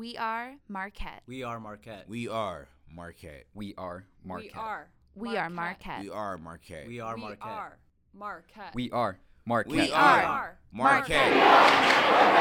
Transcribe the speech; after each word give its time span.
We 0.00 0.16
are 0.16 0.54
Marquette. 0.66 1.20
We 1.26 1.42
are 1.44 1.60
Marquette. 1.60 2.08
We 2.08 2.26
are 2.26 2.68
Marquette. 2.90 3.44
We 3.52 3.74
are 3.76 4.06
Marquette. 4.24 4.54
We 4.54 4.58
are. 4.58 4.88
We 5.14 5.36
are 5.36 5.50
Marquette. 5.50 6.00
We 6.00 6.08
are 6.08 6.38
Marquette. 6.38 6.86
We 6.88 7.00
are 7.00 7.14
We 7.16 7.20
Marquette. 7.20 7.42
are 7.46 7.78
Marquette. 8.14 8.74
We 8.74 8.90
are 8.92 9.18
Marquette. 9.44 9.70
We 9.76 9.82
We 9.82 9.92
are 9.92 10.22
are 10.24 10.58
Marquette. 10.72 12.40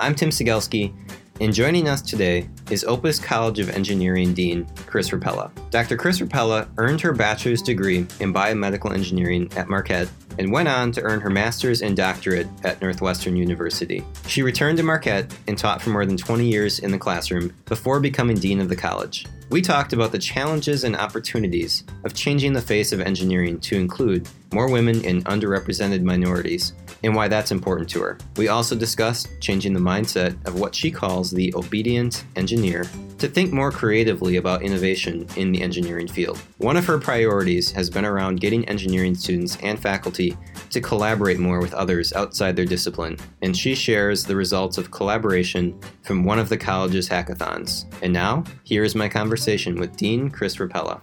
I'm 0.00 0.14
Tim 0.14 0.30
Cigelske, 0.30 0.92
and 1.40 1.52
joining 1.52 1.88
us 1.88 2.00
today 2.00 2.48
is 2.70 2.84
Opus 2.84 3.18
College 3.18 3.58
of 3.58 3.68
Engineering 3.68 4.34
Dean 4.34 4.66
Kris 4.86 5.10
Ropella. 5.10 5.50
Dr. 5.70 5.96
Kris 5.96 6.20
Ropella 6.20 6.68
earned 6.78 7.00
her 7.00 7.12
bachelor's 7.12 7.60
degree 7.60 7.98
in 8.20 8.32
biomedical 8.32 8.94
engineering 8.94 9.50
at 9.56 9.68
Marquette 9.68 10.08
and 10.38 10.52
went 10.52 10.68
on 10.68 10.92
to 10.92 11.02
earn 11.02 11.20
her 11.20 11.30
master's 11.30 11.82
and 11.82 11.96
doctorate 11.96 12.46
at 12.62 12.80
Northwestern 12.80 13.36
University. 13.36 14.04
She 14.26 14.42
returned 14.42 14.78
to 14.78 14.84
Marquette 14.84 15.36
and 15.48 15.58
taught 15.58 15.82
for 15.82 15.90
more 15.90 16.06
than 16.06 16.16
20 16.16 16.46
years 16.46 16.78
in 16.78 16.90
the 16.90 16.98
classroom 16.98 17.52
before 17.66 18.00
becoming 18.00 18.36
dean 18.36 18.60
of 18.60 18.68
the 18.68 18.76
college. 18.76 19.26
We 19.50 19.60
talked 19.60 19.92
about 19.92 20.12
the 20.12 20.18
challenges 20.18 20.84
and 20.84 20.96
opportunities 20.96 21.84
of 22.04 22.14
changing 22.14 22.52
the 22.52 22.62
face 22.62 22.92
of 22.92 23.00
engineering 23.00 23.60
to 23.60 23.76
include 23.76 24.28
more 24.52 24.70
women 24.70 25.04
and 25.04 25.24
underrepresented 25.26 26.02
minorities, 26.02 26.72
and 27.04 27.14
why 27.14 27.28
that's 27.28 27.52
important 27.52 27.88
to 27.90 28.00
her. 28.00 28.18
We 28.36 28.48
also 28.48 28.74
discussed 28.74 29.28
changing 29.40 29.74
the 29.74 29.80
mindset 29.80 30.42
of 30.46 30.58
what 30.58 30.74
she 30.74 30.90
calls 30.90 31.30
the 31.30 31.54
obedient 31.54 32.24
engineer 32.34 32.86
to 33.18 33.28
think 33.28 33.52
more 33.52 33.70
creatively 33.70 34.36
about 34.36 34.62
innovation 34.62 35.26
in 35.36 35.52
the 35.52 35.62
engineering 35.62 36.08
field. 36.08 36.38
One 36.58 36.76
of 36.76 36.86
her 36.86 36.98
priorities 36.98 37.70
has 37.72 37.90
been 37.90 38.04
around 38.04 38.40
getting 38.40 38.68
engineering 38.68 39.14
students 39.14 39.56
and 39.62 39.78
faculty 39.78 40.36
to 40.70 40.80
collaborate 40.80 41.38
more 41.38 41.60
with 41.60 41.74
others 41.74 42.12
outside 42.14 42.56
their 42.56 42.64
discipline, 42.64 43.18
and 43.42 43.56
she 43.56 43.74
shares 43.74 44.24
the 44.24 44.34
results 44.34 44.78
of 44.78 44.90
collaboration 44.90 45.78
from 46.02 46.24
one 46.24 46.38
of 46.38 46.48
the 46.48 46.56
college's 46.56 47.08
hackathons. 47.08 47.84
And 48.02 48.12
now, 48.12 48.44
here 48.64 48.82
is 48.82 48.94
my 48.94 49.08
conversation 49.08 49.76
with 49.76 49.96
Dean 49.96 50.30
Kris 50.30 50.56
Ropella. 50.56 51.00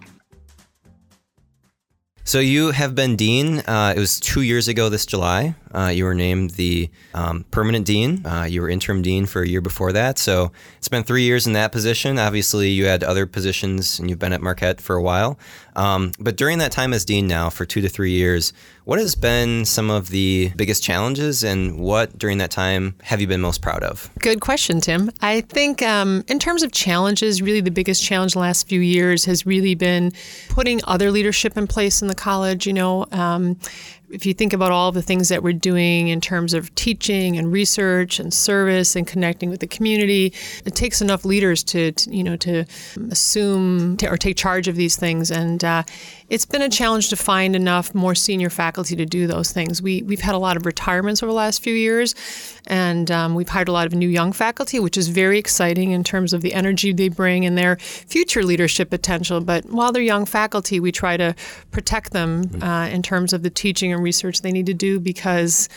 So 2.23 2.39
you 2.39 2.71
have 2.71 2.95
been 2.95 3.15
dean. 3.15 3.59
Uh, 3.59 3.93
it 3.95 3.99
was 3.99 4.19
two 4.19 4.41
years 4.41 4.67
ago 4.67 4.89
this 4.89 5.05
July. 5.05 5.55
Uh, 5.73 5.87
you 5.93 6.05
were 6.05 6.13
named 6.13 6.51
the 6.51 6.89
um, 7.13 7.45
permanent 7.51 7.85
dean. 7.85 8.25
Uh, 8.25 8.43
you 8.43 8.61
were 8.61 8.69
interim 8.69 9.01
dean 9.01 9.25
for 9.25 9.41
a 9.41 9.47
year 9.47 9.61
before 9.61 9.91
that. 9.93 10.17
So 10.17 10.51
it's 10.77 10.87
been 10.87 11.03
three 11.03 11.23
years 11.23 11.47
in 11.47 11.53
that 11.53 11.71
position. 11.71 12.19
Obviously, 12.19 12.69
you 12.69 12.85
had 12.85 13.03
other 13.03 13.25
positions, 13.25 13.99
and 13.99 14.09
you've 14.09 14.19
been 14.19 14.33
at 14.33 14.41
Marquette 14.41 14.81
for 14.81 14.95
a 14.95 15.01
while. 15.01 15.39
Um, 15.75 16.11
but 16.19 16.35
during 16.35 16.57
that 16.59 16.71
time 16.71 16.93
as 16.93 17.05
dean 17.05 17.27
now, 17.27 17.49
for 17.49 17.65
two 17.65 17.81
to 17.81 17.89
three 17.89 18.11
years, 18.11 18.53
what 18.83 18.99
has 18.99 19.15
been 19.15 19.63
some 19.63 19.89
of 19.89 20.09
the 20.09 20.51
biggest 20.55 20.83
challenges, 20.83 21.43
and 21.43 21.79
what 21.79 22.17
during 22.17 22.39
that 22.39 22.51
time 22.51 22.95
have 23.03 23.21
you 23.21 23.27
been 23.27 23.39
most 23.39 23.61
proud 23.61 23.83
of? 23.83 24.09
Good 24.19 24.41
question, 24.41 24.81
Tim. 24.81 25.11
I 25.21 25.41
think 25.41 25.81
um, 25.81 26.23
in 26.27 26.39
terms 26.39 26.63
of 26.63 26.71
challenges, 26.71 27.41
really 27.41 27.61
the 27.61 27.71
biggest 27.71 28.03
challenge 28.03 28.33
the 28.33 28.39
last 28.39 28.67
few 28.67 28.81
years 28.81 29.23
has 29.25 29.45
really 29.45 29.75
been 29.75 30.11
putting 30.49 30.81
other 30.85 31.11
leadership 31.11 31.57
in 31.57 31.67
place 31.67 32.01
in 32.01 32.07
the 32.07 32.15
college. 32.15 32.67
You 32.67 32.73
know, 32.73 33.05
um, 33.11 33.57
if 34.11 34.25
you 34.25 34.33
think 34.33 34.53
about 34.53 34.71
all 34.71 34.91
the 34.91 35.01
things 35.01 35.29
that 35.29 35.43
we're 35.43 35.53
doing 35.53 36.09
in 36.09 36.21
terms 36.21 36.53
of 36.53 36.73
teaching 36.75 37.37
and 37.37 37.51
research 37.51 38.19
and 38.19 38.33
service 38.33 38.95
and 38.95 39.07
connecting 39.07 39.49
with 39.49 39.59
the 39.59 39.67
community, 39.67 40.33
it 40.65 40.75
takes 40.75 41.01
enough 41.01 41.25
leaders 41.25 41.63
to, 41.63 41.91
to 41.93 42.15
you 42.15 42.23
know 42.23 42.35
to 42.37 42.65
assume 43.09 43.97
or 44.03 44.17
take 44.17 44.37
charge 44.37 44.67
of 44.67 44.75
these 44.75 44.95
things. 44.95 45.31
And 45.31 45.63
uh, 45.63 45.83
it's 46.31 46.45
been 46.45 46.61
a 46.61 46.69
challenge 46.69 47.09
to 47.09 47.17
find 47.17 47.57
enough 47.57 47.93
more 47.93 48.15
senior 48.15 48.49
faculty 48.49 48.95
to 48.95 49.05
do 49.05 49.27
those 49.27 49.51
things. 49.51 49.81
We 49.81 50.01
we've 50.03 50.21
had 50.21 50.33
a 50.33 50.37
lot 50.37 50.55
of 50.55 50.65
retirements 50.65 51.21
over 51.21 51.29
the 51.29 51.35
last 51.35 51.61
few 51.61 51.73
years, 51.75 52.15
and 52.67 53.11
um, 53.11 53.35
we've 53.35 53.49
hired 53.49 53.67
a 53.67 53.73
lot 53.73 53.85
of 53.85 53.93
new 53.93 54.07
young 54.07 54.31
faculty, 54.31 54.79
which 54.79 54.97
is 54.97 55.09
very 55.09 55.37
exciting 55.37 55.91
in 55.91 56.05
terms 56.05 56.31
of 56.31 56.41
the 56.41 56.53
energy 56.53 56.93
they 56.93 57.09
bring 57.09 57.45
and 57.45 57.57
their 57.57 57.75
future 57.75 58.43
leadership 58.43 58.89
potential. 58.89 59.41
But 59.41 59.65
while 59.65 59.91
they're 59.91 60.01
young 60.01 60.25
faculty, 60.25 60.79
we 60.79 60.93
try 60.93 61.17
to 61.17 61.35
protect 61.71 62.13
them 62.13 62.49
uh, 62.61 62.87
in 62.89 63.03
terms 63.03 63.33
of 63.33 63.43
the 63.43 63.49
teaching 63.49 63.91
and 63.91 64.01
research 64.01 64.41
they 64.41 64.53
need 64.53 64.67
to 64.67 64.73
do 64.73 65.01
because 65.01 65.67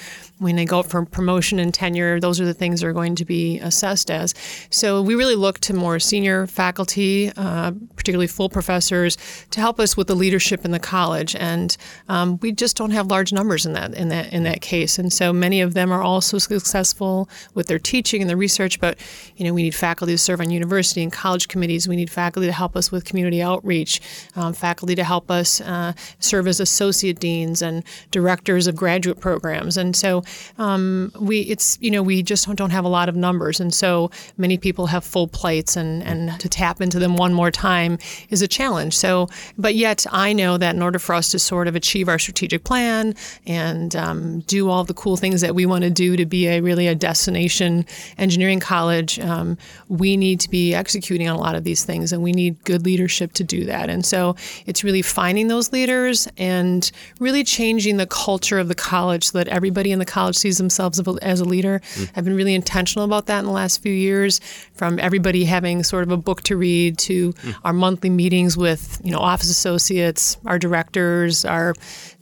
when 0.44 0.56
they 0.56 0.65
go 0.65 0.81
up 0.81 0.87
for 0.87 1.05
promotion 1.05 1.59
and 1.59 1.72
tenure, 1.72 2.21
those 2.21 2.41
are 2.41 2.44
the 2.44 2.55
things 2.55 2.81
they're 2.81 2.93
going 2.93 3.16
to 3.16 3.25
be 3.25 3.59
assessed 3.60 4.10
as. 4.10 4.34
So 4.71 5.03
we 5.03 5.15
really 5.15 5.34
look 5.34 5.59
to 5.60 5.75
more 5.75 5.99
senior 5.99 6.47
faculty, 6.47 7.32
uh, 7.37 7.72
particularly 7.97 8.27
full 8.27 8.49
professors, 8.49 9.16
to 9.50 9.60
help 9.60 9.81
us 9.81 9.97
with 9.97 10.06
the 10.06 10.15
leadership 10.15 10.65
in 10.65 10.71
the 10.71 10.78
college. 10.78 11.34
And 11.37 11.77
um, 12.09 12.38
we 12.43 12.53
just 12.53 12.77
don't 12.77 12.91
have 12.91 13.09
large 13.09 13.33
numbers 13.33 13.66
in 13.66 13.72
that 13.72 13.94
in 13.94 14.09
that 14.09 14.33
in 14.33 14.44
that 14.44 14.60
case. 14.60 14.99
And 14.99 15.12
so 15.12 15.33
many 15.33 15.60
of 15.60 15.75
them 15.75 15.91
are 15.91 16.03
also 16.03 16.38
successful 16.38 17.28
with 17.54 17.66
their 17.66 17.78
teaching 17.78 18.21
and 18.21 18.28
their 18.28 18.37
research. 18.37 18.78
But 18.81 18.99
you 19.37 19.47
know, 19.47 19.54
we 19.54 19.62
need 19.62 19.75
faculty 19.75 20.12
to 20.15 20.19
serve 20.19 20.41
on 20.41 20.50
university 20.50 21.03
and 21.03 21.12
college 21.12 21.49
committees. 21.49 21.88
We 21.88 21.97
need 21.97 22.10
faculty 22.10 22.47
to 22.47 22.53
help 22.53 22.77
us 22.77 22.93
with 22.93 23.04
community 23.04 23.43
outreach, 23.43 24.00
um, 24.37 24.53
faculty 24.53 24.94
to 24.94 25.04
help 25.04 25.31
us 25.31 25.60
uh, 25.60 25.94
serve 26.19 26.47
as 26.47 26.60
associate 26.60 27.19
deans 27.19 27.62
and 27.62 27.83
directors 28.10 28.66
of 28.66 28.77
graduate 28.77 29.21
programs. 29.21 29.77
And 29.77 29.97
so 29.97 30.22
um, 30.59 31.12
we 31.19 31.41
it's 31.41 31.78
you 31.81 31.91
know 31.91 32.03
we 32.03 32.22
just 32.22 32.53
don't, 32.55 32.71
have 32.71 32.84
a 32.84 32.89
lot 32.89 33.09
of 33.09 33.15
numbers, 33.15 33.61
and 33.61 33.72
so 33.72 34.11
many 34.37 34.56
people 34.56 34.87
have 34.87 35.05
full 35.05 35.28
plates, 35.28 35.77
and 35.77 36.03
and 36.03 36.39
to 36.41 36.49
tap 36.49 36.81
into 36.81 36.99
them 36.99 37.17
one 37.17 37.33
more 37.33 37.50
time 37.50 37.99
is 38.31 38.43
a 38.43 38.49
challenge. 38.49 38.97
So, 38.97 39.28
but 39.59 39.75
yet 39.75 40.06
I 40.11 40.33
know 40.33 40.59
that 40.59 40.75
in 40.75 40.83
order 40.83 40.99
for 40.99 41.15
us 41.15 41.31
to 41.31 41.39
sort 41.39 41.69
of 41.69 41.77
achieve 41.77 42.09
our 42.09 42.19
strategic 42.19 42.65
plan 42.65 43.15
and 43.47 43.95
um, 43.95 44.41
do 44.41 44.71
all 44.71 44.84
the 44.84 44.95
cool 44.95 45.17
things 45.17 45.41
that 45.41 45.55
we 45.55 45.67
want 45.67 45.84
to 45.84 45.91
do 45.91 46.17
to 46.17 46.27
be 46.27 46.49
a 46.49 46.61
really 46.61 46.87
a 46.87 46.95
destination 46.95 47.87
engineering 48.19 48.61
college, 48.61 49.19
um, 49.21 49.56
we 49.89 50.16
need 50.16 50.41
to 50.41 50.51
be 50.51 50.75
executing 50.75 51.28
on 51.28 51.37
a 51.37 51.41
lot 51.41 51.55
of 51.55 51.65
these 51.65 51.84
things, 51.84 52.12
and 52.12 52.22
we 52.22 52.33
need 52.33 52.62
good 52.65 52.84
leadership 52.84 53.33
to 53.34 53.45
do 53.45 53.65
that. 53.65 53.89
And 53.89 54.05
so 54.05 54.37
it's 54.66 54.83
really 54.83 55.03
finding 55.03 55.49
those 55.49 55.72
leaders 55.72 56.28
and 56.37 56.91
really 57.21 57.45
changing 57.45 57.97
the 57.97 58.06
culture 58.06 58.59
of 58.59 58.69
the 58.69 58.75
college 58.75 59.25
so 59.28 59.39
that 59.39 59.49
everybody 59.49 59.93
in 59.93 59.99
the 59.99 60.05
college 60.14 60.36
sees 60.36 60.58
themselves 60.58 61.00
as 61.22 61.41
a 61.41 61.44
leader. 61.44 61.80
Mm. 61.80 62.10
I've 62.14 62.25
been 62.25 62.36
really 62.36 62.54
intentional 62.54 63.04
about 63.04 63.26
that 63.26 63.41
in 63.41 63.47
the 63.47 63.50
last 63.50 63.82
few 63.82 63.92
years, 63.92 64.41
from 64.75 65.00
everybody 65.00 65.44
having 65.44 65.82
sort 65.82 66.04
of 66.04 66.12
a 66.12 66.16
book 66.16 66.42
to 66.42 66.56
read 66.56 66.98
to 66.98 67.32
mm. 67.32 67.54
our 67.64 67.72
monthly 67.72 68.10
meetings 68.10 68.56
with 68.56 69.00
you 69.03 69.10
know 69.10 69.19
office 69.19 69.50
associates, 69.50 70.38
our 70.47 70.58
directors, 70.58 71.44
our 71.44 71.74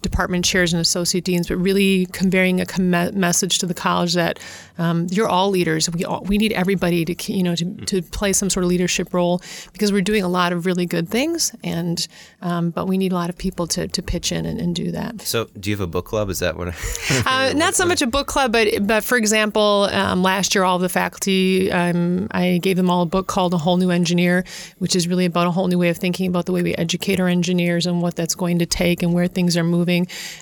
department 0.03 0.45
chairs 0.45 0.73
and 0.73 0.81
associate 0.81 1.25
deans, 1.25 1.49
but 1.49 1.57
really 1.57 2.07
conveying 2.07 2.61
a 2.61 2.67
com- 2.67 2.91
message 2.91 3.59
to 3.59 3.67
the 3.67 3.75
college 3.75 4.15
that 4.15 4.39
um, 4.79 5.07
you're 5.11 5.29
all 5.29 5.51
leaders. 5.51 5.89
We 5.91 6.05
all, 6.05 6.23
we 6.23 6.39
need 6.39 6.53
everybody 6.53 7.05
to 7.05 7.33
you 7.33 7.43
know 7.43 7.55
to, 7.55 7.75
to 7.87 8.03
play 8.03 8.33
some 8.33 8.51
sort 8.51 8.65
of 8.65 8.71
leadership 8.71 9.15
role 9.15 9.41
because 9.73 9.93
we're 9.93 10.03
doing 10.03 10.23
a 10.23 10.29
lot 10.29 10.53
of 10.53 10.67
really 10.67 10.87
good 10.87 11.09
things, 11.09 11.53
and 11.63 12.07
um, 12.43 12.71
but 12.71 12.87
we 12.87 12.99
need 12.99 13.13
a 13.13 13.15
lot 13.15 13.31
of 13.31 13.39
people 13.39 13.67
to, 13.69 13.89
to 13.89 14.03
pitch 14.03 14.33
in 14.33 14.47
and, 14.47 14.61
and 14.61 14.75
do 14.75 14.91
that. 14.93 15.23
So, 15.23 15.49
do 15.59 15.71
you 15.71 15.77
have 15.77 15.83
a 15.83 15.87
book 15.87 16.07
club? 16.07 16.31
Is 16.31 16.41
that 16.41 16.57
what? 16.57 16.75
Uh, 17.27 17.53
not 17.57 17.75
so 17.75 17.85
much 17.85 18.03
a 18.03 18.07
book 18.07 18.27
club, 18.27 18.53
but 18.53 18.87
but 18.87 19.05
for 19.05 19.17
example, 19.17 19.89
um, 19.93 20.23
last 20.23 20.55
year 20.55 20.65
all 20.65 20.77
of 20.77 20.83
the 20.83 20.89
faculty, 20.89 21.71
um, 21.71 22.27
I 22.31 22.59
gave 22.63 22.77
them 22.77 22.91
all 22.91 23.03
a 23.03 23.07
book 23.07 23.27
called 23.27 23.55
A 23.55 23.59
Whole 23.59 23.77
New 23.77 23.91
Engineer, 23.91 24.45
which 24.79 24.97
is 24.97 25.07
really 25.07 25.27
about 25.27 25.47
a 25.47 25.51
whole 25.51 25.69
new 25.69 25.79
way 25.79 25.89
of 25.89 25.97
thinking 25.97 26.27
about 26.27 26.47
the 26.47 26.53
way 26.53 26.63
we 26.63 26.75
educate 26.75 27.21
our 27.21 27.29
engineers 27.29 27.87
and 27.87 28.03
what 28.03 28.17
that's 28.17 28.35
going 28.35 28.59
to 28.59 28.67
take 28.67 29.03
and 29.03 29.13
where 29.13 29.29
things 29.29 29.57
are 29.57 29.65
moving. 29.65 29.92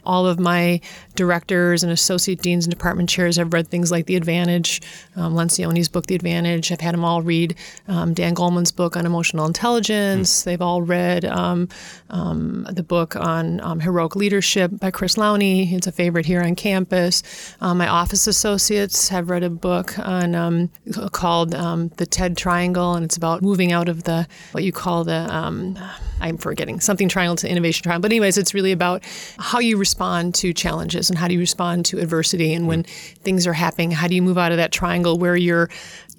All 0.04 0.26
of 0.26 0.38
my 0.38 0.80
directors 1.14 1.82
and 1.82 1.92
associate 1.92 2.40
deans 2.40 2.64
and 2.64 2.70
department 2.70 3.08
chairs 3.08 3.36
have 3.36 3.52
read 3.52 3.68
things 3.68 3.90
like 3.90 4.06
The 4.06 4.16
Advantage, 4.16 4.80
um, 5.16 5.34
Lencioni's 5.34 5.88
book 5.88 6.06
The 6.06 6.14
Advantage. 6.14 6.72
I've 6.72 6.80
had 6.80 6.94
them 6.94 7.04
all 7.04 7.22
read 7.22 7.56
um, 7.88 8.14
Dan 8.14 8.34
Goleman's 8.34 8.72
book 8.72 8.96
on 8.96 9.04
emotional 9.06 9.46
intelligence. 9.46 10.44
They've 10.44 10.62
all 10.62 10.82
read 10.82 11.24
um, 11.24 11.68
um, 12.08 12.66
the 12.70 12.82
book 12.82 13.16
on 13.16 13.60
um, 13.60 13.80
heroic 13.80 14.16
leadership 14.16 14.70
by 14.80 14.90
Chris 14.90 15.16
Lowney. 15.16 15.72
It's 15.72 15.86
a 15.86 15.92
favorite 15.92 16.26
here 16.26 16.42
on 16.42 16.54
campus. 16.54 17.22
Um, 17.60 17.78
my 17.78 17.88
office 17.88 18.26
associates 18.26 19.08
have 19.08 19.30
read 19.30 19.42
a 19.42 19.50
book 19.50 19.98
on 19.98 20.34
um, 20.34 20.70
called 21.12 21.54
um, 21.54 21.88
the 21.96 22.06
TED 22.06 22.36
Triangle, 22.36 22.94
and 22.94 23.04
it's 23.04 23.16
about 23.16 23.42
moving 23.42 23.72
out 23.72 23.88
of 23.88 24.04
the 24.04 24.26
what 24.52 24.64
you 24.64 24.72
call 24.72 25.04
the 25.04 25.34
um, 25.34 25.78
I'm 26.20 26.36
forgetting 26.36 26.80
something 26.80 27.08
triangle 27.08 27.36
to 27.36 27.48
innovation 27.48 27.82
triangle. 27.82 28.02
But 28.02 28.12
anyways, 28.12 28.38
it's 28.38 28.54
really 28.54 28.72
about 28.72 29.02
how 29.38 29.58
you 29.58 29.76
respond 29.76 30.34
to 30.36 30.52
challenges 30.52 31.10
and 31.10 31.18
how 31.18 31.28
do 31.28 31.34
you 31.34 31.40
respond 31.40 31.84
to 31.86 31.98
adversity, 31.98 32.52
and 32.54 32.66
when 32.66 32.84
mm. 32.84 33.18
things 33.18 33.46
are 33.46 33.52
happening, 33.52 33.90
how 33.90 34.08
do 34.08 34.14
you 34.14 34.22
move 34.22 34.38
out 34.38 34.52
of 34.52 34.58
that 34.58 34.72
triangle 34.72 35.18
where 35.18 35.36
you're 35.36 35.70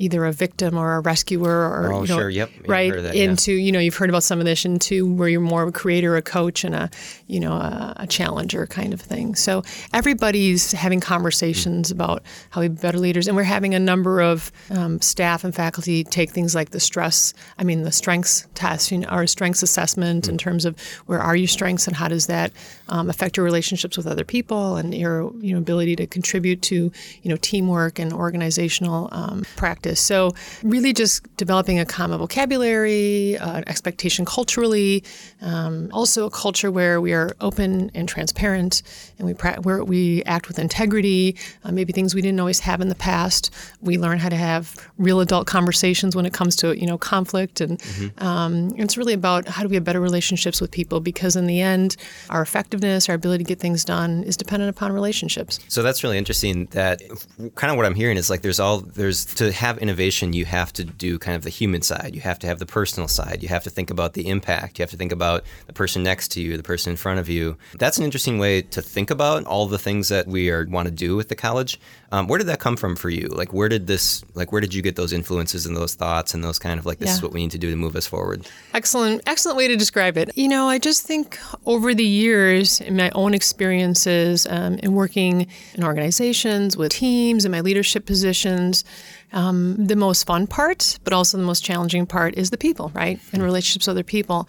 either 0.01 0.25
a 0.25 0.31
victim 0.31 0.77
or 0.77 0.95
a 0.95 0.99
rescuer 0.99 1.57
or 1.69 1.93
Oh, 1.93 2.01
you 2.03 2.07
know, 2.09 2.17
sure. 2.17 2.29
Yep. 2.29 2.49
Right 2.67 2.93
that, 2.93 3.15
yeah. 3.15 3.23
into 3.29 3.51
you 3.53 3.71
know 3.71 3.79
you've 3.79 3.95
heard 4.01 4.09
about 4.09 4.23
some 4.23 4.39
of 4.39 4.45
this 4.45 4.65
into 4.65 4.95
where 5.17 5.29
you're 5.29 5.41
more 5.53 5.63
of 5.63 5.69
a 5.69 5.71
creator 5.83 6.15
a 6.15 6.21
coach 6.21 6.63
and 6.63 6.73
a 6.75 6.89
you 7.27 7.39
know 7.39 7.53
a, 7.53 7.93
a 8.05 8.07
challenger 8.07 8.65
kind 8.67 8.93
of 8.93 9.01
thing 9.01 9.35
so 9.35 9.63
everybody's 9.93 10.71
having 10.71 10.99
conversations 10.99 11.61
Mm. 11.61 11.91
about 11.91 12.23
how 12.51 12.61
we 12.61 12.67
be 12.69 12.75
better 12.87 12.97
leaders 12.99 13.27
and 13.27 13.35
we're 13.37 13.43
having 13.57 13.73
a 13.75 13.79
number 13.79 14.21
of 14.31 14.51
um, 14.71 14.99
staff 15.01 15.43
and 15.43 15.53
faculty 15.53 16.03
take 16.03 16.29
things 16.31 16.53
like 16.55 16.69
the 16.71 16.79
stress 16.79 17.33
i 17.59 17.63
mean 17.63 17.83
the 17.83 17.91
strengths 17.91 18.47
test 18.55 18.91
you 18.91 18.97
know, 18.99 19.07
our 19.07 19.25
strengths 19.27 19.61
assessment 19.63 19.81
assessment 19.81 20.27
in 20.31 20.37
terms 20.37 20.63
of 20.65 20.73
where 21.07 21.19
are 21.19 21.35
your 21.35 21.47
strengths 21.57 21.87
and 21.87 21.95
how 21.95 22.07
does 22.07 22.25
that 22.27 22.51
um, 22.89 23.09
affect 23.09 23.35
your 23.37 23.43
relationships 23.51 23.95
with 23.97 24.05
other 24.13 24.25
people 24.35 24.75
and 24.79 24.93
your 24.93 25.31
you 25.45 25.53
know 25.53 25.59
ability 25.67 25.95
to 25.95 26.05
contribute 26.17 26.61
to 26.61 26.91
you 27.23 27.29
know 27.31 27.37
teamwork 27.51 27.99
and 28.03 28.11
organizational 28.13 29.09
um, 29.11 29.43
practice. 29.55 29.90
So 29.99 30.31
really 30.63 30.93
just 30.93 31.23
developing 31.37 31.79
a 31.79 31.85
common 31.85 32.19
vocabulary, 32.19 33.37
uh, 33.37 33.61
expectation 33.67 34.25
culturally, 34.25 35.03
um, 35.41 35.89
also 35.91 36.25
a 36.25 36.29
culture 36.29 36.71
where 36.71 37.01
we 37.01 37.13
are 37.13 37.35
open 37.41 37.91
and 37.93 38.07
transparent 38.07 38.83
and 39.17 39.27
we 39.27 39.33
pra- 39.33 39.59
where 39.61 39.83
we 39.83 40.23
act 40.23 40.47
with 40.47 40.59
integrity. 40.59 41.35
Uh, 41.63 41.71
maybe 41.71 41.93
things 41.93 42.13
we 42.15 42.21
didn't 42.21 42.39
always 42.39 42.59
have 42.59 42.81
in 42.81 42.89
the 42.89 42.95
past. 42.95 43.51
We 43.81 43.97
learn 43.97 44.19
how 44.19 44.29
to 44.29 44.35
have 44.35 44.75
real 44.97 45.19
adult 45.19 45.47
conversations 45.47 46.15
when 46.15 46.25
it 46.25 46.33
comes 46.33 46.55
to 46.57 46.77
you 46.79 46.87
know 46.87 46.97
conflict, 46.97 47.61
and 47.61 47.81
um, 48.19 48.73
it's 48.77 48.97
really 48.97 49.13
about 49.13 49.47
how 49.47 49.63
do 49.63 49.69
we 49.69 49.75
have 49.75 49.83
better 49.83 50.01
relationships 50.01 50.61
with 50.61 50.71
people 50.71 50.99
because 50.99 51.35
in 51.35 51.45
the 51.45 51.61
end, 51.61 51.95
our 52.29 52.41
effectiveness, 52.41 53.09
our 53.09 53.15
ability 53.15 53.43
to 53.43 53.47
get 53.47 53.59
things 53.59 53.85
done, 53.85 54.23
is 54.23 54.37
dependent 54.37 54.69
upon 54.69 54.91
relationships. 54.91 55.59
So 55.67 55.83
that's 55.83 56.03
really 56.03 56.17
interesting. 56.17 56.65
That 56.71 57.01
kind 57.55 57.71
of 57.71 57.77
what 57.77 57.85
I'm 57.85 57.95
hearing 57.95 58.17
is 58.17 58.29
like 58.29 58.41
there's 58.41 58.59
all 58.59 58.79
there's 58.79 59.25
to 59.35 59.51
have 59.51 59.70
innovation, 59.77 60.33
you 60.33 60.45
have 60.45 60.73
to 60.73 60.83
do 60.83 61.19
kind 61.19 61.35
of 61.35 61.43
the 61.43 61.49
human 61.49 61.81
side. 61.81 62.15
You 62.15 62.21
have 62.21 62.39
to 62.39 62.47
have 62.47 62.59
the 62.59 62.65
personal 62.65 63.07
side. 63.07 63.41
You 63.41 63.49
have 63.49 63.63
to 63.63 63.69
think 63.69 63.89
about 63.89 64.13
the 64.13 64.27
impact. 64.27 64.79
You 64.79 64.83
have 64.83 64.91
to 64.91 64.97
think 64.97 65.11
about 65.11 65.43
the 65.67 65.73
person 65.73 66.03
next 66.03 66.29
to 66.29 66.41
you, 66.41 66.57
the 66.57 66.63
person 66.63 66.91
in 66.91 66.97
front 66.97 67.19
of 67.19 67.29
you. 67.29 67.57
That's 67.77 67.97
an 67.97 68.03
interesting 68.03 68.39
way 68.39 68.61
to 68.63 68.81
think 68.81 69.11
about 69.11 69.45
all 69.45 69.67
the 69.67 69.79
things 69.79 70.09
that 70.09 70.27
we 70.27 70.49
are 70.49 70.65
want 70.69 70.87
to 70.87 70.91
do 70.93 71.15
with 71.15 71.29
the 71.29 71.35
college. 71.35 71.79
Um, 72.11 72.27
where 72.27 72.37
did 72.37 72.47
that 72.47 72.59
come 72.59 72.75
from 72.75 72.95
for 72.95 73.09
you? 73.09 73.27
Like 73.27 73.53
where 73.53 73.69
did 73.69 73.87
this 73.87 74.23
like 74.33 74.51
where 74.51 74.61
did 74.61 74.73
you 74.73 74.81
get 74.81 74.95
those 74.95 75.13
influences 75.13 75.65
and 75.65 75.75
those 75.75 75.95
thoughts 75.95 76.33
and 76.33 76.43
those 76.43 76.59
kind 76.59 76.79
of 76.79 76.85
like 76.85 76.99
this 76.99 77.11
is 77.11 77.23
what 77.23 77.31
we 77.31 77.41
need 77.41 77.51
to 77.51 77.57
do 77.57 77.69
to 77.69 77.75
move 77.75 77.95
us 77.95 78.05
forward? 78.05 78.47
Excellent, 78.73 79.21
excellent 79.25 79.57
way 79.57 79.67
to 79.67 79.77
describe 79.77 80.17
it. 80.17 80.29
You 80.35 80.47
know, 80.47 80.67
I 80.67 80.77
just 80.77 81.03
think 81.03 81.39
over 81.65 81.93
the 81.93 82.05
years, 82.05 82.81
in 82.81 82.97
my 82.97 83.11
own 83.11 83.33
experiences 83.33 84.45
um, 84.49 84.75
in 84.75 84.93
working 84.93 85.47
in 85.73 85.83
organizations 85.83 86.75
with 86.75 86.91
teams 86.91 87.45
and 87.45 87.51
my 87.51 87.61
leadership 87.61 88.05
positions, 88.05 88.83
um, 89.33 89.75
the 89.85 89.95
most 89.95 90.25
fun 90.25 90.47
part, 90.47 90.99
but 91.03 91.13
also 91.13 91.37
the 91.37 91.43
most 91.43 91.63
challenging 91.63 92.05
part, 92.05 92.35
is 92.35 92.49
the 92.49 92.57
people, 92.57 92.91
right? 92.93 93.19
And 93.33 93.41
relationships 93.41 93.87
with 93.87 93.95
other 93.95 94.03
people. 94.03 94.47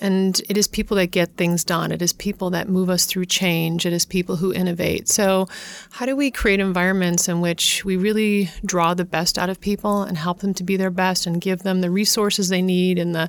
And 0.00 0.40
it 0.48 0.56
is 0.56 0.66
people 0.68 0.96
that 0.96 1.08
get 1.08 1.36
things 1.36 1.64
done. 1.64 1.92
It 1.92 2.02
is 2.02 2.12
people 2.12 2.50
that 2.50 2.68
move 2.68 2.90
us 2.90 3.04
through 3.04 3.26
change. 3.26 3.86
It 3.86 3.92
is 3.92 4.04
people 4.04 4.36
who 4.36 4.52
innovate. 4.52 5.08
So, 5.08 5.48
how 5.90 6.06
do 6.06 6.14
we 6.14 6.30
create 6.30 6.60
environments 6.60 7.28
in 7.28 7.40
which 7.40 7.84
we 7.84 7.96
really 7.96 8.50
draw 8.64 8.94
the 8.94 9.04
best 9.04 9.38
out 9.38 9.50
of 9.50 9.60
people 9.60 10.02
and 10.02 10.16
help 10.16 10.40
them 10.40 10.54
to 10.54 10.64
be 10.64 10.76
their 10.76 10.90
best 10.90 11.26
and 11.26 11.40
give 11.40 11.62
them 11.62 11.80
the 11.80 11.90
resources 11.90 12.48
they 12.48 12.62
need 12.62 12.98
and 12.98 13.14
the 13.14 13.28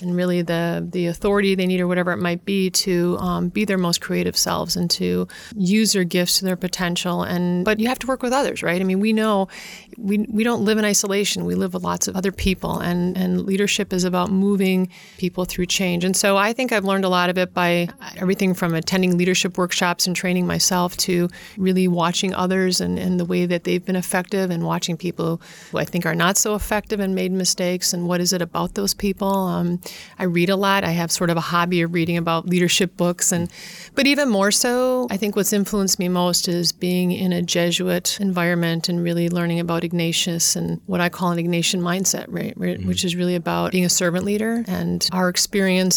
and 0.00 0.14
really 0.14 0.42
the 0.42 0.86
the 0.90 1.06
authority 1.06 1.54
they 1.54 1.66
need 1.66 1.80
or 1.80 1.86
whatever 1.86 2.12
it 2.12 2.18
might 2.18 2.44
be 2.44 2.70
to 2.70 3.16
um, 3.18 3.48
be 3.48 3.64
their 3.64 3.78
most 3.78 4.00
creative 4.00 4.36
selves 4.36 4.76
and 4.76 4.90
to 4.90 5.26
use 5.56 5.92
their 5.92 6.04
gifts 6.04 6.38
to 6.38 6.44
their 6.44 6.56
potential. 6.56 7.22
And 7.22 7.64
but 7.64 7.80
you 7.80 7.88
have 7.88 7.98
to 8.00 8.06
work 8.06 8.22
with 8.22 8.32
others, 8.32 8.62
right? 8.62 8.80
I 8.80 8.84
mean, 8.84 9.00
we 9.00 9.12
know 9.12 9.48
we 9.96 10.18
we 10.18 10.44
don't 10.44 10.64
live 10.64 10.78
in 10.78 10.84
isolation. 10.84 11.44
We 11.44 11.54
live 11.54 11.74
with 11.74 11.82
lots 11.82 12.08
of 12.08 12.16
other 12.16 12.32
people, 12.32 12.78
and 12.78 13.16
and 13.16 13.46
leadership 13.46 13.92
is 13.92 14.04
about 14.04 14.30
moving 14.30 14.88
people 15.18 15.44
through 15.44 15.66
change. 15.66 16.04
And 16.04 16.09
so 16.16 16.36
I 16.36 16.52
think 16.52 16.72
I've 16.72 16.84
learned 16.84 17.04
a 17.04 17.08
lot 17.08 17.30
of 17.30 17.38
it 17.38 17.54
by 17.54 17.88
everything 18.16 18.54
from 18.54 18.74
attending 18.74 19.16
leadership 19.16 19.58
workshops 19.58 20.06
and 20.06 20.14
training 20.14 20.46
myself 20.46 20.96
to 20.98 21.28
really 21.56 21.88
watching 21.88 22.34
others 22.34 22.80
and, 22.80 22.98
and 22.98 23.18
the 23.18 23.24
way 23.24 23.46
that 23.46 23.64
they've 23.64 23.84
been 23.84 23.96
effective 23.96 24.50
and 24.50 24.64
watching 24.64 24.96
people 24.96 25.40
who 25.70 25.78
I 25.78 25.84
think 25.84 26.06
are 26.06 26.14
not 26.14 26.36
so 26.36 26.54
effective 26.54 27.00
and 27.00 27.14
made 27.14 27.32
mistakes 27.32 27.92
and 27.92 28.06
what 28.06 28.20
is 28.20 28.32
it 28.32 28.42
about 28.42 28.74
those 28.74 28.94
people. 28.94 29.28
Um, 29.28 29.80
I 30.18 30.24
read 30.24 30.50
a 30.50 30.56
lot. 30.56 30.84
I 30.84 30.90
have 30.90 31.10
sort 31.10 31.30
of 31.30 31.36
a 31.36 31.40
hobby 31.40 31.82
of 31.82 31.94
reading 31.94 32.16
about 32.16 32.46
leadership 32.46 32.96
books 32.96 33.32
and 33.32 33.50
but 33.94 34.06
even 34.06 34.28
more 34.28 34.50
so, 34.50 35.08
I 35.10 35.16
think 35.16 35.36
what's 35.36 35.52
influenced 35.52 35.98
me 35.98 36.08
most 36.08 36.48
is 36.48 36.72
being 36.72 37.12
in 37.12 37.32
a 37.32 37.42
Jesuit 37.42 38.18
environment 38.20 38.88
and 38.88 39.02
really 39.02 39.28
learning 39.28 39.60
about 39.60 39.84
Ignatius 39.84 40.56
and 40.56 40.80
what 40.86 41.00
I 41.00 41.08
call 41.08 41.32
an 41.32 41.38
Ignatian 41.38 41.80
mindset, 41.80 42.26
right? 42.28 42.54
right, 42.56 42.84
Which 42.84 43.04
is 43.04 43.16
really 43.16 43.34
about 43.34 43.72
being 43.72 43.84
a 43.84 43.90
servant 43.90 44.24
leader 44.24 44.64
and 44.66 45.08
our 45.12 45.28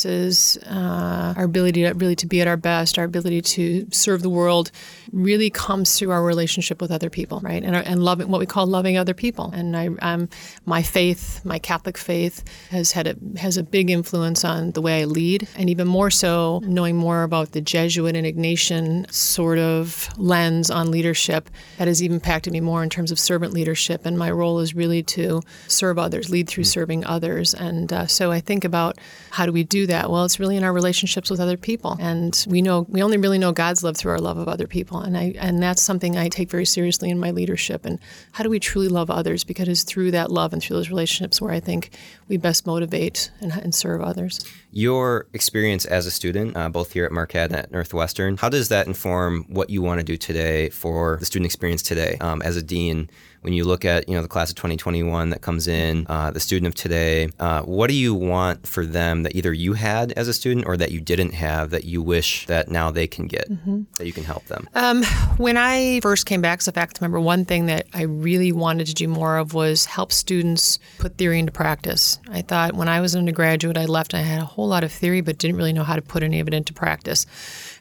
uh, 0.05 1.33
our 1.37 1.43
ability 1.43 1.83
to 1.83 1.93
really 1.93 2.15
to 2.15 2.25
be 2.25 2.41
at 2.41 2.47
our 2.47 2.57
best, 2.57 2.97
our 2.97 3.05
ability 3.05 3.41
to 3.41 3.87
serve 3.91 4.21
the 4.23 4.29
world, 4.29 4.71
really 5.11 5.49
comes 5.49 5.97
through 5.97 6.11
our 6.11 6.23
relationship 6.23 6.81
with 6.81 6.91
other 6.91 7.09
people, 7.09 7.39
right? 7.41 7.63
And 7.63 7.75
and 7.75 8.03
loving 8.03 8.29
what 8.29 8.39
we 8.39 8.45
call 8.45 8.65
loving 8.65 8.97
other 8.97 9.13
people. 9.13 9.51
And 9.53 9.77
I, 9.77 9.89
um, 10.01 10.29
my 10.65 10.81
faith, 10.81 11.43
my 11.45 11.59
Catholic 11.59 11.97
faith, 11.97 12.43
has 12.71 12.91
had 12.91 13.07
a 13.07 13.15
has 13.37 13.57
a 13.57 13.63
big 13.63 13.89
influence 13.89 14.43
on 14.43 14.71
the 14.71 14.81
way 14.81 15.01
I 15.01 15.05
lead, 15.05 15.47
and 15.55 15.69
even 15.69 15.87
more 15.87 16.09
so, 16.09 16.61
knowing 16.65 16.95
more 16.95 17.23
about 17.23 17.51
the 17.51 17.61
Jesuit 17.61 18.15
and 18.15 18.25
Ignatian 18.25 19.11
sort 19.13 19.59
of 19.59 20.09
lens 20.17 20.71
on 20.71 20.89
leadership 20.89 21.49
that 21.77 21.87
has 21.87 22.01
even 22.01 22.13
impacted 22.23 22.53
me 22.53 22.61
more 22.61 22.81
in 22.81 22.89
terms 22.89 23.11
of 23.11 23.19
servant 23.19 23.51
leadership. 23.51 24.05
And 24.05 24.17
my 24.17 24.31
role 24.31 24.59
is 24.59 24.73
really 24.73 25.03
to 25.03 25.41
serve 25.67 25.99
others, 25.99 26.29
lead 26.29 26.47
through 26.47 26.63
serving 26.63 27.05
others. 27.05 27.53
And 27.53 27.91
uh, 27.91 28.07
so 28.07 28.31
I 28.31 28.39
think 28.39 28.63
about 28.63 28.97
how 29.31 29.45
do 29.45 29.51
we 29.51 29.63
do 29.63 29.85
that? 29.87 29.92
Well, 30.07 30.25
it's 30.25 30.39
really 30.39 30.57
in 30.57 30.63
our 30.63 30.73
relationships 30.73 31.29
with 31.29 31.39
other 31.39 31.57
people, 31.57 31.97
and 31.99 32.45
we 32.47 32.61
know 32.61 32.85
we 32.89 33.03
only 33.03 33.17
really 33.17 33.37
know 33.37 33.51
God's 33.51 33.83
love 33.83 33.95
through 33.95 34.11
our 34.11 34.19
love 34.19 34.37
of 34.37 34.47
other 34.47 34.67
people, 34.67 34.99
and 34.99 35.17
I 35.17 35.33
and 35.37 35.61
that's 35.61 35.81
something 35.81 36.17
I 36.17 36.29
take 36.29 36.49
very 36.49 36.65
seriously 36.65 37.09
in 37.09 37.19
my 37.19 37.31
leadership. 37.31 37.85
And 37.85 37.99
how 38.33 38.43
do 38.43 38.49
we 38.49 38.59
truly 38.59 38.87
love 38.87 39.09
others? 39.09 39.43
Because 39.43 39.67
it's 39.67 39.83
through 39.83 40.11
that 40.11 40.31
love 40.31 40.53
and 40.53 40.61
through 40.61 40.75
those 40.77 40.89
relationships 40.89 41.41
where 41.41 41.51
I 41.51 41.59
think 41.59 41.91
we 42.27 42.37
best 42.37 42.65
motivate 42.65 43.31
and, 43.41 43.51
and 43.51 43.73
serve 43.73 44.01
others. 44.01 44.43
Your 44.71 45.27
experience 45.33 45.85
as 45.85 46.05
a 46.05 46.11
student, 46.11 46.57
uh, 46.57 46.69
both 46.69 46.93
here 46.93 47.05
at 47.05 47.11
Marquette 47.11 47.51
and 47.51 47.59
at 47.59 47.71
Northwestern, 47.71 48.37
how 48.37 48.49
does 48.49 48.69
that 48.69 48.87
inform 48.87 49.45
what 49.47 49.69
you 49.69 49.81
want 49.81 49.99
to 49.99 50.03
do 50.03 50.17
today 50.17 50.69
for 50.69 51.17
the 51.19 51.25
student 51.25 51.45
experience 51.45 51.83
today 51.83 52.17
um, 52.21 52.41
as 52.41 52.57
a 52.57 52.63
dean? 52.63 53.09
When 53.43 53.53
you 53.53 53.65
look 53.65 53.83
at 53.83 54.07
you 54.07 54.15
know 54.15 54.21
the 54.21 54.27
class 54.27 54.49
of 54.49 54.55
2021 54.55 55.29
that 55.29 55.41
comes 55.41 55.67
in, 55.67 56.05
uh, 56.07 56.31
the 56.31 56.39
student 56.39 56.67
of 56.67 56.75
today, 56.75 57.29
uh, 57.39 57.61
what 57.63 57.87
do 57.87 57.93
you 57.93 58.13
want 58.13 58.65
for 58.65 58.85
them 58.85 59.23
that 59.23 59.35
either 59.35 59.51
you 59.51 59.73
had 59.73 60.13
as 60.13 60.27
a 60.27 60.33
student 60.33 60.65
or 60.65 60.77
that 60.77 60.91
you 60.91 61.01
didn't 61.01 61.33
have 61.33 61.69
that 61.71 61.83
you 61.83 62.01
wish 62.01 62.45
that 62.47 62.69
now 62.69 62.89
they 62.89 63.05
can 63.05 63.27
get 63.27 63.47
that 63.97 64.05
you 64.05 64.13
can 64.13 64.23
help 64.23 64.45
them? 64.45 64.67
Um, 64.73 65.03
when 65.37 65.57
I 65.57 65.99
first 65.99 66.25
came 66.25 66.41
back 66.41 66.59
as 66.59 66.67
a 66.67 66.71
faculty 66.71 67.03
member, 67.03 67.19
one 67.19 67.43
thing 67.43 67.65
that 67.65 67.87
I 67.93 68.03
really 68.03 68.51
wanted 68.51 68.87
to 68.87 68.93
do 68.93 69.07
more 69.07 69.37
of 69.37 69.53
was 69.53 69.85
help 69.85 70.11
students 70.11 70.79
put 70.97 71.17
theory 71.17 71.39
into 71.39 71.51
practice. 71.51 72.19
I 72.29 72.41
thought 72.41 72.73
when 72.73 72.87
I 72.87 73.01
was 73.01 73.13
an 73.13 73.19
undergraduate, 73.19 73.77
I 73.77 73.85
left 73.85 74.13
and 74.13 74.21
I 74.21 74.25
had 74.25 74.41
a 74.41 74.45
whole 74.45 74.67
lot 74.67 74.83
of 74.83 74.91
theory, 74.91 75.21
but 75.21 75.37
didn't 75.37 75.57
really 75.57 75.73
know 75.73 75.83
how 75.83 75.95
to 75.95 76.01
put 76.01 76.23
any 76.23 76.39
of 76.39 76.47
it 76.47 76.53
into 76.53 76.73
practice. 76.73 77.25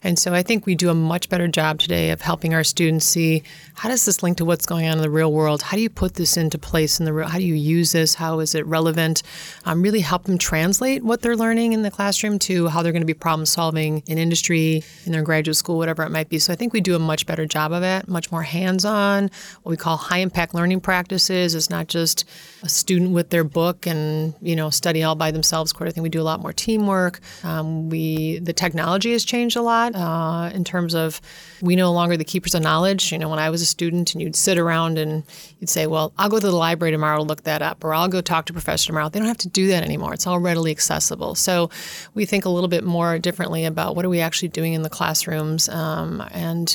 And 0.04 0.18
so 0.18 0.35
I 0.35 0.42
think 0.42 0.66
we 0.66 0.75
do 0.75 0.90
a 0.90 0.94
much 0.94 1.28
better 1.28 1.49
job 1.49 1.78
today 1.78 2.11
of 2.11 2.21
helping 2.21 2.54
our 2.54 2.64
students 2.64 3.06
see 3.06 3.42
how 3.75 3.88
does 3.88 4.04
this 4.04 4.23
link 4.23 4.37
to 4.38 4.44
what's 4.44 4.66
going 4.66 4.87
on 4.87 4.99
in 4.99 5.02
the 5.02 5.11
real 5.11 5.32
world? 5.32 5.62
How 5.62 5.76
do 5.76 5.82
you 5.82 5.90
put 5.90 6.14
this 6.14 6.37
into 6.37 6.59
place 6.59 6.99
in 6.99 7.04
the 7.04 7.12
real? 7.12 7.28
How 7.28 7.38
do 7.38 7.44
you 7.44 7.54
use 7.54 7.92
this? 7.92 8.14
How 8.14 8.40
is 8.40 8.54
it 8.54 8.66
relevant? 8.66 9.23
Um, 9.64 9.82
really 9.82 10.00
help 10.00 10.25
them 10.25 10.38
translate 10.38 11.02
what 11.04 11.23
they're 11.23 11.37
learning 11.37 11.73
in 11.73 11.82
the 11.82 11.90
classroom 11.90 12.38
to 12.40 12.68
how 12.68 12.82
they're 12.82 12.92
going 12.92 13.02
to 13.02 13.06
be 13.06 13.14
problem 13.14 13.47
solving 13.47 14.02
in 14.06 14.18
industry, 14.18 14.82
in 15.04 15.12
their 15.12 15.23
graduate 15.23 15.56
school, 15.56 15.78
whatever 15.78 16.02
it 16.02 16.11
might 16.11 16.28
be. 16.28 16.38
So 16.38 16.52
I 16.52 16.56
think 16.56 16.73
we 16.73 16.80
do 16.80 16.94
a 16.94 16.99
much 16.99 17.26
better 17.26 17.47
job 17.47 17.73
of 17.73 17.82
it, 17.82 18.09
much 18.09 18.30
more 18.30 18.42
hands 18.42 18.85
on, 18.85 19.30
what 19.62 19.71
we 19.71 19.76
call 19.76 19.97
high 19.97 20.18
impact 20.18 20.54
learning 20.54 20.80
practices. 20.80 21.54
It's 21.54 21.71
not 21.71 21.87
just 21.87 22.25
a 22.62 22.68
student 22.68 23.12
with 23.12 23.30
their 23.30 23.44
book 23.44 23.87
and, 23.87 24.35
you 24.42 24.56
know, 24.56 24.71
study 24.71 25.02
all 25.02 25.14
by 25.14 25.30
themselves. 25.30 25.73
Course, 25.73 25.88
I 25.88 25.92
think 25.92 26.02
we 26.02 26.11
do 26.11 26.21
a 26.21 26.25
lot 26.25 26.40
more 26.40 26.52
teamwork. 26.52 27.21
Um, 27.44 27.88
we 27.88 28.38
The 28.38 28.52
technology 28.52 29.12
has 29.12 29.25
changed 29.25 29.56
a 29.56 29.62
lot 29.62 29.91
uh, 29.94 30.50
in 30.54 30.64
terms 30.64 30.94
of 30.94 31.20
we 31.61 31.76
no 31.76 31.92
longer 31.92 32.16
the 32.16 32.25
keepers 32.25 32.54
of 32.54 32.62
knowledge. 32.62 33.12
You 33.12 33.18
know, 33.18 33.28
when 33.28 33.38
I 33.38 33.50
was 33.50 33.62
a 33.62 33.66
student 33.66 34.14
and 34.14 34.22
you'd 34.22 34.37
sit 34.37 34.58
around 34.58 34.99
and 34.99 35.25
you'd 35.61 35.70
say, 35.70 35.87
well, 35.87 36.12
I'll 36.18 36.28
go 36.28 36.40
to 36.40 36.46
the 36.46 36.56
library 36.56 36.92
tomorrow 36.92 37.18
to 37.18 37.22
look 37.22 37.42
that 37.44 37.62
up, 37.62 37.84
or 37.84 37.94
I'll 37.94 38.08
go 38.08 38.20
talk 38.20 38.46
to 38.46 38.52
a 38.52 38.54
professor 38.54 38.87
tomorrow. 38.87 39.08
They 39.08 39.18
don't 39.18 39.28
have 39.28 39.38
to 39.38 39.49
do 39.49 39.68
that 39.68 39.82
anymore. 39.82 40.14
It's 40.14 40.26
all 40.26 40.38
readily 40.38 40.70
accessible. 40.70 41.34
So 41.34 41.70
we 42.14 42.25
think 42.25 42.44
a 42.44 42.49
little 42.49 42.68
bit 42.68 42.84
more 42.84 43.18
differently 43.18 43.64
about 43.64 43.96
what 43.96 44.04
are 44.04 44.08
we 44.08 44.20
actually 44.20 44.49
doing 44.49 44.72
in 44.72 44.82
the 44.82 44.90
classrooms. 44.90 45.68
Um, 45.68 46.22
and 46.32 46.75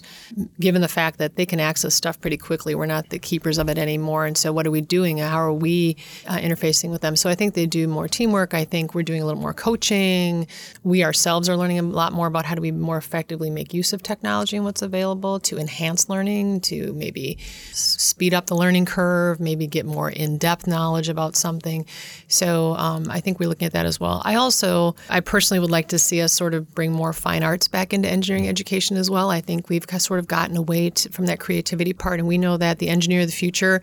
given 0.59 0.81
the 0.81 0.87
fact 0.87 1.17
that 1.19 1.35
they 1.35 1.45
can 1.45 1.59
access 1.59 1.95
stuff 1.95 2.19
pretty 2.19 2.37
quickly, 2.37 2.75
we're 2.75 2.85
not 2.85 3.09
the 3.09 3.19
keepers 3.19 3.57
of 3.57 3.69
it 3.69 3.77
anymore. 3.77 4.25
And 4.25 4.37
so 4.37 4.51
what 4.51 4.65
are 4.67 4.71
we 4.71 4.81
doing? 4.81 5.17
How 5.17 5.39
are 5.39 5.53
we 5.53 5.97
uh, 6.27 6.37
interfacing 6.37 6.91
with 6.91 7.01
them? 7.01 7.15
So 7.15 7.29
I 7.29 7.35
think 7.35 7.53
they 7.53 7.65
do 7.65 7.87
more 7.87 8.07
teamwork. 8.07 8.53
I 8.53 8.65
think 8.65 8.93
we're 8.93 9.03
doing 9.03 9.21
a 9.21 9.25
little 9.25 9.41
more 9.41 9.53
coaching. 9.53 10.47
We 10.83 11.03
ourselves 11.03 11.49
are 11.49 11.57
learning 11.57 11.79
a 11.79 11.83
lot 11.83 12.13
more 12.13 12.27
about 12.27 12.45
how 12.45 12.55
to 12.55 12.61
be 12.61 12.71
more 12.71 13.01
effectively 13.07 13.49
make 13.49 13.73
use 13.73 13.93
of 13.93 14.03
technology 14.03 14.57
and 14.57 14.65
what's 14.65 14.81
available 14.81 15.39
to 15.39 15.57
enhance 15.57 16.09
learning, 16.09 16.59
to 16.59 16.93
maybe 16.93 17.37
speed 17.71 18.33
up 18.33 18.47
the 18.47 18.55
learning 18.55 18.85
curve, 18.85 19.39
maybe 19.39 19.65
get 19.65 19.85
more 19.85 20.09
in-depth 20.09 20.67
knowledge 20.67 21.07
about 21.07 21.35
something. 21.37 21.85
So 22.27 22.75
um, 22.75 23.07
I 23.09 23.21
think 23.21 23.39
we're 23.39 23.47
looking 23.47 23.65
at 23.65 23.73
that 23.73 23.85
as 23.85 23.97
well. 23.99 24.21
I 24.25 24.35
also, 24.35 24.95
I 25.09 25.21
personally 25.21 25.61
would 25.61 25.71
like 25.71 25.87
to 25.89 25.99
see 25.99 26.21
us 26.21 26.33
sort 26.33 26.53
of 26.53 26.75
bring 26.75 26.91
more 26.91 27.13
fine 27.13 27.43
arts 27.43 27.69
back 27.69 27.93
into 27.93 28.09
engineering 28.09 28.49
education 28.49 28.97
as 28.97 29.09
well. 29.09 29.29
I 29.29 29.39
think 29.39 29.69
we've 29.69 29.85
sort 29.99 30.19
of 30.19 30.27
gotten 30.27 30.57
away 30.57 30.89
t- 30.89 31.09
from 31.09 31.27
that 31.27 31.39
creativity 31.39 31.93
part, 31.93 32.19
and 32.19 32.27
we 32.27 32.37
know 32.37 32.57
that 32.57 32.79
the 32.79 32.89
engineer 32.89 33.21
of 33.21 33.27
the 33.27 33.33
future 33.33 33.81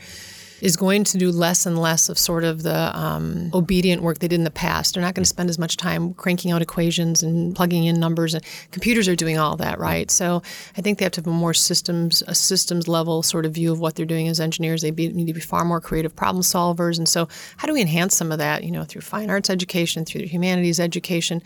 is 0.61 0.77
going 0.77 1.05
to 1.05 1.19
do 1.19 1.31
less 1.31 1.67
and 1.67 1.79
less 1.79 2.09
of 2.09 2.19
sort 2.19 2.45
of 2.45 2.63
the 2.63 2.97
um, 2.99 3.51
obedient 3.53 4.03
work 4.03 4.19
they 4.19 4.29
did 4.29 4.37
in 4.37 4.45
the 4.45 4.51
past. 4.51 4.95
They're 4.95 5.03
not 5.03 5.15
going 5.15 5.25
to 5.25 5.29
spend 5.29 5.51
as 5.51 5.59
much 5.59 5.77
time 5.77 6.15
cranking 6.15 6.51
out 6.51 6.63
equations 6.63 7.23
and 7.23 7.55
plugging 7.55 7.85
in 7.85 7.99
numbers. 8.01 8.35
And 8.35 8.45
computers 8.71 9.09
are 9.09 9.17
doing 9.17 9.39
all 9.39 9.57
that, 9.57 9.79
right? 9.79 10.11
So 10.11 10.43
I 10.77 10.81
think 10.81 10.99
they 10.99 11.05
have 11.05 11.13
to 11.13 11.21
have 11.21 11.27
a 11.27 11.31
more 11.31 11.55
systems, 11.55 12.23
a 12.27 12.35
systems 12.35 12.89
level 12.89 13.23
sort 13.23 13.47
of 13.47 13.53
view 13.53 13.73
of 13.73 13.81
what 13.81 13.95
they're 13.97 14.07
doing 14.07 14.29
as 14.29 14.41
engineers. 14.41 14.83
They 14.83 14.91
be, 14.91 15.09
need 15.09 15.27
to 15.27 15.35
be 15.35 15.41
far 15.41 15.65
more 15.65 15.81
creative 15.81 16.15
problem 16.15 16.43
solvers. 16.43 16.99
And 16.99 17.09
so 17.09 17.29
how 17.57 17.67
do 17.67 17.75
we 17.75 17.81
enhance 17.81 18.17
some 18.17 18.33
of 18.33 18.39
that, 18.39 18.65
you 18.65 18.71
know, 18.71 18.85
through 18.85 19.03
fine 19.03 19.31
arts 19.31 19.51
education, 19.51 20.05
through 20.05 20.23
humanities 20.23 20.81
education? 20.81 21.43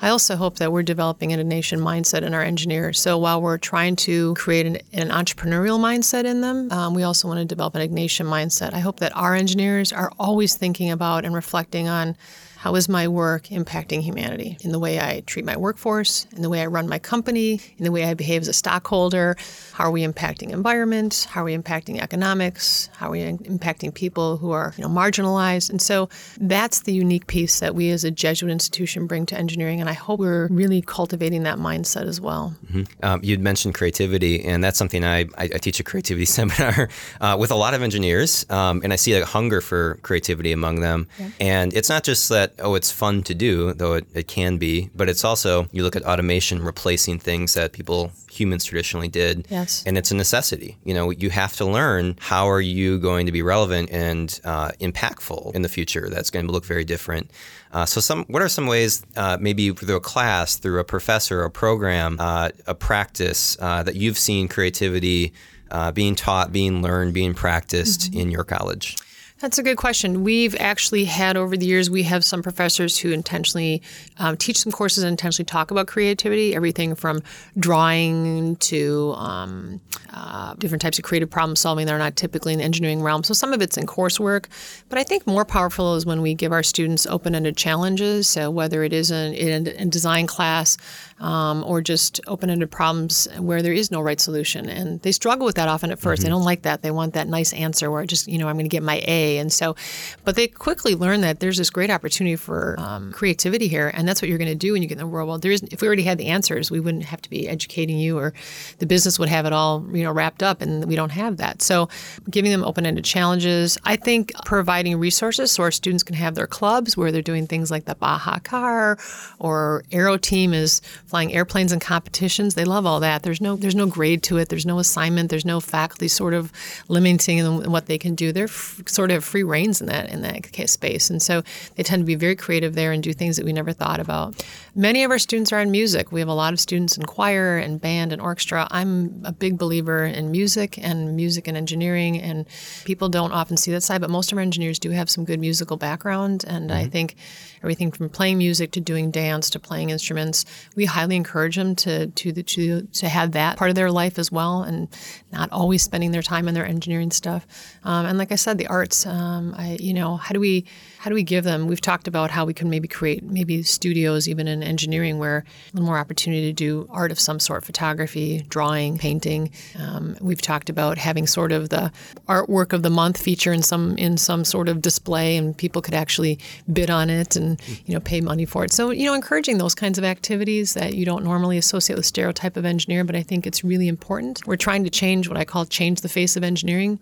I 0.00 0.10
also 0.10 0.36
hope 0.36 0.58
that 0.58 0.70
we're 0.70 0.84
developing 0.84 1.32
an 1.32 1.40
Ignatian 1.40 1.80
mindset 1.80 2.22
in 2.22 2.32
our 2.32 2.42
engineers. 2.42 3.00
So 3.00 3.18
while 3.18 3.42
we're 3.42 3.58
trying 3.58 3.96
to 3.96 4.34
create 4.34 4.64
an, 4.66 4.78
an 4.92 5.08
entrepreneurial 5.08 5.80
mindset 5.80 6.24
in 6.24 6.40
them, 6.40 6.70
um, 6.70 6.94
we 6.94 7.02
also 7.02 7.26
want 7.26 7.40
to 7.40 7.44
develop 7.44 7.74
an 7.74 7.88
Ignatian 7.88 8.26
mindset. 8.26 8.74
I 8.74 8.78
hope 8.78 9.00
that 9.00 9.16
our 9.16 9.34
engineers 9.34 9.92
are 9.92 10.12
always 10.18 10.54
thinking 10.54 10.92
about 10.92 11.24
and 11.24 11.34
reflecting 11.34 11.88
on 11.88 12.16
how 12.58 12.74
is 12.74 12.88
my 12.88 13.06
work 13.06 13.44
impacting 13.44 14.00
humanity 14.00 14.56
in 14.62 14.72
the 14.72 14.80
way 14.80 14.98
I 14.98 15.20
treat 15.20 15.44
my 15.44 15.56
workforce, 15.56 16.26
in 16.34 16.42
the 16.42 16.50
way 16.50 16.60
I 16.60 16.66
run 16.66 16.88
my 16.88 16.98
company, 16.98 17.60
in 17.78 17.84
the 17.84 17.92
way 17.92 18.04
I 18.04 18.14
behave 18.14 18.42
as 18.42 18.48
a 18.48 18.52
stockholder? 18.52 19.36
How 19.74 19.84
are 19.84 19.92
we 19.92 20.04
impacting 20.04 20.50
environment? 20.50 21.28
How 21.30 21.42
are 21.42 21.44
we 21.44 21.56
impacting 21.56 22.00
economics? 22.00 22.90
How 22.96 23.06
are 23.06 23.10
we 23.12 23.20
impacting 23.20 23.94
people 23.94 24.38
who 24.38 24.50
are 24.50 24.74
you 24.76 24.82
know, 24.82 24.90
marginalized? 24.90 25.70
And 25.70 25.80
so 25.80 26.08
that's 26.40 26.80
the 26.80 26.92
unique 26.92 27.28
piece 27.28 27.60
that 27.60 27.76
we 27.76 27.90
as 27.90 28.02
a 28.02 28.10
Jesuit 28.10 28.50
institution 28.50 29.06
bring 29.06 29.24
to 29.26 29.38
engineering, 29.38 29.80
and 29.80 29.88
I 29.88 29.92
hope 29.92 30.18
we're 30.18 30.48
really 30.48 30.82
cultivating 30.82 31.44
that 31.44 31.58
mindset 31.58 32.08
as 32.08 32.20
well. 32.20 32.56
Mm-hmm. 32.66 32.82
Um, 33.04 33.20
you'd 33.22 33.40
mentioned 33.40 33.74
creativity, 33.74 34.44
and 34.44 34.64
that's 34.64 34.78
something 34.78 35.04
I, 35.04 35.20
I, 35.20 35.44
I 35.44 35.58
teach 35.58 35.78
a 35.78 35.84
creativity 35.84 36.24
seminar 36.38 36.88
uh, 37.20 37.36
with 37.38 37.52
a 37.52 37.56
lot 37.56 37.74
of 37.74 37.82
engineers, 37.82 38.44
um, 38.50 38.80
and 38.82 38.92
I 38.92 38.96
see 38.96 39.12
a 39.12 39.24
hunger 39.24 39.60
for 39.60 40.00
creativity 40.02 40.50
among 40.50 40.80
them. 40.80 41.06
Yeah. 41.20 41.30
And 41.38 41.72
it's 41.72 41.88
not 41.88 42.02
just 42.02 42.28
that 42.30 42.47
that 42.48 42.62
oh 42.64 42.74
it's 42.74 42.90
fun 42.90 43.22
to 43.22 43.34
do 43.34 43.72
though 43.74 43.94
it, 43.94 44.06
it 44.14 44.28
can 44.28 44.58
be 44.58 44.90
but 44.94 45.08
it's 45.08 45.24
also 45.24 45.68
you 45.72 45.82
look 45.82 45.96
at 45.96 46.02
automation 46.04 46.62
replacing 46.62 47.18
things 47.18 47.54
that 47.54 47.72
people 47.72 48.12
humans 48.30 48.64
traditionally 48.64 49.08
did. 49.08 49.46
Yes. 49.50 49.82
And 49.86 49.98
it's 49.98 50.10
a 50.10 50.14
necessity. 50.14 50.76
You 50.84 50.94
know 50.94 51.10
you 51.10 51.30
have 51.30 51.56
to 51.56 51.64
learn 51.64 52.16
how 52.20 52.48
are 52.48 52.60
you 52.60 52.98
going 52.98 53.26
to 53.26 53.32
be 53.32 53.42
relevant 53.42 53.90
and 53.90 54.40
uh, 54.44 54.70
impactful 54.80 55.54
in 55.54 55.62
the 55.62 55.68
future 55.68 56.08
that's 56.08 56.30
going 56.30 56.46
to 56.46 56.52
look 56.52 56.64
very 56.64 56.84
different. 56.84 57.30
Uh, 57.72 57.84
so 57.84 58.00
some 58.00 58.24
what 58.26 58.42
are 58.42 58.48
some 58.48 58.66
ways 58.66 59.02
uh, 59.16 59.36
maybe 59.40 59.70
through 59.72 59.96
a 59.96 60.00
class 60.00 60.56
through 60.56 60.80
a 60.80 60.84
professor 60.84 61.42
a 61.42 61.50
program 61.50 62.16
uh, 62.18 62.50
a 62.66 62.74
practice 62.74 63.56
uh, 63.60 63.82
that 63.82 63.96
you've 63.96 64.18
seen 64.18 64.48
creativity 64.48 65.32
uh, 65.70 65.92
being 65.92 66.14
taught 66.14 66.50
being 66.52 66.80
learned 66.80 67.12
being 67.12 67.34
practiced 67.34 68.10
mm-hmm. 68.10 68.20
in 68.20 68.30
your 68.30 68.44
college 68.44 68.96
that's 69.40 69.58
a 69.58 69.62
good 69.62 69.76
question. 69.76 70.24
We've 70.24 70.56
actually 70.58 71.04
had 71.04 71.36
over 71.36 71.56
the 71.56 71.66
years, 71.66 71.88
we 71.88 72.02
have 72.04 72.24
some 72.24 72.42
professors 72.42 72.98
who 72.98 73.12
intentionally 73.12 73.82
um, 74.18 74.36
teach 74.36 74.58
some 74.58 74.72
courses 74.72 75.04
and 75.04 75.10
intentionally 75.12 75.46
talk 75.46 75.70
about 75.70 75.86
creativity, 75.86 76.54
everything 76.54 76.94
from 76.94 77.22
drawing 77.58 78.56
to 78.56 79.14
um, 79.16 79.80
uh, 80.12 80.54
different 80.54 80.82
types 80.82 80.98
of 80.98 81.04
creative 81.04 81.30
problem 81.30 81.54
solving 81.54 81.86
that 81.86 81.92
are 81.92 81.98
not 81.98 82.16
typically 82.16 82.52
in 82.52 82.58
the 82.58 82.64
engineering 82.64 83.00
realm. 83.00 83.22
So 83.22 83.32
some 83.32 83.52
of 83.52 83.62
it's 83.62 83.76
in 83.76 83.86
coursework, 83.86 84.46
but 84.88 84.98
I 84.98 85.04
think 85.04 85.26
more 85.26 85.44
powerful 85.44 85.94
is 85.94 86.04
when 86.04 86.20
we 86.20 86.34
give 86.34 86.50
our 86.50 86.64
students 86.64 87.06
open 87.06 87.34
ended 87.34 87.56
challenges. 87.56 88.28
So 88.28 88.50
whether 88.50 88.82
it 88.82 88.92
is 88.92 89.10
in, 89.10 89.34
in 89.34 89.66
a 89.68 89.86
design 89.86 90.26
class 90.26 90.76
um, 91.20 91.64
or 91.64 91.80
just 91.80 92.20
open 92.26 92.50
ended 92.50 92.70
problems 92.70 93.28
where 93.38 93.62
there 93.62 93.72
is 93.72 93.90
no 93.90 94.00
right 94.00 94.20
solution. 94.20 94.68
And 94.68 95.00
they 95.02 95.12
struggle 95.12 95.44
with 95.44 95.56
that 95.56 95.68
often 95.68 95.90
at 95.90 95.98
1st 95.98 96.02
mm-hmm. 96.02 96.22
They 96.22 96.28
don't 96.28 96.44
like 96.44 96.62
that. 96.62 96.82
They 96.82 96.90
want 96.90 97.14
that 97.14 97.28
nice 97.28 97.52
answer 97.52 97.90
where 97.90 98.04
just, 98.04 98.28
you 98.28 98.38
know, 98.38 98.48
I'm 98.48 98.56
going 98.56 98.66
to 98.66 98.70
get 98.70 98.82
my 98.82 99.02
A 99.06 99.38
and 99.38 99.52
so, 99.52 99.76
but 100.24 100.36
they 100.36 100.46
quickly 100.46 100.94
learn 100.94 101.20
that 101.22 101.40
there's 101.40 101.56
this 101.56 101.70
great 101.70 101.90
opportunity 101.90 102.36
for 102.36 102.76
um, 102.78 103.12
creativity 103.12 103.68
here, 103.68 103.90
and 103.94 104.06
that's 104.06 104.22
what 104.22 104.28
you're 104.28 104.38
going 104.38 104.48
to 104.48 104.54
do 104.54 104.72
when 104.72 104.82
you 104.82 104.88
get 104.88 104.94
in 104.94 104.98
the 104.98 105.06
world. 105.06 105.28
Well, 105.28 105.38
there 105.38 105.52
is, 105.52 105.62
if 105.64 105.82
we 105.82 105.86
already 105.86 106.02
had 106.02 106.18
the 106.18 106.26
answers, 106.26 106.70
we 106.70 106.80
wouldn't 106.80 107.04
have 107.04 107.22
to 107.22 107.30
be 107.30 107.48
educating 107.48 107.98
you, 107.98 108.18
or 108.18 108.32
the 108.78 108.86
business 108.86 109.18
would 109.18 109.28
have 109.28 109.46
it 109.46 109.52
all, 109.52 109.84
you 109.92 110.02
know, 110.02 110.12
wrapped 110.12 110.42
up, 110.42 110.60
and 110.60 110.84
we 110.86 110.96
don't 110.96 111.10
have 111.10 111.36
that. 111.38 111.62
So, 111.62 111.88
giving 112.30 112.50
them 112.50 112.64
open-ended 112.64 113.04
challenges. 113.04 113.78
I 113.84 113.96
think 113.96 114.32
providing 114.44 114.98
resources 114.98 115.52
so 115.52 115.62
our 115.62 115.70
students 115.70 116.02
can 116.02 116.16
have 116.16 116.34
their 116.34 116.46
clubs 116.46 116.96
where 116.96 117.12
they're 117.12 117.22
doing 117.22 117.46
things 117.46 117.70
like 117.70 117.84
the 117.84 117.94
Baja 117.94 118.38
Car, 118.38 118.98
or 119.38 119.84
Aero 119.92 120.16
Team 120.16 120.52
is 120.52 120.80
flying 121.08 121.32
airplanes 121.32 121.72
in 121.72 121.80
competitions. 121.80 122.54
They 122.54 122.64
love 122.64 122.84
all 122.86 123.00
that. 123.00 123.22
There's 123.22 123.40
no 123.40 123.56
there's 123.56 123.74
no 123.74 123.86
grade 123.86 124.22
to 124.24 124.36
it. 124.36 124.50
There's 124.50 124.66
no 124.66 124.78
assignment. 124.78 125.30
There's 125.30 125.44
no 125.44 125.58
faculty 125.58 126.08
sort 126.08 126.34
of 126.34 126.52
limiting 126.88 127.70
what 127.70 127.86
they 127.86 127.98
can 127.98 128.14
do. 128.14 128.30
They're 128.30 128.44
f- 128.44 128.82
sort 128.86 129.10
of 129.10 129.24
free 129.24 129.42
reigns 129.42 129.80
in 129.80 129.86
that 129.86 130.10
in 130.10 130.22
that 130.22 130.68
space, 130.68 131.10
and 131.10 131.22
so 131.22 131.42
they 131.76 131.82
tend 131.82 132.02
to 132.02 132.06
be 132.06 132.14
very 132.14 132.36
creative 132.36 132.74
there 132.74 132.92
and 132.92 133.02
do 133.02 133.12
things 133.12 133.36
that 133.36 133.44
we 133.44 133.52
never 133.52 133.72
thought 133.72 134.00
about. 134.00 134.44
Many 134.74 135.02
of 135.02 135.10
our 135.10 135.18
students 135.18 135.52
are 135.52 135.60
in 135.60 135.70
music. 135.70 136.12
We 136.12 136.20
have 136.20 136.28
a 136.28 136.34
lot 136.34 136.52
of 136.52 136.60
students 136.60 136.96
in 136.96 137.04
choir 137.04 137.58
and 137.58 137.80
band 137.80 138.12
and 138.12 138.20
orchestra. 138.20 138.68
I'm 138.70 139.22
a 139.24 139.32
big 139.32 139.58
believer 139.58 140.04
in 140.04 140.30
music 140.30 140.78
and 140.78 141.16
music 141.16 141.48
and 141.48 141.56
engineering, 141.56 142.20
and 142.20 142.46
people 142.84 143.08
don't 143.08 143.32
often 143.32 143.56
see 143.56 143.72
that 143.72 143.82
side, 143.82 144.00
but 144.00 144.10
most 144.10 144.30
of 144.30 144.38
our 144.38 144.42
engineers 144.42 144.78
do 144.78 144.90
have 144.90 145.08
some 145.08 145.24
good 145.24 145.40
musical 145.40 145.76
background, 145.76 146.44
and 146.46 146.70
mm-hmm. 146.70 146.78
I 146.78 146.88
think 146.88 147.16
everything 147.62 147.90
from 147.90 148.08
playing 148.08 148.38
music 148.38 148.70
to 148.72 148.80
doing 148.80 149.10
dance 149.10 149.50
to 149.50 149.58
playing 149.58 149.90
instruments. 149.90 150.44
We 150.76 150.86
highly 150.98 151.16
encourage 151.16 151.54
them 151.54 151.76
to 151.76 152.08
to 152.08 152.32
to 152.32 152.82
to 152.82 153.08
have 153.08 153.32
that 153.32 153.56
part 153.56 153.70
of 153.70 153.76
their 153.76 153.90
life 153.90 154.18
as 154.18 154.32
well, 154.32 154.62
and 154.62 154.88
not 155.32 155.50
always 155.52 155.82
spending 155.82 156.10
their 156.10 156.22
time 156.22 156.48
on 156.48 156.54
their 156.54 156.66
engineering 156.66 157.12
stuff. 157.12 157.46
Um, 157.84 158.06
and 158.06 158.18
like 158.18 158.32
I 158.32 158.36
said, 158.36 158.58
the 158.58 158.66
arts. 158.66 159.06
Um, 159.06 159.54
I 159.56 159.76
you 159.80 159.94
know 159.94 160.16
how 160.16 160.32
do 160.32 160.40
we 160.40 160.64
how 160.98 161.08
do 161.08 161.14
we 161.14 161.22
give 161.22 161.44
them? 161.44 161.68
We've 161.68 161.80
talked 161.80 162.08
about 162.08 162.30
how 162.30 162.44
we 162.44 162.52
can 162.52 162.68
maybe 162.68 162.88
create 162.88 163.22
maybe 163.22 163.62
studios 163.62 164.28
even 164.28 164.48
in 164.48 164.64
engineering 164.64 165.18
where 165.18 165.38
a 165.38 165.76
little 165.76 165.86
more 165.86 165.96
opportunity 165.96 166.48
to 166.48 166.52
do 166.52 166.88
art 166.90 167.12
of 167.12 167.20
some 167.20 167.38
sort, 167.38 167.64
photography, 167.64 168.44
drawing, 168.48 168.98
painting. 168.98 169.52
Um, 169.78 170.16
we've 170.20 170.42
talked 170.42 170.68
about 170.68 170.98
having 170.98 171.28
sort 171.28 171.52
of 171.52 171.68
the 171.68 171.92
artwork 172.28 172.72
of 172.72 172.82
the 172.82 172.90
month 172.90 173.16
feature 173.16 173.52
in 173.52 173.62
some 173.62 173.96
in 173.96 174.16
some 174.16 174.44
sort 174.44 174.68
of 174.68 174.82
display, 174.82 175.36
and 175.36 175.56
people 175.56 175.80
could 175.82 175.94
actually 175.94 176.40
bid 176.72 176.90
on 176.90 177.10
it 177.10 177.36
and 177.36 177.60
you 177.86 177.94
know 177.94 178.00
pay 178.00 178.20
money 178.20 178.44
for 178.44 178.64
it. 178.64 178.72
So 178.72 178.90
you 178.90 179.06
know, 179.06 179.14
encouraging 179.14 179.58
those 179.58 179.76
kinds 179.76 179.98
of 179.98 180.04
activities 180.04 180.74
that 180.74 180.94
you 180.94 181.04
don't 181.04 181.22
normally 181.22 181.58
associate 181.58 181.96
with 181.96 182.06
stereotype 182.06 182.56
of 182.56 182.64
engineer, 182.64 183.04
but 183.04 183.14
I 183.14 183.22
think 183.22 183.46
it's 183.46 183.62
really 183.62 183.86
important. 183.86 184.44
We're 184.48 184.56
trying 184.56 184.82
to 184.82 184.90
change 184.90 185.28
what 185.28 185.36
I 185.36 185.44
call 185.44 185.64
change 185.64 186.00
the 186.00 186.08
face 186.08 186.36
of 186.36 186.42
engineering 186.42 186.98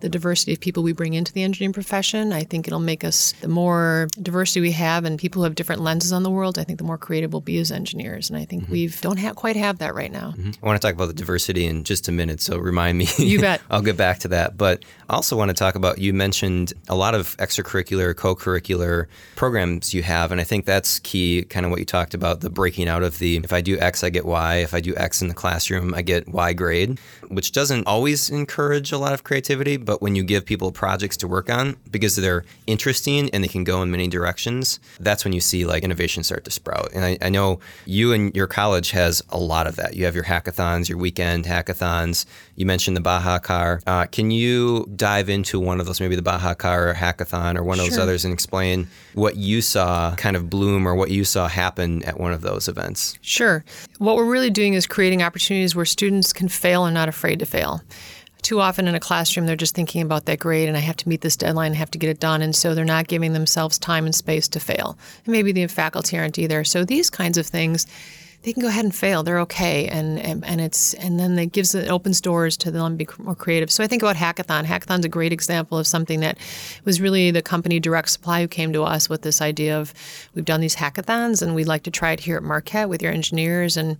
the 0.00 0.08
diversity 0.08 0.52
of 0.52 0.60
people 0.60 0.82
we 0.82 0.92
bring 0.92 1.14
into 1.14 1.32
the 1.32 1.42
engineering 1.42 1.72
profession. 1.72 2.32
I 2.32 2.42
think 2.42 2.66
it'll 2.66 2.80
make 2.80 3.04
us, 3.04 3.32
the 3.40 3.48
more 3.48 4.08
diversity 4.20 4.60
we 4.60 4.72
have 4.72 5.04
and 5.04 5.18
people 5.18 5.40
who 5.40 5.44
have 5.44 5.54
different 5.54 5.82
lenses 5.82 6.12
on 6.12 6.22
the 6.22 6.30
world, 6.30 6.58
I 6.58 6.64
think 6.64 6.78
the 6.78 6.84
more 6.84 6.98
creative 6.98 7.32
we'll 7.32 7.40
be 7.40 7.58
as 7.58 7.70
engineers. 7.70 8.30
And 8.30 8.38
I 8.38 8.44
think 8.44 8.64
mm-hmm. 8.64 8.72
we 8.72 8.88
don't 8.88 9.18
have, 9.18 9.36
quite 9.36 9.56
have 9.56 9.78
that 9.78 9.94
right 9.94 10.10
now. 10.10 10.34
Mm-hmm. 10.36 10.50
I 10.62 10.66
want 10.66 10.80
to 10.80 10.86
talk 10.86 10.94
about 10.94 11.06
the 11.06 11.14
diversity 11.14 11.66
in 11.66 11.84
just 11.84 12.08
a 12.08 12.12
minute, 12.12 12.40
so 12.40 12.58
remind 12.58 12.98
me. 12.98 13.06
You 13.18 13.40
bet. 13.40 13.60
I'll 13.70 13.82
get 13.82 13.96
back 13.96 14.20
to 14.20 14.28
that. 14.28 14.56
But 14.56 14.84
I 15.08 15.14
also 15.14 15.36
want 15.36 15.50
to 15.50 15.54
talk 15.54 15.74
about, 15.74 15.98
you 15.98 16.12
mentioned 16.12 16.72
a 16.88 16.94
lot 16.94 17.14
of 17.14 17.36
extracurricular, 17.36 18.16
co 18.16 18.34
curricular 18.34 19.06
programs 19.36 19.92
you 19.92 20.02
have. 20.02 20.32
And 20.32 20.40
I 20.40 20.44
think 20.44 20.64
that's 20.64 20.98
key, 21.00 21.44
kind 21.44 21.66
of 21.66 21.70
what 21.70 21.80
you 21.80 21.86
talked 21.86 22.14
about 22.14 22.40
the 22.40 22.50
breaking 22.50 22.88
out 22.88 23.02
of 23.02 23.18
the 23.18 23.36
if 23.36 23.52
I 23.52 23.60
do 23.60 23.78
X, 23.78 24.02
I 24.04 24.10
get 24.10 24.24
Y. 24.24 24.56
If 24.56 24.74
I 24.74 24.80
do 24.80 24.94
X 24.96 25.22
in 25.22 25.28
the 25.28 25.34
classroom, 25.34 25.94
I 25.94 26.02
get 26.02 26.28
Y 26.28 26.52
grade, 26.52 26.98
which 27.28 27.52
doesn't 27.52 27.86
always 27.86 28.30
encourage 28.30 28.92
a 28.92 28.98
lot 28.98 29.12
of 29.12 29.24
creativity 29.24 29.76
but 29.76 29.89
when 29.98 30.14
you 30.14 30.22
give 30.22 30.44
people 30.44 30.72
projects 30.72 31.16
to 31.18 31.28
work 31.28 31.50
on 31.50 31.76
because 31.90 32.16
they're 32.16 32.44
interesting 32.66 33.30
and 33.30 33.42
they 33.42 33.48
can 33.48 33.64
go 33.64 33.82
in 33.82 33.90
many 33.90 34.08
directions, 34.08 34.80
that's 34.98 35.24
when 35.24 35.32
you 35.32 35.40
see 35.40 35.64
like 35.64 35.82
innovation 35.82 36.22
start 36.22 36.44
to 36.44 36.50
sprout. 36.50 36.90
And 36.94 37.04
I, 37.04 37.18
I 37.22 37.28
know 37.28 37.60
you 37.86 38.12
and 38.12 38.34
your 38.34 38.46
college 38.46 38.90
has 38.92 39.22
a 39.30 39.38
lot 39.38 39.66
of 39.66 39.76
that. 39.76 39.96
You 39.96 40.04
have 40.04 40.14
your 40.14 40.24
hackathons, 40.24 40.88
your 40.88 40.98
weekend 40.98 41.44
hackathons. 41.44 42.26
You 42.56 42.66
mentioned 42.66 42.96
the 42.96 43.00
Baja 43.00 43.38
Car. 43.38 43.80
Uh, 43.86 44.06
can 44.06 44.30
you 44.30 44.86
dive 44.94 45.28
into 45.28 45.58
one 45.58 45.80
of 45.80 45.86
those, 45.86 46.00
maybe 46.00 46.16
the 46.16 46.22
Baja 46.22 46.54
Car 46.54 46.90
or 46.90 46.94
hackathon 46.94 47.56
or 47.56 47.62
one 47.62 47.80
of 47.80 47.86
those 47.86 47.98
others, 47.98 48.24
and 48.24 48.32
explain 48.32 48.88
what 49.14 49.36
you 49.36 49.62
saw 49.62 50.14
kind 50.16 50.36
of 50.36 50.50
bloom 50.50 50.86
or 50.86 50.94
what 50.94 51.10
you 51.10 51.24
saw 51.24 51.48
happen 51.48 52.04
at 52.04 52.20
one 52.20 52.32
of 52.32 52.42
those 52.42 52.68
events? 52.68 53.18
Sure. 53.22 53.64
What 53.98 54.16
we're 54.16 54.30
really 54.30 54.50
doing 54.50 54.74
is 54.74 54.86
creating 54.86 55.22
opportunities 55.22 55.74
where 55.74 55.84
students 55.84 56.32
can 56.32 56.48
fail 56.48 56.84
and 56.84 56.94
not 56.94 57.08
afraid 57.08 57.38
to 57.38 57.46
fail 57.46 57.82
too 58.40 58.60
often 58.60 58.88
in 58.88 58.94
a 58.94 59.00
classroom 59.00 59.46
they're 59.46 59.56
just 59.56 59.74
thinking 59.74 60.02
about 60.02 60.26
that 60.26 60.38
grade 60.38 60.68
and 60.68 60.76
I 60.76 60.80
have 60.80 60.96
to 60.96 61.08
meet 61.08 61.20
this 61.20 61.36
deadline, 61.36 61.72
I 61.72 61.76
have 61.76 61.90
to 61.92 61.98
get 61.98 62.10
it 62.10 62.20
done, 62.20 62.42
and 62.42 62.54
so 62.54 62.74
they're 62.74 62.84
not 62.84 63.08
giving 63.08 63.32
themselves 63.32 63.78
time 63.78 64.06
and 64.06 64.14
space 64.14 64.48
to 64.48 64.60
fail. 64.60 64.98
And 65.24 65.32
maybe 65.32 65.52
the 65.52 65.66
faculty 65.66 66.18
aren't 66.18 66.38
either. 66.38 66.64
So 66.64 66.84
these 66.84 67.10
kinds 67.10 67.38
of 67.38 67.46
things 67.46 67.86
they 68.42 68.54
can 68.54 68.62
go 68.62 68.68
ahead 68.68 68.84
and 68.84 68.94
fail. 68.94 69.22
They're 69.22 69.40
okay, 69.40 69.86
and 69.88 70.18
and, 70.18 70.44
and 70.44 70.60
it's 70.60 70.94
and 70.94 71.20
then 71.20 71.38
it 71.38 71.52
gives 71.52 71.74
it 71.74 71.90
opens 71.90 72.20
doors 72.20 72.56
to 72.58 72.70
them 72.70 72.96
to 72.96 73.04
be 73.04 73.22
more 73.22 73.34
creative. 73.34 73.70
So 73.70 73.84
I 73.84 73.86
think 73.86 74.02
about 74.02 74.16
hackathon. 74.16 74.64
Hackathon's 74.64 75.04
a 75.04 75.08
great 75.08 75.32
example 75.32 75.78
of 75.78 75.86
something 75.86 76.20
that 76.20 76.38
was 76.84 77.00
really 77.00 77.30
the 77.30 77.42
company 77.42 77.78
Direct 77.80 78.08
Supply 78.08 78.40
who 78.40 78.48
came 78.48 78.72
to 78.72 78.82
us 78.82 79.08
with 79.08 79.22
this 79.22 79.42
idea 79.42 79.78
of 79.78 79.92
we've 80.34 80.44
done 80.44 80.60
these 80.60 80.76
hackathons 80.76 81.42
and 81.42 81.54
we'd 81.54 81.68
like 81.68 81.82
to 81.82 81.90
try 81.90 82.12
it 82.12 82.20
here 82.20 82.36
at 82.36 82.42
Marquette 82.42 82.88
with 82.88 83.02
your 83.02 83.12
engineers 83.12 83.76
and 83.76 83.98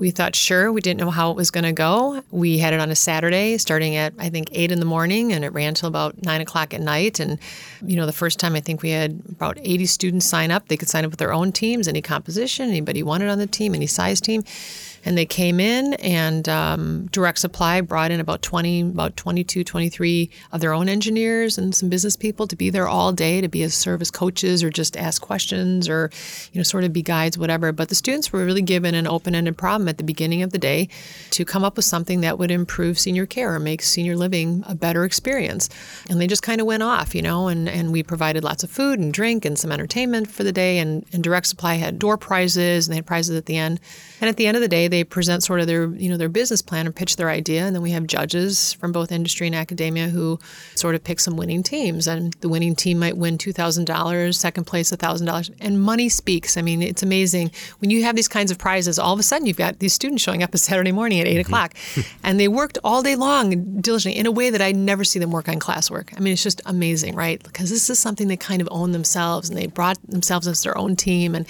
we 0.00 0.10
thought 0.10 0.34
sure 0.34 0.72
we 0.72 0.80
didn't 0.80 0.98
know 0.98 1.10
how 1.10 1.30
it 1.30 1.36
was 1.36 1.50
going 1.50 1.64
to 1.64 1.72
go 1.72 2.22
we 2.30 2.56
had 2.56 2.72
it 2.72 2.80
on 2.80 2.90
a 2.90 2.94
saturday 2.94 3.58
starting 3.58 3.96
at 3.96 4.14
i 4.18 4.30
think 4.30 4.48
8 4.50 4.72
in 4.72 4.80
the 4.80 4.86
morning 4.86 5.30
and 5.32 5.44
it 5.44 5.52
ran 5.52 5.74
till 5.74 5.88
about 5.88 6.22
9 6.22 6.40
o'clock 6.40 6.72
at 6.72 6.80
night 6.80 7.20
and 7.20 7.38
you 7.84 7.96
know 7.96 8.06
the 8.06 8.12
first 8.12 8.40
time 8.40 8.54
i 8.54 8.60
think 8.60 8.82
we 8.82 8.90
had 8.90 9.20
about 9.28 9.58
80 9.60 9.84
students 9.86 10.24
sign 10.24 10.50
up 10.50 10.68
they 10.68 10.76
could 10.78 10.88
sign 10.88 11.04
up 11.04 11.10
with 11.10 11.18
their 11.18 11.34
own 11.34 11.52
teams 11.52 11.86
any 11.86 12.00
composition 12.00 12.70
anybody 12.70 13.02
wanted 13.02 13.28
on 13.28 13.38
the 13.38 13.46
team 13.46 13.69
any 13.74 13.86
size 13.86 14.20
team 14.20 14.42
and 15.04 15.16
they 15.16 15.26
came 15.26 15.60
in 15.60 15.94
and 15.94 16.48
um, 16.48 17.06
direct 17.12 17.38
supply 17.38 17.80
brought 17.80 18.10
in 18.10 18.20
about 18.20 18.42
20 18.42 18.80
about 18.82 19.16
22 19.16 19.64
23 19.64 20.30
of 20.52 20.60
their 20.60 20.72
own 20.72 20.88
engineers 20.88 21.58
and 21.58 21.74
some 21.74 21.88
business 21.88 22.16
people 22.16 22.46
to 22.46 22.56
be 22.56 22.70
there 22.70 22.86
all 22.86 23.12
day 23.12 23.40
to 23.40 23.48
be 23.48 23.62
as 23.62 23.74
service 23.74 24.10
coaches 24.10 24.62
or 24.62 24.70
just 24.70 24.96
ask 24.96 25.22
questions 25.22 25.88
or 25.88 26.10
you 26.52 26.58
know 26.58 26.62
sort 26.62 26.84
of 26.84 26.92
be 26.92 27.02
guides 27.02 27.38
whatever. 27.38 27.72
But 27.72 27.88
the 27.88 27.94
students 27.94 28.32
were 28.32 28.44
really 28.44 28.62
given 28.62 28.94
an 28.94 29.06
open-ended 29.06 29.56
problem 29.56 29.88
at 29.88 29.98
the 29.98 30.04
beginning 30.04 30.42
of 30.42 30.52
the 30.52 30.58
day 30.58 30.88
to 31.30 31.44
come 31.44 31.64
up 31.64 31.76
with 31.76 31.84
something 31.84 32.20
that 32.20 32.38
would 32.38 32.50
improve 32.50 32.98
senior 32.98 33.26
care 33.26 33.54
or 33.54 33.58
make 33.58 33.82
senior 33.82 34.16
living 34.16 34.64
a 34.68 34.74
better 34.74 35.04
experience. 35.04 35.68
And 36.08 36.20
they 36.20 36.26
just 36.26 36.42
kind 36.42 36.60
of 36.60 36.66
went 36.66 36.82
off 36.82 37.14
you 37.14 37.22
know 37.22 37.48
and, 37.48 37.68
and 37.68 37.92
we 37.92 38.02
provided 38.02 38.44
lots 38.44 38.62
of 38.62 38.70
food 38.70 38.98
and 38.98 39.12
drink 39.12 39.44
and 39.44 39.58
some 39.58 39.72
entertainment 39.72 40.30
for 40.30 40.44
the 40.44 40.52
day. 40.52 40.78
And, 40.78 41.04
and 41.12 41.22
direct 41.22 41.46
supply 41.46 41.74
had 41.74 41.98
door 41.98 42.16
prizes 42.16 42.86
and 42.86 42.92
they 42.92 42.96
had 42.96 43.06
prizes 43.06 43.36
at 43.36 43.46
the 43.46 43.56
end 43.56 43.80
and 44.20 44.28
at 44.28 44.36
the 44.36 44.46
end 44.46 44.56
of 44.56 44.60
the 44.60 44.68
day 44.68 44.86
they 44.88 45.02
present 45.02 45.42
sort 45.42 45.60
of 45.60 45.66
their 45.66 45.86
you 45.94 46.08
know 46.08 46.16
their 46.16 46.28
business 46.28 46.62
plan 46.62 46.86
and 46.86 46.94
pitch 46.94 47.16
their 47.16 47.30
idea, 47.30 47.64
and 47.64 47.74
then 47.74 47.82
we 47.82 47.90
have 47.90 48.06
judges 48.06 48.74
from 48.74 48.92
both 48.92 49.10
industry 49.10 49.46
and 49.46 49.56
academia 49.56 50.08
who 50.08 50.38
sort 50.74 50.94
of 50.94 51.02
pick 51.02 51.20
some 51.20 51.36
winning 51.36 51.62
teams, 51.62 52.06
and 52.06 52.34
the 52.34 52.48
winning 52.48 52.74
team 52.74 52.98
might 52.98 53.16
win 53.16 53.38
two 53.38 53.52
thousand 53.52 53.86
dollars, 53.86 54.38
second 54.38 54.64
place 54.64 54.90
thousand 54.90 55.26
dollars, 55.26 55.50
and 55.60 55.82
money 55.82 56.08
speaks. 56.08 56.56
I 56.56 56.62
mean, 56.62 56.82
it's 56.82 57.02
amazing 57.02 57.50
when 57.78 57.90
you 57.90 58.04
have 58.04 58.16
these 58.16 58.28
kinds 58.28 58.50
of 58.50 58.58
prizes. 58.58 58.98
All 58.98 59.12
of 59.12 59.18
a 59.18 59.22
sudden, 59.22 59.46
you've 59.46 59.56
got 59.56 59.78
these 59.78 59.92
students 59.92 60.22
showing 60.22 60.42
up 60.42 60.54
a 60.54 60.58
Saturday 60.70 60.92
morning 60.92 61.20
at 61.20 61.26
8 61.26 61.30
mm-hmm. 61.30 61.40
o'clock, 61.40 61.74
and 62.22 62.38
they 62.38 62.48
worked 62.48 62.78
all 62.84 63.02
day 63.02 63.16
long 63.16 63.80
diligently 63.80 64.18
in 64.18 64.26
a 64.26 64.30
way 64.30 64.50
that 64.50 64.62
I 64.62 64.72
never 64.72 65.04
see 65.04 65.18
them 65.18 65.30
work 65.30 65.48
on 65.48 65.58
classwork. 65.58 66.16
I 66.16 66.20
mean, 66.20 66.32
it's 66.32 66.42
just 66.42 66.60
amazing, 66.66 67.14
right? 67.16 67.42
Because 67.42 67.70
this 67.70 67.90
is 67.90 67.98
something 67.98 68.28
they 68.28 68.36
kind 68.36 68.62
of 68.62 68.68
own 68.70 68.92
themselves, 68.92 69.48
and 69.48 69.58
they 69.58 69.66
brought 69.66 69.98
themselves 70.08 70.46
as 70.46 70.62
their 70.62 70.76
own 70.76 70.96
team, 70.96 71.34
and 71.34 71.46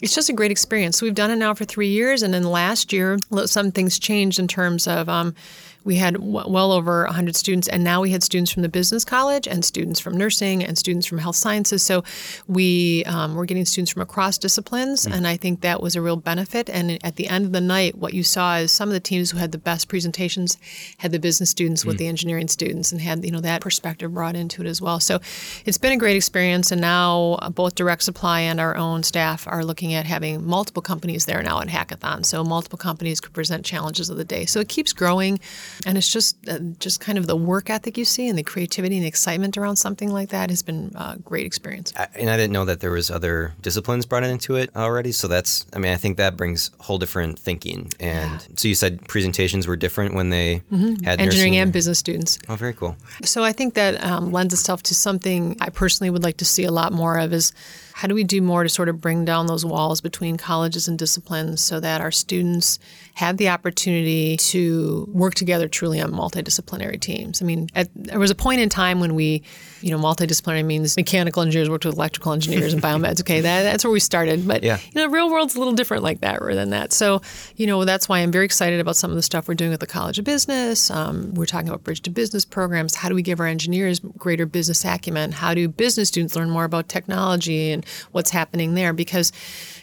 it's 0.00 0.14
just 0.14 0.28
a 0.28 0.32
great 0.32 0.50
experience. 0.50 0.98
So 0.98 1.06
we've 1.06 1.14
done 1.14 1.30
it 1.30 1.36
now 1.36 1.54
for 1.54 1.64
three 1.64 1.88
years, 1.88 2.22
and 2.22 2.32
then 2.32 2.44
last 2.44 2.92
year, 2.92 3.18
some 3.46 3.70
things 3.72 3.98
changed 3.98 4.38
in 4.38 4.48
terms 4.48 4.86
of 4.86 5.08
um, 5.08 5.34
we 5.84 5.96
had 5.96 6.14
w- 6.14 6.48
well 6.48 6.72
over 6.72 7.04
100 7.04 7.36
students, 7.36 7.68
and 7.68 7.84
now 7.84 8.00
we 8.00 8.10
had 8.10 8.22
students 8.22 8.50
from 8.50 8.62
the 8.62 8.68
business 8.68 9.04
college 9.04 9.46
and 9.46 9.64
students 9.64 10.00
from 10.00 10.16
nursing 10.16 10.64
and 10.64 10.76
students 10.78 11.06
from 11.06 11.18
health 11.18 11.36
sciences. 11.36 11.82
So 11.82 12.02
we 12.48 13.04
um, 13.04 13.34
were 13.34 13.44
getting 13.44 13.64
students 13.64 13.92
from 13.92 14.02
across 14.02 14.38
disciplines, 14.38 15.06
mm 15.06 15.14
and 15.14 15.28
I 15.28 15.36
think 15.36 15.60
that 15.60 15.80
was 15.80 15.94
a 15.94 16.02
real 16.02 16.16
benefit. 16.16 16.68
And 16.68 16.98
at 17.04 17.14
the 17.14 17.28
end 17.28 17.44
of 17.44 17.52
the 17.52 17.60
night, 17.60 17.96
what 17.96 18.14
you 18.14 18.24
saw 18.24 18.56
is 18.56 18.72
some 18.72 18.88
of 18.88 18.94
the 18.94 19.00
teams 19.00 19.30
who 19.30 19.38
had 19.38 19.52
the 19.52 19.58
best 19.58 19.86
presentations 19.86 20.58
had 20.98 21.12
the 21.12 21.20
business 21.20 21.50
students 21.50 21.84
with 21.84 21.96
mm 21.96 21.98
the 21.98 22.08
engineering 22.08 22.48
students 22.48 22.90
and 22.90 23.00
had 23.00 23.24
you 23.24 23.30
know 23.30 23.40
that 23.40 23.60
perspective 23.60 24.12
brought 24.12 24.34
into 24.34 24.60
it 24.62 24.66
as 24.66 24.82
well. 24.82 24.98
So 24.98 25.20
it's 25.64 25.78
been 25.78 25.92
a 25.92 25.96
great 25.96 26.16
experience, 26.16 26.72
and 26.72 26.80
now 26.80 27.38
uh, 27.40 27.50
both 27.50 27.76
Direct 27.76 28.02
Supply 28.02 28.40
and 28.40 28.58
our 28.58 28.76
own 28.76 29.04
staff 29.04 29.46
are 29.46 29.64
looking 29.64 29.94
at 29.94 30.04
having 30.04 30.44
multiple 30.44 30.82
companies 30.82 31.26
there 31.26 31.42
now 31.42 31.60
at 31.60 31.68
Hackathon. 31.68 32.26
So 32.26 32.42
multiple 32.42 32.78
companies 32.78 33.20
could 33.20 33.32
present 33.32 33.64
challenges 33.64 34.10
of 34.10 34.16
the 34.16 34.24
day. 34.24 34.46
So 34.46 34.58
it 34.60 34.68
keeps 34.68 34.92
growing. 34.92 35.38
And 35.86 35.98
it's 35.98 36.08
just 36.08 36.36
uh, 36.48 36.58
just 36.78 37.00
kind 37.00 37.18
of 37.18 37.26
the 37.26 37.36
work 37.36 37.70
ethic 37.70 37.98
you 37.98 38.04
see 38.04 38.28
and 38.28 38.38
the 38.38 38.42
creativity 38.42 38.96
and 38.96 39.04
the 39.04 39.08
excitement 39.08 39.56
around 39.56 39.76
something 39.76 40.10
like 40.10 40.30
that 40.30 40.50
has 40.50 40.62
been 40.62 40.92
a 40.94 41.18
great 41.18 41.46
experience. 41.46 41.92
And 42.14 42.30
I 42.30 42.36
didn't 42.36 42.52
know 42.52 42.64
that 42.64 42.80
there 42.80 42.90
was 42.90 43.10
other 43.10 43.54
disciplines 43.60 44.06
brought 44.06 44.24
into 44.24 44.56
it 44.56 44.70
already. 44.76 45.12
So 45.12 45.28
that's, 45.28 45.66
I 45.72 45.78
mean, 45.78 45.92
I 45.92 45.96
think 45.96 46.16
that 46.16 46.36
brings 46.36 46.70
whole 46.80 46.98
different 46.98 47.38
thinking. 47.38 47.90
And 48.00 48.32
yeah. 48.32 48.56
so 48.56 48.68
you 48.68 48.74
said 48.74 49.06
presentations 49.08 49.66
were 49.66 49.76
different 49.76 50.14
when 50.14 50.30
they 50.30 50.62
mm-hmm. 50.72 51.04
had 51.04 51.20
engineering 51.20 51.56
and 51.56 51.72
business 51.72 51.98
students. 51.98 52.38
Oh, 52.48 52.56
very 52.56 52.72
cool. 52.72 52.96
So 53.24 53.44
I 53.44 53.52
think 53.52 53.74
that 53.74 54.02
um, 54.04 54.32
lends 54.32 54.54
itself 54.54 54.82
to 54.84 54.94
something 54.94 55.56
I 55.60 55.70
personally 55.70 56.10
would 56.10 56.22
like 56.22 56.38
to 56.38 56.44
see 56.44 56.64
a 56.64 56.72
lot 56.72 56.92
more 56.92 57.18
of 57.18 57.32
is 57.32 57.52
how 57.94 58.08
do 58.08 58.14
we 58.14 58.24
do 58.24 58.42
more 58.42 58.64
to 58.64 58.68
sort 58.68 58.88
of 58.88 59.00
bring 59.00 59.24
down 59.24 59.46
those 59.46 59.64
walls 59.64 60.00
between 60.00 60.36
colleges 60.36 60.88
and 60.88 60.98
disciplines 60.98 61.60
so 61.60 61.78
that 61.78 62.00
our 62.00 62.10
students 62.10 62.80
have 63.14 63.36
the 63.36 63.48
opportunity 63.48 64.36
to 64.36 65.08
work 65.12 65.34
together 65.34 65.68
truly 65.68 66.00
on 66.00 66.12
multidisciplinary 66.12 67.00
teams? 67.00 67.40
I 67.40 67.44
mean, 67.44 67.68
at, 67.74 67.88
there 67.94 68.18
was 68.18 68.30
a 68.30 68.34
point 68.34 68.60
in 68.60 68.68
time 68.68 69.00
when 69.00 69.14
we, 69.14 69.42
you 69.84 69.90
know, 69.90 69.98
multidisciplinary 69.98 70.64
means 70.64 70.96
mechanical 70.96 71.42
engineers 71.42 71.68
worked 71.68 71.84
with 71.84 71.94
electrical 71.94 72.32
engineers 72.32 72.72
and 72.72 72.82
biomeds. 72.82 73.20
Okay, 73.20 73.42
that, 73.42 73.64
that's 73.64 73.84
where 73.84 73.90
we 73.90 74.00
started. 74.00 74.48
But, 74.48 74.62
yeah. 74.62 74.78
you 74.78 74.92
know, 74.94 75.02
the 75.02 75.10
real 75.10 75.30
world's 75.30 75.56
a 75.56 75.58
little 75.58 75.74
different 75.74 76.02
like 76.02 76.20
that 76.20 76.40
than 76.40 76.70
that. 76.70 76.90
So, 76.90 77.20
you 77.56 77.66
know, 77.66 77.84
that's 77.84 78.08
why 78.08 78.20
I'm 78.20 78.32
very 78.32 78.46
excited 78.46 78.80
about 78.80 78.96
some 78.96 79.10
of 79.10 79.16
the 79.16 79.22
stuff 79.22 79.46
we're 79.46 79.52
doing 79.52 79.74
at 79.74 79.80
the 79.80 79.86
College 79.86 80.18
of 80.18 80.24
Business. 80.24 80.90
Um, 80.90 81.34
we're 81.34 81.44
talking 81.44 81.68
about 81.68 81.84
bridge 81.84 82.00
to 82.02 82.10
business 82.10 82.46
programs. 82.46 82.94
How 82.94 83.10
do 83.10 83.14
we 83.14 83.20
give 83.20 83.40
our 83.40 83.46
engineers 83.46 84.00
greater 84.00 84.46
business 84.46 84.86
acumen? 84.86 85.32
How 85.32 85.52
do 85.52 85.68
business 85.68 86.08
students 86.08 86.34
learn 86.34 86.48
more 86.48 86.64
about 86.64 86.88
technology 86.88 87.70
and 87.70 87.84
what's 88.12 88.30
happening 88.30 88.74
there 88.74 88.94
because 88.94 89.32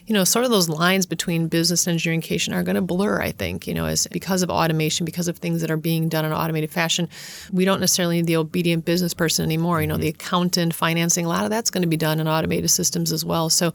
you 0.08 0.14
know 0.14 0.24
sort 0.24 0.46
of 0.46 0.52
those 0.52 0.68
lines 0.68 1.06
between 1.06 1.48
business 1.48 1.88
and 1.88 1.94
engineering 1.94 2.20
education 2.20 2.54
are 2.54 2.64
going 2.64 2.76
to 2.76 2.82
blur 2.82 3.22
i 3.22 3.32
think 3.32 3.68
you 3.68 3.74
know 3.74 3.86
as 3.86 4.08
because 4.08 4.42
of 4.42 4.50
automation 4.50 5.06
because 5.06 5.28
of 5.28 5.38
things 5.38 5.62
that 5.62 5.72
are 5.72 5.78
being 5.78 6.10
done 6.10 6.26
in 6.26 6.32
an 6.32 6.38
automated 6.38 6.72
fashion 6.72 7.08
we 7.52 7.66
don't 7.66 7.80
necessarily 7.80 8.18
need 8.18 8.28
the 8.28 8.36
obedient 8.36 8.84
business 8.84 9.14
person 9.14 9.46
anymore 9.46 9.82
you 9.82 9.88
know 9.88 9.91
the 9.98 10.10
accountant 10.10 10.74
financing 10.74 11.26
a 11.26 11.30
lot 11.30 11.44
of 11.44 11.50
that's 11.50 11.70
going 11.70 11.84
to 11.84 11.88
be 11.88 11.98
done 11.98 12.20
in 12.20 12.28
automated 12.28 12.70
systems 12.70 13.12
as 13.12 13.26
well. 13.26 13.50
So 13.50 13.74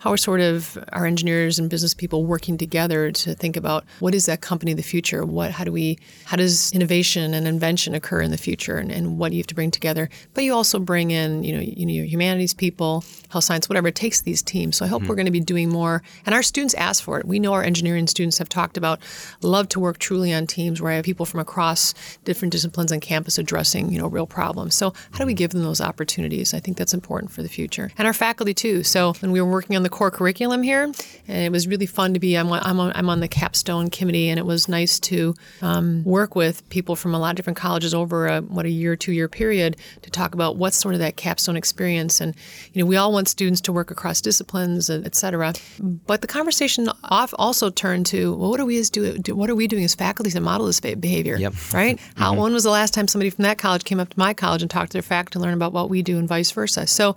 how 0.00 0.10
are 0.10 0.16
sort 0.16 0.40
of 0.40 0.82
our 0.92 1.06
engineers 1.06 1.58
and 1.58 1.68
business 1.68 1.92
people 1.92 2.24
working 2.24 2.56
together 2.56 3.12
to 3.12 3.34
think 3.34 3.56
about 3.56 3.84
what 4.00 4.14
is 4.14 4.26
that 4.26 4.40
company 4.40 4.72
of 4.72 4.78
the 4.78 4.82
future? 4.82 5.24
What 5.26 5.50
how 5.50 5.62
do 5.62 5.72
we 5.72 5.98
how 6.24 6.38
does 6.38 6.72
innovation 6.72 7.34
and 7.34 7.46
invention 7.46 7.94
occur 7.94 8.22
in 8.22 8.30
the 8.30 8.38
future 8.38 8.78
and, 8.78 8.90
and 8.90 9.18
what 9.18 9.28
do 9.28 9.36
you 9.36 9.40
have 9.40 9.46
to 9.48 9.54
bring 9.54 9.70
together? 9.70 10.08
But 10.32 10.44
you 10.44 10.54
also 10.54 10.78
bring 10.78 11.10
in, 11.10 11.44
you 11.44 11.54
know, 11.54 11.60
you 11.60 11.84
know, 11.84 11.92
your 11.92 12.06
humanities 12.06 12.54
people, 12.54 13.04
health 13.28 13.44
science, 13.44 13.68
whatever 13.68 13.88
it 13.88 13.94
takes 13.94 14.22
these 14.22 14.42
teams. 14.42 14.78
So 14.78 14.86
I 14.86 14.88
hope 14.88 15.02
mm-hmm. 15.02 15.10
we're 15.10 15.16
going 15.16 15.26
to 15.26 15.32
be 15.32 15.40
doing 15.40 15.68
more 15.68 16.02
and 16.24 16.34
our 16.34 16.42
students 16.42 16.72
ask 16.74 17.02
for 17.04 17.20
it. 17.20 17.26
We 17.26 17.38
know 17.38 17.52
our 17.52 17.62
engineering 17.62 18.06
students 18.06 18.38
have 18.38 18.48
talked 18.48 18.78
about 18.78 19.00
love 19.42 19.68
to 19.68 19.80
work 19.80 19.98
truly 19.98 20.32
on 20.32 20.46
teams 20.46 20.80
where 20.80 20.92
I 20.92 20.96
have 20.96 21.04
people 21.04 21.26
from 21.26 21.40
across 21.40 21.92
different 22.24 22.52
disciplines 22.52 22.90
on 22.90 23.00
campus 23.00 23.36
addressing, 23.36 23.92
you 23.92 23.98
know, 23.98 24.06
real 24.06 24.26
problems. 24.26 24.74
So 24.74 24.94
how 25.10 25.18
do 25.18 25.26
we 25.26 25.34
give 25.34 25.50
them 25.50 25.62
those 25.62 25.82
opportunities? 25.82 26.54
I 26.54 26.60
think 26.60 26.78
that's 26.78 26.94
important 26.94 27.32
for 27.32 27.42
the 27.42 27.50
future. 27.50 27.90
And 27.98 28.06
our 28.06 28.14
faculty 28.14 28.54
too. 28.54 28.82
So 28.82 29.12
when 29.20 29.30
we 29.30 29.42
were 29.42 29.50
working 29.50 29.76
on 29.76 29.82
the 29.82 29.89
core 29.90 30.10
curriculum 30.10 30.62
here, 30.62 30.84
and 30.84 30.96
it 31.28 31.52
was 31.52 31.68
really 31.68 31.86
fun 31.86 32.14
to 32.14 32.20
be. 32.20 32.36
I'm 32.36 32.50
on, 32.50 32.60
I'm 32.62 32.80
on, 32.80 32.92
I'm 32.94 33.10
on 33.10 33.20
the 33.20 33.28
capstone 33.28 33.90
committee, 33.90 34.28
and 34.28 34.38
it 34.38 34.46
was 34.46 34.68
nice 34.68 34.98
to 35.00 35.34
um, 35.62 36.04
work 36.04 36.34
with 36.34 36.66
people 36.70 36.96
from 36.96 37.14
a 37.14 37.18
lot 37.18 37.30
of 37.30 37.36
different 37.36 37.56
colleges 37.56 37.92
over 37.94 38.26
a 38.26 38.40
what 38.40 38.66
a 38.66 38.70
year, 38.70 38.96
two 38.96 39.12
year 39.12 39.28
period 39.28 39.76
to 40.02 40.10
talk 40.10 40.34
about 40.34 40.56
what's 40.56 40.76
sort 40.76 40.94
of 40.94 41.00
that 41.00 41.16
capstone 41.16 41.56
experience. 41.56 42.20
And 42.20 42.34
you 42.72 42.82
know, 42.82 42.86
we 42.86 42.96
all 42.96 43.12
want 43.12 43.28
students 43.28 43.60
to 43.62 43.72
work 43.72 43.90
across 43.90 44.20
disciplines, 44.20 44.88
et 44.88 45.14
cetera. 45.14 45.52
But 45.80 46.20
the 46.20 46.26
conversation 46.26 46.88
off 47.04 47.34
also 47.38 47.70
turned 47.70 48.06
to 48.06 48.34
well, 48.34 48.50
what 48.50 48.60
are 48.60 48.64
we 48.64 48.78
as 48.78 48.90
do, 48.90 49.16
what 49.34 49.50
are 49.50 49.54
we 49.54 49.66
doing 49.66 49.84
as 49.84 49.94
faculty 49.94 50.30
to 50.30 50.40
model 50.40 50.66
this 50.66 50.80
behavior? 50.80 51.36
Yep. 51.36 51.54
Right? 51.74 51.96
Mm-hmm. 51.96 52.20
How 52.20 52.34
when 52.34 52.52
was 52.52 52.64
the 52.64 52.70
last 52.70 52.94
time 52.94 53.08
somebody 53.08 53.30
from 53.30 53.42
that 53.42 53.58
college 53.58 53.84
came 53.84 54.00
up 54.00 54.10
to 54.10 54.18
my 54.18 54.34
college 54.34 54.62
and 54.62 54.70
talked 54.70 54.92
to 54.92 54.94
their 54.94 55.02
faculty 55.02 55.32
to 55.32 55.40
learn 55.40 55.54
about 55.54 55.72
what 55.72 55.90
we 55.90 56.02
do 56.02 56.18
and 56.18 56.28
vice 56.28 56.50
versa? 56.50 56.86
So 56.86 57.16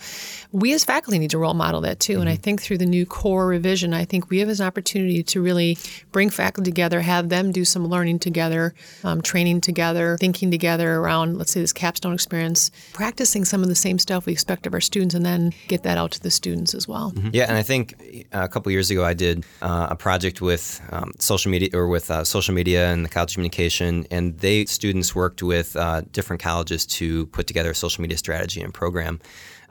we 0.51 0.73
as 0.73 0.83
faculty 0.83 1.19
need 1.19 1.31
to 1.31 1.37
role 1.37 1.53
model 1.53 1.81
that 1.81 1.99
too. 1.99 2.13
Mm-hmm. 2.13 2.21
And 2.21 2.29
I 2.29 2.33
mm-hmm. 2.33 2.41
think 2.41 2.61
through 2.63 2.77
the 2.79 2.85
new 2.85 3.05
core 3.05 3.47
revision, 3.47 3.93
I 3.93 4.05
think 4.05 4.29
we 4.29 4.39
have 4.39 4.49
an 4.49 4.61
opportunity 4.61 5.21
to 5.23 5.41
really 5.41 5.77
bring 6.11 6.29
faculty 6.29 6.71
together, 6.71 7.01
have 7.01 7.29
them 7.29 7.51
do 7.51 7.65
some 7.65 7.87
learning 7.87 8.19
together, 8.19 8.73
um, 9.03 9.21
training 9.21 9.61
together, 9.61 10.17
thinking 10.19 10.49
together 10.49 10.95
around, 10.95 11.37
let's 11.37 11.51
say, 11.51 11.61
this 11.61 11.73
capstone 11.73 12.13
experience, 12.13 12.71
practicing 12.93 13.45
some 13.45 13.61
of 13.61 13.69
the 13.69 13.75
same 13.75 13.99
stuff 13.99 14.25
we 14.25 14.33
expect 14.33 14.65
of 14.65 14.73
our 14.73 14.81
students, 14.81 15.13
and 15.13 15.25
then 15.25 15.53
get 15.67 15.83
that 15.83 15.97
out 15.97 16.11
to 16.11 16.19
the 16.21 16.31
students 16.31 16.73
as 16.73 16.87
well. 16.87 17.11
Mm-hmm. 17.11 17.29
Yeah, 17.33 17.45
and 17.45 17.57
I 17.57 17.63
think 17.63 18.25
uh, 18.33 18.43
a 18.43 18.47
couple 18.47 18.71
years 18.71 18.89
ago 18.89 19.03
I 19.03 19.13
did 19.13 19.45
uh, 19.61 19.87
a 19.91 19.95
project 19.95 20.41
with 20.41 20.81
um, 20.91 21.11
social 21.19 21.51
media 21.51 21.69
or 21.73 21.87
with 21.87 22.09
uh, 22.09 22.23
social 22.23 22.53
media 22.53 22.91
and 22.91 23.05
the 23.05 23.09
College 23.09 23.33
Communication, 23.33 24.07
and 24.09 24.37
they 24.39 24.65
students 24.65 25.13
worked 25.13 25.43
with 25.43 25.75
uh, 25.75 26.01
different 26.11 26.41
colleges 26.41 26.85
to 26.85 27.25
put 27.27 27.47
together 27.47 27.71
a 27.71 27.75
social 27.75 28.01
media 28.01 28.17
strategy 28.17 28.61
and 28.61 28.73
program. 28.73 29.19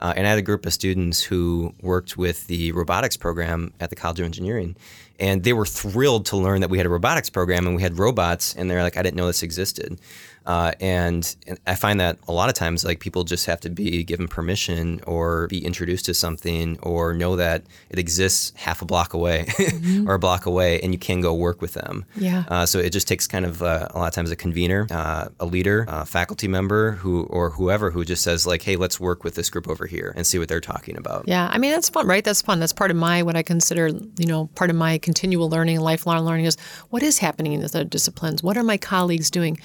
Uh, 0.03 0.13
and 0.17 0.27
I 0.27 0.31
had 0.31 0.39
a 0.39 0.43
group 0.43 0.65
of 0.65 0.73
students 0.73 1.23
who 1.23 1.73
worked 1.81 2.17
with 2.17 2.47
the 2.47 2.73
robotics 2.83 3.15
program 3.15 3.71
at 3.79 3.89
the 3.89 3.95
College 3.95 4.19
of 4.19 4.25
Engineering. 4.25 4.75
And 5.19 5.43
they 5.43 5.53
were 5.53 5.65
thrilled 5.65 6.25
to 6.27 6.37
learn 6.37 6.59
that 6.61 6.69
we 6.69 6.77
had 6.77 6.85
a 6.85 6.89
robotics 6.89 7.29
program 7.29 7.65
and 7.65 7.75
we 7.77 7.81
had 7.81 7.97
robots. 7.97 8.53
And 8.55 8.69
they're 8.69 8.83
like, 8.83 8.97
I 8.97 9.01
didn't 9.01 9.15
know 9.15 9.27
this 9.27 9.41
existed. 9.41 9.99
Uh, 10.45 10.73
and, 10.79 11.35
and 11.47 11.59
I 11.65 11.75
find 11.75 11.99
that 11.99 12.17
a 12.27 12.31
lot 12.31 12.49
of 12.49 12.55
times, 12.55 12.83
like 12.83 12.99
people 12.99 13.23
just 13.23 13.45
have 13.45 13.59
to 13.61 13.69
be 13.69 14.03
given 14.03 14.27
permission 14.27 15.01
or 15.05 15.47
be 15.47 15.63
introduced 15.63 16.05
to 16.05 16.13
something 16.13 16.77
or 16.81 17.13
know 17.13 17.35
that 17.35 17.63
it 17.89 17.99
exists 17.99 18.51
half 18.55 18.81
a 18.81 18.85
block 18.85 19.13
away 19.13 19.47
or 20.05 20.15
a 20.15 20.19
block 20.19 20.45
away, 20.45 20.81
and 20.81 20.93
you 20.93 20.99
can 20.99 21.21
go 21.21 21.33
work 21.33 21.61
with 21.61 21.73
them. 21.73 22.05
Yeah. 22.15 22.43
Uh, 22.47 22.65
so 22.65 22.79
it 22.79 22.91
just 22.91 23.07
takes 23.07 23.27
kind 23.27 23.45
of 23.45 23.61
uh, 23.61 23.87
a 23.91 23.97
lot 23.97 24.07
of 24.07 24.13
times 24.13 24.31
a 24.31 24.35
convener, 24.35 24.87
uh, 24.91 25.29
a 25.39 25.45
leader, 25.45 25.85
a 25.87 26.05
faculty 26.05 26.47
member 26.47 26.91
who 26.91 27.23
or 27.23 27.51
whoever 27.51 27.91
who 27.91 28.03
just 28.03 28.23
says 28.23 28.45
like, 28.45 28.61
"Hey, 28.61 28.75
let's 28.75 28.99
work 28.99 29.23
with 29.23 29.35
this 29.35 29.49
group 29.49 29.67
over 29.67 29.85
here 29.85 30.13
and 30.15 30.25
see 30.27 30.39
what 30.39 30.49
they're 30.49 30.61
talking 30.61 30.97
about." 30.97 31.25
Yeah, 31.27 31.49
I 31.51 31.57
mean 31.57 31.71
that's 31.71 31.89
fun, 31.89 32.07
right? 32.07 32.23
That's 32.23 32.41
fun. 32.41 32.59
That's 32.59 32.73
part 32.73 32.91
of 32.91 32.97
my 32.97 33.23
what 33.23 33.35
I 33.35 33.43
consider, 33.43 33.87
you 33.87 34.25
know, 34.25 34.47
part 34.55 34.69
of 34.69 34.75
my 34.75 34.97
continual 34.97 35.49
learning, 35.49 35.79
lifelong 35.79 36.25
learning 36.25 36.45
is 36.45 36.57
what 36.89 37.03
is 37.03 37.19
happening 37.19 37.53
in 37.53 37.61
the 37.61 37.65
other 37.65 37.83
disciplines. 37.83 38.43
What 38.43 38.57
are 38.57 38.63
my 38.63 38.77
colleagues 38.77 39.31
doing? 39.31 39.57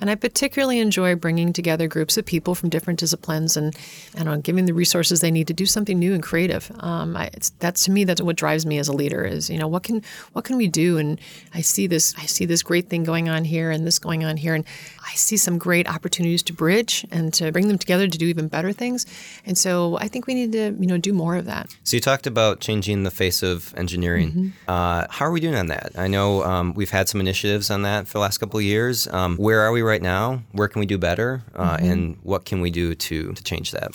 And 0.00 0.10
I 0.10 0.14
particularly 0.14 0.78
enjoy 0.78 1.14
bringing 1.14 1.52
together 1.52 1.88
groups 1.88 2.16
of 2.16 2.26
people 2.26 2.54
from 2.54 2.68
different 2.68 2.98
disciplines 3.00 3.56
and, 3.56 3.76
I 4.18 4.22
don't 4.22 4.42
giving 4.42 4.66
the 4.66 4.74
resources 4.74 5.20
they 5.20 5.30
need 5.30 5.46
to 5.48 5.54
do 5.54 5.66
something 5.66 5.98
new 5.98 6.14
and 6.14 6.22
creative. 6.22 6.70
Um, 6.80 7.16
I, 7.16 7.30
it's, 7.32 7.50
that's 7.58 7.84
to 7.84 7.90
me, 7.90 8.04
that's 8.04 8.22
what 8.22 8.36
drives 8.36 8.66
me 8.66 8.78
as 8.78 8.88
a 8.88 8.92
leader 8.92 9.24
is, 9.24 9.50
you 9.50 9.58
know, 9.58 9.68
what 9.68 9.82
can, 9.82 10.02
what 10.32 10.44
can 10.44 10.56
we 10.56 10.68
do? 10.68 10.98
And 10.98 11.20
I 11.52 11.60
see 11.60 11.86
this, 11.86 12.14
I 12.18 12.26
see 12.26 12.44
this 12.44 12.62
great 12.62 12.88
thing 12.88 13.04
going 13.04 13.28
on 13.28 13.44
here 13.44 13.70
and 13.70 13.86
this 13.86 13.98
going 13.98 14.24
on 14.24 14.36
here. 14.36 14.54
And 14.54 14.64
I 15.06 15.14
see 15.14 15.36
some 15.36 15.58
great 15.58 15.88
opportunities 15.88 16.42
to 16.44 16.52
bridge 16.52 17.06
and 17.10 17.32
to 17.34 17.52
bring 17.52 17.68
them 17.68 17.78
together 17.78 18.08
to 18.08 18.18
do 18.18 18.26
even 18.26 18.48
better 18.48 18.72
things. 18.72 19.06
And 19.46 19.56
so 19.56 19.98
I 19.98 20.08
think 20.08 20.26
we 20.26 20.34
need 20.34 20.52
to, 20.52 20.76
you 20.78 20.86
know, 20.86 20.98
do 20.98 21.12
more 21.12 21.36
of 21.36 21.46
that. 21.46 21.74
So 21.84 21.96
you 21.96 22.00
talked 22.00 22.26
about 22.26 22.60
changing 22.60 23.02
the 23.02 23.10
face 23.10 23.42
of 23.42 23.74
engineering. 23.76 24.30
Mm-hmm. 24.30 24.48
Uh, 24.68 25.06
how 25.10 25.26
are 25.26 25.30
we 25.32 25.40
doing 25.40 25.54
on 25.54 25.66
that? 25.66 25.92
I 25.96 26.08
know 26.08 26.42
um, 26.42 26.74
we've 26.74 26.90
had 26.90 27.08
some 27.08 27.20
initiatives 27.20 27.70
on 27.70 27.82
that 27.82 28.06
for 28.06 28.14
the 28.14 28.20
last 28.20 28.38
couple 28.38 28.58
of 28.58 28.64
years. 28.64 29.06
Um, 29.08 29.36
where 29.36 29.60
are 29.60 29.72
we 29.72 29.82
right 29.82 29.93
now? 30.02 30.42
Where 30.52 30.68
can 30.68 30.80
we 30.80 30.86
do 30.86 30.98
better? 30.98 31.42
Uh, 31.54 31.76
Mm-hmm. 31.76 31.90
And 31.90 32.16
what 32.22 32.44
can 32.44 32.60
we 32.60 32.70
do 32.70 32.94
to, 32.94 33.32
to 33.32 33.42
change 33.42 33.72
that? 33.72 33.90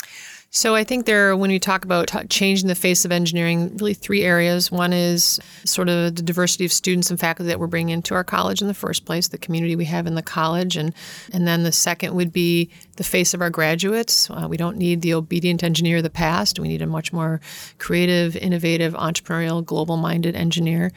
So 0.51 0.73
I 0.73 0.83
think 0.83 1.05
there, 1.05 1.37
when 1.37 1.51
we 1.51 1.59
talk 1.59 1.85
about 1.85 2.07
t- 2.07 2.25
changing 2.27 2.67
the 2.67 2.75
face 2.75 3.05
of 3.05 3.11
engineering, 3.11 3.77
really 3.77 3.93
three 3.93 4.23
areas. 4.23 4.71
One 4.71 4.93
is 4.93 5.39
sort 5.63 5.89
of 5.89 6.15
the 6.15 6.23
diversity 6.23 6.65
of 6.65 6.73
students 6.73 7.11
and 7.11 7.19
faculty 7.19 7.49
that 7.49 7.59
we're 7.59 7.67
bringing 7.67 7.93
into 7.93 8.15
our 8.15 8.23
college 8.23 8.59
in 8.59 8.67
the 8.67 8.73
first 8.73 9.05
place, 9.05 9.27
the 9.27 9.37
community 9.37 9.75
we 9.75 9.85
have 9.85 10.07
in 10.07 10.15
the 10.15 10.23
college, 10.23 10.75
and 10.75 10.91
and 11.31 11.47
then 11.47 11.61
the 11.61 11.71
second 11.71 12.15
would 12.15 12.33
be 12.33 12.71
the 12.95 13.03
face 13.03 13.35
of 13.35 13.41
our 13.41 13.51
graduates. 13.51 14.27
Uh, 14.31 14.47
we 14.49 14.57
don't 14.57 14.77
need 14.77 15.03
the 15.03 15.13
obedient 15.13 15.63
engineer 15.63 15.97
of 15.97 16.03
the 16.03 16.09
past. 16.09 16.59
We 16.59 16.67
need 16.67 16.81
a 16.81 16.87
much 16.87 17.13
more 17.13 17.41
creative, 17.77 18.35
innovative, 18.35 18.93
entrepreneurial, 18.93 19.63
global-minded 19.63 20.35
engineer. 20.35 20.91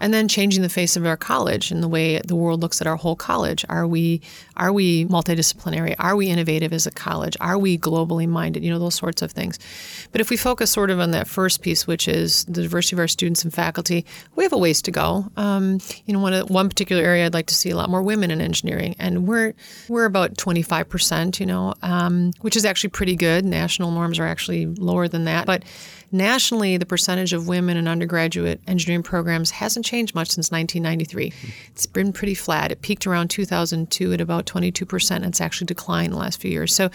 And 0.00 0.14
then 0.14 0.28
changing 0.28 0.62
the 0.62 0.68
face 0.68 0.96
of 0.96 1.04
our 1.06 1.16
college 1.16 1.70
and 1.70 1.82
the 1.82 1.88
way 1.88 2.20
the 2.20 2.36
world 2.36 2.60
looks 2.60 2.80
at 2.80 2.86
our 2.86 2.96
whole 2.96 3.16
college. 3.16 3.64
Are 3.68 3.86
we 3.86 4.20
are 4.56 4.72
we 4.72 5.04
multidisciplinary? 5.06 5.94
Are 5.98 6.16
we 6.16 6.28
innovative 6.28 6.72
as 6.72 6.86
a 6.86 6.90
college? 6.90 7.36
Are 7.40 7.58
we 7.58 7.78
globally 7.78 8.28
minded? 8.28 8.64
You 8.64 8.70
know 8.70 8.78
those 8.78 8.94
sorts 8.94 9.22
of 9.22 9.32
things. 9.32 9.58
But 10.12 10.20
if 10.20 10.30
we 10.30 10.36
focus 10.36 10.70
sort 10.70 10.90
of 10.90 11.00
on 11.00 11.10
that 11.12 11.28
first 11.28 11.62
piece, 11.62 11.86
which 11.86 12.08
is 12.08 12.44
the 12.44 12.62
diversity 12.62 12.96
of 12.96 13.00
our 13.00 13.08
students 13.08 13.44
and 13.44 13.52
faculty, 13.52 14.04
we 14.36 14.44
have 14.44 14.52
a 14.52 14.58
ways 14.58 14.82
to 14.82 14.90
go. 14.90 15.26
Um, 15.36 15.78
you 16.06 16.12
know, 16.12 16.20
one 16.20 16.34
one 16.46 16.68
particular 16.68 17.02
area 17.02 17.26
I'd 17.26 17.34
like 17.34 17.46
to 17.46 17.54
see 17.54 17.70
a 17.70 17.76
lot 17.76 17.90
more 17.90 18.02
women 18.02 18.30
in 18.30 18.40
engineering, 18.40 18.94
and 18.98 19.26
we're 19.26 19.54
we're 19.88 20.04
about 20.04 20.36
twenty 20.36 20.62
five 20.62 20.88
percent. 20.88 21.40
You 21.40 21.46
know, 21.46 21.74
um, 21.82 22.32
which 22.40 22.56
is 22.56 22.64
actually 22.64 22.90
pretty 22.90 23.16
good. 23.16 23.44
National 23.44 23.90
norms 23.90 24.18
are 24.18 24.26
actually 24.26 24.66
lower 24.66 25.08
than 25.08 25.24
that, 25.24 25.46
but 25.46 25.64
nationally, 26.10 26.76
the 26.76 26.86
percentage 26.86 27.32
of 27.32 27.48
women 27.48 27.76
in 27.76 27.88
undergraduate 27.88 28.60
engineering 28.66 29.02
programs 29.02 29.50
hasn't 29.50 29.84
changed 29.84 30.14
much 30.14 30.30
since 30.30 30.50
1993. 30.50 31.32
It's 31.68 31.86
been 31.86 32.12
pretty 32.12 32.34
flat. 32.34 32.72
It 32.72 32.82
peaked 32.82 33.06
around 33.06 33.28
2002 33.28 34.12
at 34.12 34.20
about 34.20 34.46
22%, 34.46 35.10
and 35.16 35.26
it's 35.26 35.40
actually 35.40 35.66
declined 35.66 36.06
in 36.06 36.12
the 36.12 36.18
last 36.18 36.40
few 36.40 36.50
years. 36.50 36.74
So 36.74 36.90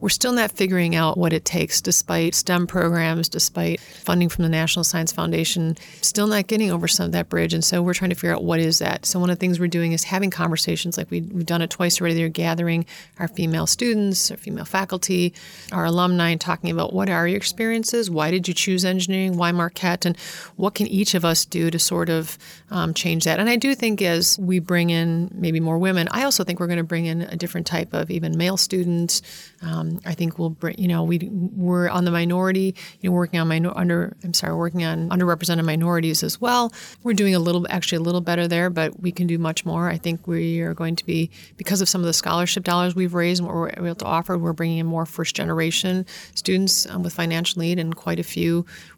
we're 0.00 0.08
still 0.08 0.32
not 0.32 0.52
figuring 0.52 0.94
out 0.94 1.16
what 1.16 1.32
it 1.32 1.44
takes, 1.44 1.80
despite 1.80 2.34
STEM 2.34 2.66
programs, 2.66 3.28
despite 3.28 3.80
funding 3.80 4.28
from 4.28 4.42
the 4.42 4.48
National 4.48 4.84
Science 4.84 5.12
Foundation, 5.12 5.76
still 6.02 6.26
not 6.26 6.46
getting 6.46 6.70
over 6.70 6.88
some 6.88 7.06
of 7.06 7.12
that 7.12 7.28
bridge. 7.28 7.54
And 7.54 7.64
so 7.64 7.82
we're 7.82 7.94
trying 7.94 8.10
to 8.10 8.16
figure 8.16 8.34
out 8.34 8.44
what 8.44 8.60
is 8.60 8.78
that. 8.78 9.06
So 9.06 9.18
one 9.18 9.30
of 9.30 9.36
the 9.36 9.40
things 9.40 9.58
we're 9.58 9.68
doing 9.68 9.92
is 9.92 10.04
having 10.04 10.30
conversations 10.30 10.96
like 10.96 11.10
we, 11.10 11.22
we've 11.22 11.46
done 11.46 11.62
it 11.62 11.70
twice 11.70 12.00
already. 12.00 12.16
They're 12.16 12.28
gathering 12.28 12.86
our 13.18 13.28
female 13.28 13.66
students, 13.66 14.30
our 14.30 14.36
female 14.36 14.64
faculty, 14.64 15.34
our 15.72 15.84
alumni, 15.84 16.30
and 16.30 16.40
talking 16.40 16.70
about 16.70 16.92
what 16.92 17.08
are 17.08 17.26
your 17.26 17.36
experiences? 17.36 18.10
Why 18.10 18.30
did 18.30 18.48
you 18.48 18.54
choose 18.58 18.84
engineering? 18.84 19.36
Why 19.36 19.52
Marquette? 19.52 20.04
And 20.04 20.16
what 20.56 20.74
can 20.74 20.86
each 20.86 21.14
of 21.14 21.24
us 21.24 21.44
do 21.44 21.70
to 21.70 21.78
sort 21.78 22.08
of 22.10 22.36
um, 22.70 22.92
change 22.94 23.24
that? 23.24 23.38
And 23.40 23.48
I 23.48 23.56
do 23.56 23.74
think 23.74 24.02
as 24.02 24.38
we 24.38 24.58
bring 24.58 24.90
in 24.90 25.30
maybe 25.32 25.60
more 25.60 25.78
women, 25.78 26.08
I 26.10 26.24
also 26.24 26.44
think 26.44 26.60
we're 26.60 26.66
going 26.66 26.78
to 26.78 26.84
bring 26.84 27.06
in 27.06 27.22
a 27.22 27.36
different 27.36 27.66
type 27.66 27.94
of 27.94 28.10
even 28.10 28.36
male 28.36 28.56
students. 28.56 29.22
Um, 29.62 30.00
I 30.04 30.14
think 30.14 30.38
we'll 30.38 30.50
bring, 30.50 30.76
you 30.78 30.88
know, 30.88 31.04
we 31.04 31.18
we're 31.30 31.88
on 31.88 32.04
the 32.04 32.10
minority, 32.10 32.74
you 33.00 33.10
know, 33.10 33.14
working 33.14 33.40
on 33.40 33.48
minor 33.48 33.72
under, 33.76 34.16
I'm 34.24 34.34
sorry, 34.34 34.54
working 34.54 34.84
on 34.84 35.08
underrepresented 35.10 35.64
minorities 35.64 36.22
as 36.22 36.40
well. 36.40 36.72
We're 37.02 37.14
doing 37.22 37.34
a 37.34 37.38
little, 37.38 37.66
actually 37.70 37.98
a 37.98 38.06
little 38.08 38.20
better 38.20 38.48
there, 38.48 38.70
but 38.70 39.00
we 39.00 39.12
can 39.12 39.26
do 39.26 39.38
much 39.38 39.64
more. 39.64 39.88
I 39.88 39.98
think 39.98 40.26
we 40.26 40.60
are 40.60 40.74
going 40.74 40.96
to 40.96 41.06
be 41.06 41.30
because 41.56 41.80
of 41.80 41.88
some 41.88 42.00
of 42.00 42.06
the 42.06 42.12
scholarship 42.12 42.64
dollars 42.64 42.94
we've 42.94 43.14
raised 43.14 43.40
and 43.40 43.46
what 43.48 43.56
we're 43.56 43.70
able 43.70 43.94
to 43.94 44.04
offer. 44.04 44.36
We're 44.36 44.52
bringing 44.52 44.78
in 44.78 44.86
more 44.86 45.06
first 45.06 45.36
generation 45.36 46.06
students 46.34 46.86
um, 46.90 47.02
with 47.02 47.12
financial 47.12 47.60
need, 47.60 47.78
and 47.78 47.94
quite 47.94 48.18
a 48.18 48.22
few. 48.22 48.47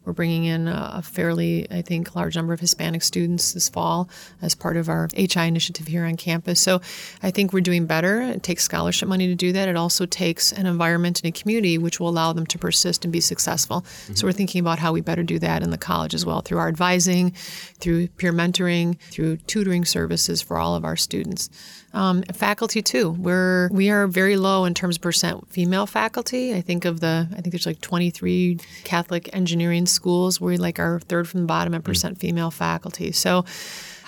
We're 0.04 0.12
bringing 0.12 0.44
in 0.44 0.68
a, 0.68 1.02
fairly, 1.02 1.70
I 1.70 1.82
think, 1.82 2.14
large 2.14 2.36
number 2.36 2.52
of 2.52 2.60
Hispanic 2.60 3.02
students 3.02 3.52
this 3.52 3.68
fall 3.68 4.08
as 4.42 4.54
part 4.54 4.76
of 4.76 4.88
our 4.88 5.08
HI 5.14 5.44
initiative 5.44 5.86
here 5.86 6.04
on 6.04 6.16
campus. 6.16 6.60
So 6.60 6.80
I 7.22 7.30
think 7.30 7.52
we're 7.52 7.60
doing 7.60 7.86
better. 7.86 8.20
It 8.22 8.42
takes 8.42 8.64
scholarship 8.64 9.08
money 9.08 9.26
to 9.28 9.34
do 9.34 9.52
that. 9.52 9.68
It 9.68 9.76
also 9.76 10.06
takes 10.06 10.52
an 10.52 10.66
environment 10.66 11.20
and 11.22 11.34
a 11.34 11.38
community 11.38 11.78
which 11.78 12.00
will 12.00 12.08
allow 12.08 12.32
them 12.32 12.46
to 12.46 12.58
persist 12.58 13.04
and 13.04 13.12
be 13.12 13.20
successful. 13.20 13.84
So 14.14 14.26
we're 14.26 14.32
thinking 14.32 14.60
about 14.60 14.78
how 14.78 14.92
we 14.92 15.00
better 15.00 15.22
do 15.22 15.38
that 15.40 15.62
in 15.62 15.70
the 15.70 15.78
college 15.78 16.14
as 16.14 16.24
well 16.26 16.40
through 16.40 16.58
our 16.58 16.68
advising, 16.68 17.32
through 17.80 18.08
peer 18.08 18.32
mentoring, 18.32 18.98
through 19.10 19.36
tutoring 19.38 19.84
services 19.84 20.42
for 20.42 20.58
all 20.58 20.74
of 20.74 20.84
our 20.84 20.96
students. 20.96 21.50
Um, 21.92 22.22
faculty 22.22 22.82
too. 22.82 23.10
We're 23.10 23.68
we 23.72 23.90
are 23.90 24.06
very 24.06 24.36
low 24.36 24.64
in 24.64 24.74
terms 24.74 24.96
of 24.96 25.02
percent 25.02 25.48
female 25.48 25.86
faculty. 25.86 26.54
I 26.54 26.60
think 26.60 26.84
of 26.84 27.00
the 27.00 27.26
I 27.32 27.40
think 27.40 27.50
there's 27.50 27.66
like 27.66 27.80
23 27.80 28.60
Catholic 28.84 29.28
engineering 29.32 29.86
schools. 29.86 30.40
We're 30.40 30.56
like 30.56 30.78
our 30.78 31.00
third 31.00 31.28
from 31.28 31.40
the 31.40 31.46
bottom 31.46 31.74
in 31.74 31.82
percent 31.82 32.18
female 32.18 32.52
faculty. 32.52 33.10
So 33.10 33.44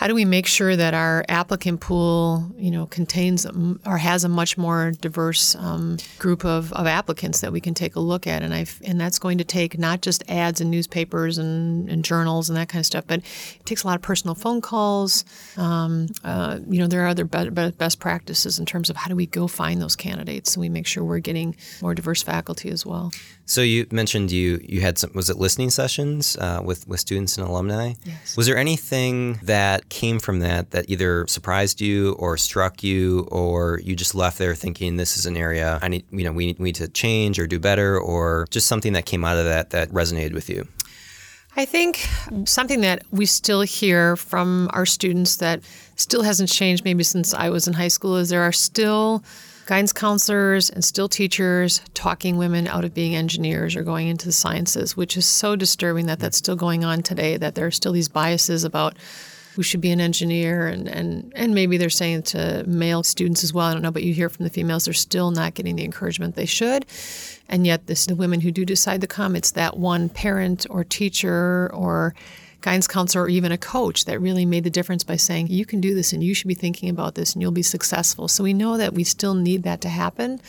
how 0.03 0.09
do 0.09 0.17
we 0.17 0.25
make 0.25 0.49
sure 0.49 0.75
that 0.75 0.95
our 0.95 1.25
applicant 1.29 1.81
pool, 1.81 2.51
you 2.57 2.73
know, 2.73 2.87
contains 2.87 3.47
or 3.87 3.99
has 3.99 4.25
a 4.25 4.29
much 4.29 4.59
more 4.59 4.91
diverse 5.01 5.55
um, 5.55 5.97
group 6.19 6.45
of, 6.45 6.73
of 6.73 6.89
applicants 6.89 7.41
that 7.41 7.53
we 7.53 7.61
can 7.61 7.73
take 7.73 7.95
a 7.95 8.01
look 8.01 8.27
at? 8.27 8.43
And 8.43 8.53
I 8.53 8.67
and 8.85 9.01
that's 9.01 9.21
going 9.21 9.39
to 9.39 9.45
take 9.45 9.79
not 9.79 10.03
just 10.03 10.29
ads 10.29 10.61
in 10.61 10.71
newspapers 10.71 11.39
and, 11.39 11.89
and 11.89 12.05
journals 12.05 12.51
and 12.51 12.57
that 12.57 12.69
kind 12.69 12.81
of 12.81 12.87
stuff, 12.87 13.05
but 13.07 13.21
it 13.21 13.65
takes 13.65 13.85
a 13.85 13.87
lot 13.87 13.95
of 13.95 14.03
personal 14.03 14.35
phone 14.35 14.61
calls. 14.61 15.25
Um, 15.57 16.09
uh, 16.25 16.59
you 16.69 16.81
know, 16.81 16.89
there 16.89 17.05
are 17.05 17.07
other 17.07 17.25
be- 17.25 17.71
best 17.71 18.01
practices 18.01 18.59
in 18.59 18.67
terms 18.67 18.91
of 18.91 18.97
how 18.97 19.09
do 19.09 19.15
we 19.15 19.27
go 19.27 19.47
find 19.47 19.81
those 19.81 19.95
candidates 19.95 20.57
and 20.57 20.63
we 20.63 20.69
make 20.69 20.89
sure 20.89 21.05
we're 21.05 21.21
getting 21.21 21.55
more 21.81 21.95
diverse 21.95 22.25
faculty 22.25 22.71
as 22.71 22.85
well. 22.85 23.13
So 23.45 23.61
you 23.61 23.87
mentioned 23.91 24.31
you 24.31 24.61
you 24.63 24.81
had 24.81 24.99
some 24.99 25.11
was 25.15 25.29
it 25.29 25.37
listening 25.37 25.71
sessions 25.71 26.37
uh, 26.37 26.61
with 26.65 26.87
with 26.87 27.01
students 27.01 27.37
and 27.37 27.47
alumni? 27.47 27.95
Yes. 28.05 28.37
Was 28.37 28.47
there 28.47 28.57
anything 28.57 29.41
that 29.43 29.89
came 29.89 30.21
from 30.21 30.41
that 30.41 30.71
that 30.71 30.89
either 30.89 31.27
surprised 31.27 31.81
you 31.81 32.13
or 32.15 32.37
struck 32.37 32.83
you, 32.83 33.29
or 33.31 33.81
you 33.85 33.97
just 33.97 34.15
left 34.15 34.39
there 34.39 34.55
thinking 34.55 34.97
this 34.97 35.17
is 35.17 35.27
an 35.27 35.37
area 35.37 35.79
I 35.83 35.89
need 35.89 36.05
you 36.11 36.25
know 36.25 36.33
we 36.33 36.47
need, 36.47 36.59
we 36.59 36.65
need 36.67 36.77
to 36.77 36.89
change 36.89 37.39
or 37.39 37.47
do 37.47 37.59
better, 37.59 37.99
or 37.99 38.47
just 38.51 38.67
something 38.67 38.93
that 38.95 39.07
came 39.07 39.25
out 39.25 39.37
of 39.37 39.45
that 39.45 39.71
that 39.71 39.91
resonated 39.91 40.33
with 40.33 40.49
you? 40.49 40.67
I 41.55 41.67
think 41.67 42.09
something 42.47 42.81
that 42.81 43.03
we 43.11 43.27
still 43.27 43.61
hear 43.61 44.17
from 44.17 44.71
our 44.73 44.87
students 44.87 45.37
that 45.37 45.61
still 45.97 46.23
hasn't 46.23 46.49
changed 46.49 46.85
maybe 46.85 47.05
since 47.05 47.35
I 47.35 47.51
was 47.51 47.67
in 47.67 47.75
high 47.75 47.89
school 47.89 48.17
is 48.17 48.31
there 48.31 48.43
are 48.43 48.53
still 48.53 49.23
guidance 49.73 49.91
counselors 49.95 50.69
and 50.69 50.85
still 50.85 51.09
teachers 51.09 51.81
talking 51.95 52.37
women 52.37 52.69
out 52.69 52.85
of 52.85 52.93
being 52.93 53.17
engineers 53.17 53.75
or 53.75 53.83
going 53.83 54.07
into 54.07 54.27
the 54.27 54.33
sciences, 54.33 54.99
which 54.99 55.17
is 55.17 55.25
so 55.25 55.57
disturbing 55.57 56.05
that 56.05 56.19
that's 56.19 56.37
still 56.37 56.57
going 56.57 56.85
on 56.85 57.03
today, 57.03 57.39
that 57.39 57.55
there 57.55 57.65
are 57.65 57.71
still 57.71 57.93
these 57.93 58.07
biases 58.07 58.65
about 58.65 58.99
who 59.55 59.63
should 59.63 59.81
be 59.81 59.91
an 59.91 59.99
engineer 59.99 60.67
and, 60.67 60.89
and, 60.89 61.33
and 61.35 61.55
maybe 61.55 61.79
they're 61.79 61.89
saying 61.89 62.23
to 62.23 62.63
male 62.67 63.03
students 63.03 63.43
as 63.43 63.55
well, 63.55 63.65
I 63.65 63.73
don't 63.73 63.81
know, 63.81 63.91
but 63.91 64.03
you 64.03 64.13
hear 64.13 64.29
from 64.29 64.45
the 64.45 64.51
females, 64.51 64.85
they're 64.85 64.93
still 64.93 65.31
not 65.31 65.55
getting 65.55 65.77
the 65.77 65.85
encouragement 65.87 66.35
they 66.35 66.45
should. 66.45 66.85
And 67.49 67.67
yet 67.67 67.87
this 67.87 68.05
the 68.05 68.15
women 68.15 68.43
who 68.43 68.51
do 68.51 68.67
decide 68.67 69.01
to 69.01 69.07
come, 69.07 69.35
it's 69.35 69.53
that 69.53 69.79
one 69.79 70.11
parent 70.11 70.67
or 70.69 70.85
teacher 70.85 71.71
or 71.73 72.15
guidance 72.63 72.87
counselor 72.87 73.25
or 73.25 73.29
even 73.29 73.53
a 73.53 73.59
coach 73.59 74.07
that 74.07 74.21
really 74.21 74.47
made 74.47 74.65
the 74.65 74.71
difference 74.71 75.05
by 75.05 75.17
saying, 75.17 75.49
you 75.49 75.67
can 75.67 75.81
do 75.81 75.95
this 75.95 76.13
and 76.13 76.23
you 76.23 76.35
should 76.35 76.49
be 76.49 76.55
thinking 76.55 76.89
about 76.89 77.15
this 77.15 77.35
and 77.35 77.43
you'll 77.43 77.51
be 77.51 77.63
successful. 77.63 78.29
So 78.29 78.43
we 78.43 78.55
know 78.55 78.77
that 78.79 78.95
we 78.95 79.05
still 79.05 79.35
need 79.35 79.65
that 79.65 79.81
to 79.83 79.89
happen. 79.89 80.41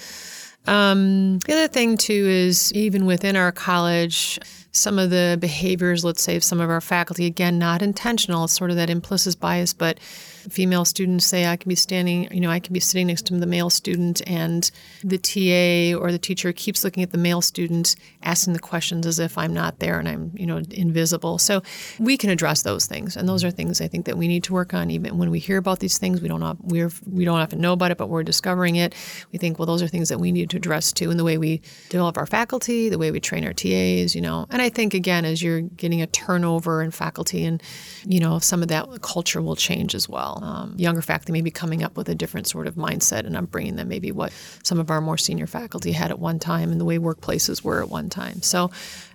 Um, 0.65 1.39
the 1.39 1.53
other 1.53 1.67
thing 1.67 1.97
too 1.97 2.13
is 2.13 2.71
even 2.73 3.05
within 3.05 3.35
our 3.35 3.51
college, 3.51 4.39
some 4.73 4.97
of 4.97 5.11
the 5.11 5.37
behaviors, 5.39 6.03
let's 6.03 6.21
say, 6.23 6.35
of 6.35 6.43
some 6.43 6.59
of 6.59 6.67
our 6.67 6.81
faculty, 6.81 7.27
again, 7.27 7.59
not 7.59 7.83
intentional, 7.83 8.47
sort 8.47 8.71
of 8.71 8.75
that 8.75 8.89
implicit 8.89 9.39
bias, 9.39 9.71
but 9.71 9.99
female 9.99 10.83
students 10.83 11.25
say 11.25 11.45
I 11.45 11.57
can 11.57 11.69
be 11.69 11.75
standing, 11.75 12.27
you 12.33 12.41
know, 12.41 12.49
I 12.49 12.59
can 12.59 12.73
be 12.73 12.79
sitting 12.79 13.07
next 13.07 13.27
to 13.27 13.35
the 13.35 13.45
male 13.45 13.69
student, 13.69 14.27
and 14.27 14.69
the 15.03 15.19
TA 15.19 15.97
or 15.97 16.11
the 16.11 16.17
teacher 16.17 16.51
keeps 16.51 16.83
looking 16.83 17.03
at 17.03 17.11
the 17.11 17.19
male 17.19 17.41
student, 17.41 17.95
asking 18.23 18.53
the 18.53 18.59
questions 18.59 19.05
as 19.05 19.19
if 19.19 19.37
I'm 19.37 19.53
not 19.53 19.77
there 19.77 19.99
and 19.99 20.09
I'm, 20.09 20.31
you 20.33 20.47
know, 20.47 20.57
invisible. 20.71 21.37
So 21.37 21.61
we 21.99 22.17
can 22.17 22.31
address 22.31 22.63
those 22.63 22.87
things, 22.87 23.15
and 23.15 23.29
those 23.29 23.43
are 23.43 23.51
things 23.51 23.79
I 23.79 23.87
think 23.87 24.07
that 24.07 24.17
we 24.17 24.27
need 24.27 24.43
to 24.45 24.53
work 24.53 24.73
on. 24.73 24.89
Even 24.89 25.19
when 25.19 25.29
we 25.29 25.37
hear 25.37 25.57
about 25.57 25.79
these 25.79 25.99
things, 25.99 26.19
we 26.19 26.27
don't 26.27 26.43
we're 26.63 26.91
we 27.09 27.25
don't 27.25 27.39
often 27.39 27.61
know 27.61 27.73
about 27.73 27.91
it, 27.91 27.97
but 27.99 28.09
we're 28.09 28.23
discovering 28.23 28.75
it. 28.75 28.95
We 29.31 29.37
think, 29.37 29.59
well, 29.59 29.67
those 29.67 29.83
are 29.83 29.87
things 29.87 30.09
that 30.09 30.19
we 30.19 30.31
need 30.31 30.49
to 30.49 30.57
address 30.57 30.91
too, 30.91 31.11
in 31.11 31.17
the 31.17 31.23
way 31.23 31.37
we 31.37 31.61
develop 31.89 32.17
our 32.17 32.25
faculty, 32.25 32.89
the 32.89 32.97
way 32.97 33.11
we 33.11 33.19
train 33.19 33.45
our 33.45 33.53
TAs, 33.53 34.15
you 34.15 34.21
know. 34.21 34.47
And 34.49 34.62
I 34.63 34.69
think 34.69 34.93
again, 34.93 35.25
as 35.25 35.41
you're 35.41 35.61
getting 35.61 36.01
a 36.01 36.07
turnover 36.07 36.81
in 36.81 36.91
faculty, 36.91 37.45
and 37.45 37.61
you 38.05 38.19
know, 38.19 38.39
some 38.39 38.61
of 38.61 38.69
that 38.69 39.01
culture 39.01 39.41
will 39.41 39.55
change 39.55 39.93
as 39.93 40.09
well. 40.09 40.39
Um, 40.43 40.75
younger 40.77 41.01
faculty 41.01 41.31
may 41.31 41.41
be 41.41 41.51
coming 41.51 41.83
up 41.83 41.97
with 41.97 42.09
a 42.09 42.15
different 42.15 42.47
sort 42.47 42.67
of 42.67 42.75
mindset, 42.75 43.25
and 43.25 43.37
I'm 43.37 43.45
bringing 43.45 43.75
them 43.75 43.89
maybe 43.89 44.11
what 44.11 44.31
some 44.63 44.79
of 44.79 44.89
our 44.89 45.01
more 45.01 45.17
senior 45.17 45.47
faculty 45.47 45.91
had 45.91 46.11
at 46.11 46.19
one 46.19 46.39
time 46.39 46.71
and 46.71 46.79
the 46.79 46.85
way 46.85 46.97
workplaces 46.97 47.63
were 47.63 47.81
at 47.81 47.89
one 47.89 48.09
time. 48.09 48.41
So, 48.41 48.71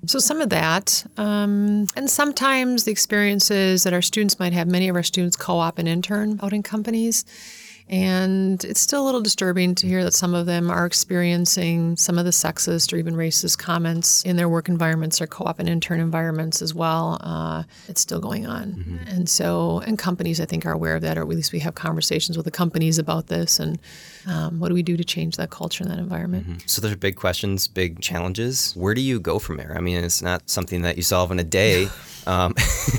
so 0.06 0.18
some 0.18 0.40
of 0.40 0.50
that, 0.50 1.04
um, 1.16 1.86
and 1.96 2.08
sometimes 2.08 2.84
the 2.84 2.92
experiences 2.92 3.82
that 3.84 3.92
our 3.92 4.02
students 4.02 4.38
might 4.38 4.52
have. 4.52 4.68
Many 4.68 4.88
of 4.88 4.96
our 4.96 5.02
students 5.02 5.36
co-op 5.36 5.78
and 5.78 5.88
intern 5.88 6.38
out 6.42 6.52
in 6.52 6.62
companies. 6.62 7.24
And 7.90 8.62
it's 8.64 8.80
still 8.80 9.02
a 9.02 9.06
little 9.06 9.20
disturbing 9.20 9.74
to 9.76 9.86
hear 9.86 10.04
that 10.04 10.12
some 10.12 10.34
of 10.34 10.46
them 10.46 10.70
are 10.70 10.84
experiencing 10.84 11.96
some 11.96 12.18
of 12.18 12.24
the 12.24 12.30
sexist 12.30 12.92
or 12.92 12.96
even 12.96 13.14
racist 13.14 13.58
comments 13.58 14.22
in 14.24 14.36
their 14.36 14.48
work 14.48 14.68
environments 14.68 15.20
or 15.20 15.26
co 15.26 15.44
op 15.44 15.58
and 15.58 15.68
intern 15.68 16.00
environments 16.00 16.60
as 16.60 16.74
well. 16.74 17.18
Uh, 17.22 17.62
it's 17.88 18.00
still 18.00 18.20
going 18.20 18.46
on. 18.46 18.72
Mm-hmm. 18.72 19.08
And 19.08 19.28
so, 19.28 19.80
and 19.86 19.98
companies, 19.98 20.40
I 20.40 20.44
think, 20.44 20.66
are 20.66 20.72
aware 20.72 20.96
of 20.96 21.02
that, 21.02 21.16
or 21.16 21.22
at 21.22 21.28
least 21.28 21.52
we 21.52 21.60
have 21.60 21.74
conversations 21.74 22.36
with 22.36 22.44
the 22.44 22.50
companies 22.50 22.98
about 22.98 23.28
this. 23.28 23.58
And 23.58 23.78
um, 24.26 24.60
what 24.60 24.68
do 24.68 24.74
we 24.74 24.82
do 24.82 24.96
to 24.96 25.04
change 25.04 25.36
that 25.36 25.50
culture 25.50 25.82
in 25.82 25.88
that 25.88 25.98
environment? 25.98 26.46
Mm-hmm. 26.46 26.58
So, 26.66 26.82
those 26.82 26.92
are 26.92 26.96
big 26.96 27.16
questions, 27.16 27.68
big 27.68 28.00
challenges. 28.00 28.74
Where 28.76 28.92
do 28.92 29.00
you 29.00 29.18
go 29.18 29.38
from 29.38 29.56
there? 29.56 29.74
I 29.76 29.80
mean, 29.80 30.04
it's 30.04 30.20
not 30.20 30.50
something 30.50 30.82
that 30.82 30.96
you 30.96 31.02
solve 31.02 31.30
in 31.30 31.38
a 31.38 31.44
day. 31.44 31.88
um, 32.28 32.54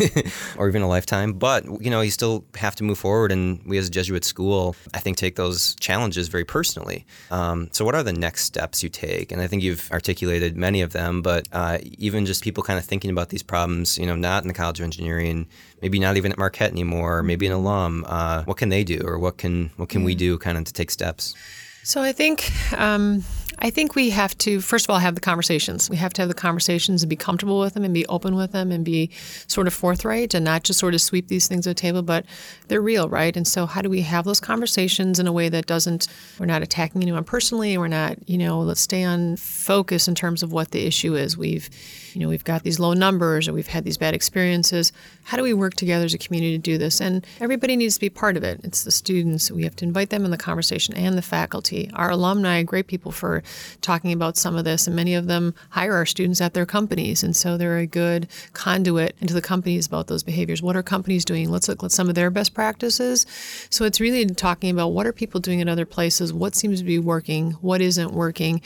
or 0.58 0.68
even 0.68 0.82
a 0.82 0.88
lifetime. 0.88 1.34
But 1.34 1.66
you 1.82 1.90
know, 1.90 2.02
you 2.02 2.12
still 2.12 2.44
have 2.56 2.76
to 2.78 2.84
move 2.84 2.98
forward, 2.98 3.32
and 3.32 3.64
we 3.66 3.78
as 3.78 3.88
a 3.88 3.92
Jesuit 3.92 4.26
school, 4.26 4.74
I 4.94 5.00
think, 5.00 5.18
take 5.18 5.36
those 5.36 5.76
challenges 5.76 6.28
very 6.28 6.46
personally. 6.46 7.06
Um, 7.32 7.70
so, 7.72 7.86
what 7.86 7.96
are 7.96 8.04
the 8.04 8.14
next 8.14 8.46
steps 8.46 8.84
you 8.84 8.90
take? 8.90 9.32
And 9.32 9.42
I 9.42 9.48
think 9.48 9.64
you've 9.64 9.90
articulated 9.92 10.58
many 10.58 10.82
of 10.82 10.94
them, 10.94 11.22
but 11.22 11.48
uh, 11.52 11.80
even 11.98 12.26
just 12.26 12.44
people 12.44 12.64
kind 12.64 12.80
of 12.80 12.86
thinking 12.86 13.12
about 13.12 13.30
these 13.30 13.44
problems, 13.44 13.98
you 13.98 14.06
know, 14.06 14.16
not 14.16 14.44
in 14.44 14.48
the 14.48 14.54
College 14.54 14.80
of 14.80 14.84
Engineering, 14.84 15.48
maybe 15.82 16.00
not 16.00 16.18
even 16.18 16.32
at 16.32 16.38
Marquette 16.38 16.72
anymore, 16.72 17.24
maybe 17.24 17.46
an 17.46 17.54
alum. 17.54 18.06
Uh, 18.08 18.44
what 18.44 18.58
can 18.58 18.70
they 18.70 18.84
do, 18.84 19.02
or 19.04 19.20
what 19.20 19.38
can 19.38 19.72
what 19.78 19.90
can 19.90 20.04
we 20.04 20.16
do, 20.16 20.38
kind 20.38 20.58
of 20.58 20.64
to 20.66 20.74
take 20.74 20.92
steps? 20.92 21.36
So 21.84 22.02
I 22.02 22.12
think 22.12 22.52
um, 22.78 23.24
I 23.62 23.70
think 23.70 23.94
we 23.94 24.10
have 24.12 24.38
to, 24.40 24.62
first 24.62 24.86
of 24.86 24.90
all, 24.90 25.00
have 25.00 25.16
the 25.16 25.22
conversations. 25.22 25.90
We 25.90 25.98
have 25.98 26.14
to 26.14 26.22
have 26.22 26.30
the 26.30 26.36
conversations 26.36 27.04
and 27.04 27.10
be 27.10 27.18
comfortable 27.18 27.60
with 27.60 27.74
them 27.74 27.84
and 27.84 27.94
be 27.94 28.06
open 28.08 28.36
with 28.36 28.54
them 28.54 28.72
and 28.72 28.86
be 28.86 29.12
sort 29.48 29.68
of 29.68 29.74
forthright 29.74 30.34
and 30.34 30.46
not 30.46 30.64
just 30.64 30.80
sort 30.80 30.94
of 30.94 31.02
sweep 31.02 31.28
these 31.28 31.48
things 31.48 31.66
to 31.66 31.72
the 31.72 31.74
table, 31.76 32.02
but 32.02 32.26
they're 32.70 32.82
real, 32.82 33.10
right? 33.10 33.36
And 33.36 33.46
so, 33.46 33.66
how 33.66 33.82
do 33.82 33.90
we 33.90 34.02
have 34.02 34.24
those 34.24 34.40
conversations 34.40 35.20
in 35.20 35.28
a 35.28 35.34
way 35.34 35.50
that 35.50 35.66
doesn't, 35.66 36.08
we're 36.40 36.46
not 36.46 36.64
attacking 36.64 37.02
anyone 37.02 37.26
personally, 37.26 37.78
we're 37.78 37.88
not, 37.88 38.18
you 38.30 38.38
know, 38.38 38.62
let's 38.62 38.82
stay 38.82 39.04
on 39.04 39.36
focus 39.36 40.08
in 40.08 40.16
terms 40.16 40.42
of 40.42 40.54
what 40.54 40.72
the 40.72 40.86
issue 40.86 41.16
is. 41.16 41.38
We've, 41.38 41.70
you 42.14 42.22
know, 42.22 42.30
we've 42.30 42.44
got 42.44 42.64
these 42.64 42.80
low 42.80 42.94
numbers 42.94 43.48
or 43.48 43.54
we've 43.54 43.68
had 43.68 43.84
these 43.84 43.98
bad 43.98 44.14
experiences. 44.14 44.92
How 45.24 45.38
do 45.38 45.44
we 45.44 45.54
work 45.54 45.76
together 45.76 46.06
as 46.06 46.14
a 46.14 46.18
community 46.18 46.58
to 46.58 46.62
do 46.62 46.78
this? 46.78 47.00
And 47.00 47.26
everybody 47.40 47.76
needs 47.76 47.96
to 47.96 48.02
be 48.02 48.10
part 48.10 48.38
of 48.38 48.44
it. 48.44 48.62
It's 48.64 48.84
the 48.84 48.92
students. 48.92 49.52
We 49.52 49.64
have 49.64 49.76
to 49.78 49.86
invite 49.86 50.10
them 50.10 50.26
in 50.26 50.32
the 50.32 50.38
conversation 50.38 50.94
and 50.96 51.18
the 51.18 51.22
faculty. 51.22 51.90
Our 51.94 52.12
alumni, 52.12 52.64
great 52.64 52.88
people 52.88 53.12
for 53.12 53.44
talking 53.82 54.12
about 54.12 54.38
some 54.38 54.56
of 54.56 54.66
this, 54.66 54.88
and 54.88 54.96
many 54.96 55.16
of 55.16 55.28
them 55.28 55.54
hire 55.70 55.94
our 55.94 56.06
students 56.06 56.42
at 56.42 56.54
their 56.54 56.66
companies, 56.66 57.24
and 57.24 57.36
so 57.36 57.58
they're 57.58 57.78
a 57.78 57.86
good 57.86 58.28
conduit 58.54 59.16
into 59.20 59.34
the 59.34 59.42
companies 59.42 59.88
about 59.88 60.08
those 60.08 60.24
behaviors. 60.24 60.62
What 60.62 60.76
are 60.76 60.84
companies 60.84 61.26
doing? 61.26 61.50
Let's 61.50 61.68
look 61.68 61.84
at 61.84 61.92
some 61.92 62.10
of 62.10 62.16
their 62.16 62.30
best 62.30 62.54
practices. 62.54 63.26
So 63.70 63.86
it's 63.86 64.00
really 64.00 64.26
talking 64.26 64.70
about 64.70 64.90
what 64.90 65.08
are 65.08 65.14
people 65.14 65.40
doing 65.40 65.60
in 65.60 65.70
other 65.70 65.86
places, 65.86 66.34
what 66.34 66.56
seems 66.56 66.80
to 66.80 66.86
be 66.86 67.00
working, 67.00 67.52
what 67.62 67.82
isn't 67.82 68.12
working, 68.14 68.62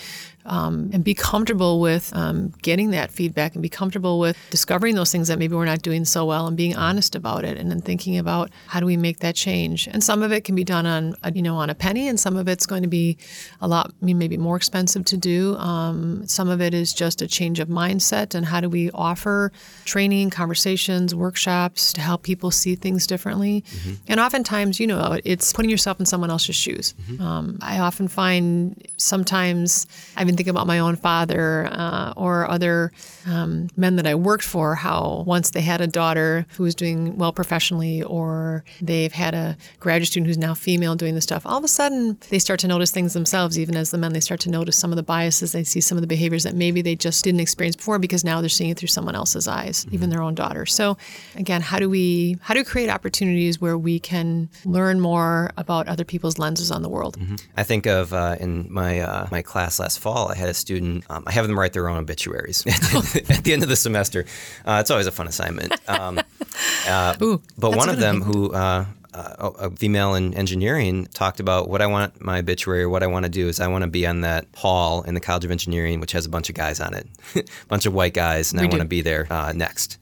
um, 0.46 0.90
and 0.94 1.04
be 1.04 1.14
comfortable 1.14 1.80
with 1.80 2.16
um, 2.16 2.54
getting 2.62 2.92
that 2.92 3.12
feedback 3.12 3.54
and 3.54 3.62
be 3.62 3.70
comfortable 3.70 4.20
with 4.20 4.38
discovering 4.50 4.96
those 4.96 5.12
things 5.12 5.28
that 5.28 5.40
maybe 5.40 5.56
we're 5.56 5.66
not 5.66 5.82
doing 5.82 6.06
so 6.06 6.26
well 6.26 6.48
and 6.48 6.58
being 6.58 6.76
honest 6.76 7.16
about 7.16 7.44
it 7.44 7.58
and 7.58 7.72
then 7.72 7.82
thinking 7.82 8.18
about 8.18 8.50
how 8.68 8.80
do 8.80 8.86
we 8.86 8.98
make 8.98 9.20
that 9.20 9.36
change 9.36 9.88
and 9.88 10.04
some 10.04 10.22
of 10.22 10.32
it 10.32 10.44
can 10.44 10.56
be 10.56 10.64
done 10.64 10.86
on 10.86 11.16
a, 11.24 11.32
you 11.32 11.42
know 11.42 11.56
on 11.56 11.70
a 11.70 11.76
penny 11.76 12.08
and 12.08 12.20
some 12.20 12.36
of 12.36 12.48
it's 12.48 12.66
going 12.66 12.82
to 12.82 12.88
be 12.88 13.18
a 13.62 13.68
lot 13.68 13.92
I 14.02 14.06
mean, 14.06 14.18
maybe 14.18 14.38
more 14.38 14.58
expensive 14.58 15.06
to 15.06 15.18
do 15.18 15.56
um, 15.58 16.28
some 16.28 16.50
of 16.50 16.62
it 16.62 16.74
is 16.74 16.94
just 16.94 17.22
a 17.22 17.28
change 17.28 17.60
of 17.60 17.68
mindset 17.68 18.36
and 18.36 18.46
how 18.46 18.60
do 18.60 18.70
we 18.70 18.92
offer 18.92 19.52
training 19.86 20.30
conversations 20.30 21.16
workshops 21.16 21.94
to 21.94 22.02
help 22.02 22.24
people 22.24 22.52
see 22.52 22.76
things 22.76 23.08
differently 23.08 23.64
mm-hmm. 23.68 23.94
and 24.08 24.20
oftentimes 24.20 24.80
you 24.80 24.88
know 24.88 25.20
it's 25.24 25.54
putting 25.54 25.70
yourself 25.70 26.00
in 26.00 26.06
someone 26.06 26.30
else's 26.30 26.56
shoes 26.56 26.94
mm-hmm. 27.02 27.24
Um, 27.24 27.58
I 27.62 27.80
often 27.80 28.08
find 28.08 28.86
sometimes 28.98 29.88
I've 30.18 30.28
even 30.34 30.38
think 30.38 30.50
about 30.50 30.68
my 30.68 30.80
own 30.80 30.96
father 30.96 31.70
uh, 31.72 32.14
or 32.18 32.50
other 32.50 32.92
um, 33.28 33.70
men 33.78 33.96
that 33.98 34.08
I 34.08 34.16
worked 34.16 34.44
for, 34.44 34.76
how 34.76 35.24
once 35.28 35.52
they 35.52 35.62
had 35.62 35.82
a 35.82 35.88
daughter 35.88 36.46
who 36.58 36.64
was 36.64 36.76
doing 36.76 37.18
well 37.18 37.32
professionally, 37.32 38.04
or 38.04 38.64
they've 38.82 39.12
had 39.12 39.34
a 39.36 39.58
graduate 39.80 40.08
student 40.08 40.28
who's 40.28 40.38
now 40.38 40.54
female 40.54 40.96
doing 40.96 41.16
this 41.16 41.24
stuff, 41.24 41.46
all 41.46 41.58
of 41.58 41.64
a 41.64 41.68
sudden 41.68 42.18
they 42.30 42.40
start 42.40 42.60
to 42.62 42.68
notice 42.68 42.92
things 42.92 43.14
themselves, 43.14 43.60
even 43.60 43.76
as 43.76 43.92
the 43.92 43.98
men, 43.98 44.14
they 44.14 44.20
start 44.20 44.40
to 44.42 44.50
notice 44.50 44.78
some 44.78 44.92
of 44.92 44.96
the 44.96 45.04
biases, 45.04 45.52
they 45.52 45.64
see 45.64 45.82
some 45.82 45.98
of 45.98 46.02
the 46.02 46.08
behaviors 46.08 46.44
that 46.44 46.56
maybe 46.56 46.82
they 46.82 46.96
just 46.96 47.24
didn't 47.24 47.40
experience 47.40 47.76
before 47.76 48.00
because 48.00 48.24
now 48.24 48.42
they're 48.42 48.50
seeing 48.50 48.72
it 48.72 48.78
through 48.78 48.88
someone 48.88 49.16
else's 49.16 49.48
eyes, 49.48 49.86
mm-hmm. 49.86 49.96
even 49.96 50.10
their 50.10 50.22
own 50.22 50.36
daughter. 50.36 50.66
So 50.66 50.98
again, 51.36 51.62
how 51.62 51.80
do 51.80 51.90
we 51.90 52.38
how 52.42 52.54
do 52.54 52.60
we 52.60 52.66
create 52.66 52.90
opportunities 52.90 53.62
where 53.62 53.78
we 53.78 54.00
can 54.00 54.50
learn 54.66 55.00
more 55.00 55.52
about 55.58 55.88
other 55.88 56.06
people's 56.06 56.40
lenses 56.40 56.72
on 56.72 56.82
the 56.82 56.90
world? 56.90 57.18
Mm-hmm. 57.20 57.36
I 57.56 57.64
think 57.64 57.86
of 57.86 58.14
uh, 58.14 58.38
in 58.40 58.68
my 58.72 59.00
uh, 59.00 59.28
my 59.32 59.42
class 59.42 59.80
last 59.80 60.00
fall, 60.00 60.23
I 60.28 60.36
had 60.36 60.50
a 60.50 60.54
student. 60.54 61.06
Um, 61.10 61.24
I 61.28 61.32
have 61.32 61.48
them 61.48 61.58
write 61.58 61.74
their 61.74 61.90
own 61.90 61.98
obituaries 61.98 62.66
at 63.30 63.44
the 63.44 63.54
end 63.54 63.64
of 63.64 63.70
the 63.70 63.76
semester. 63.76 64.26
Uh, 64.66 64.78
it's 64.82 64.92
always 64.92 65.08
a 65.08 65.12
fun 65.12 65.28
assignment. 65.28 65.74
Um, 65.90 66.20
uh, 66.88 67.16
Ooh, 67.22 67.42
but 67.58 67.76
one 67.76 67.90
of 67.90 68.00
them 68.00 68.22
who. 68.22 68.52
Uh, 68.52 68.86
uh, 69.14 69.52
a 69.60 69.70
female 69.70 70.16
in 70.16 70.34
engineering 70.34 71.06
talked 71.14 71.40
about 71.40 71.70
what 71.70 71.84
I 71.84 71.86
want 71.86 72.20
my 72.20 72.40
obituary 72.40 72.82
or 72.82 72.90
what 72.90 73.04
I 73.04 73.08
want 73.08 73.26
to 73.26 73.30
do 73.30 73.48
is 73.48 73.60
I 73.60 73.68
want 73.68 73.84
to 73.84 73.88
be 73.88 74.08
on 74.08 74.22
that 74.22 74.48
hall 74.56 75.04
in 75.04 75.14
the 75.14 75.20
College 75.20 75.46
of 75.46 75.52
Engineering, 75.52 76.00
which 76.00 76.14
has 76.14 76.26
a 76.26 76.30
bunch 76.30 76.50
of 76.50 76.56
guys 76.56 76.80
on 76.80 76.96
it, 76.96 77.08
a 77.36 77.44
bunch 77.68 77.86
of 77.86 77.94
white 77.94 78.16
guys, 78.16 78.52
and 78.52 78.62
we 78.62 78.68
I 78.68 78.70
want 78.70 78.82
to 78.82 78.88
be 78.88 79.02
there 79.02 79.28
uh, 79.30 79.54
next. 79.56 80.00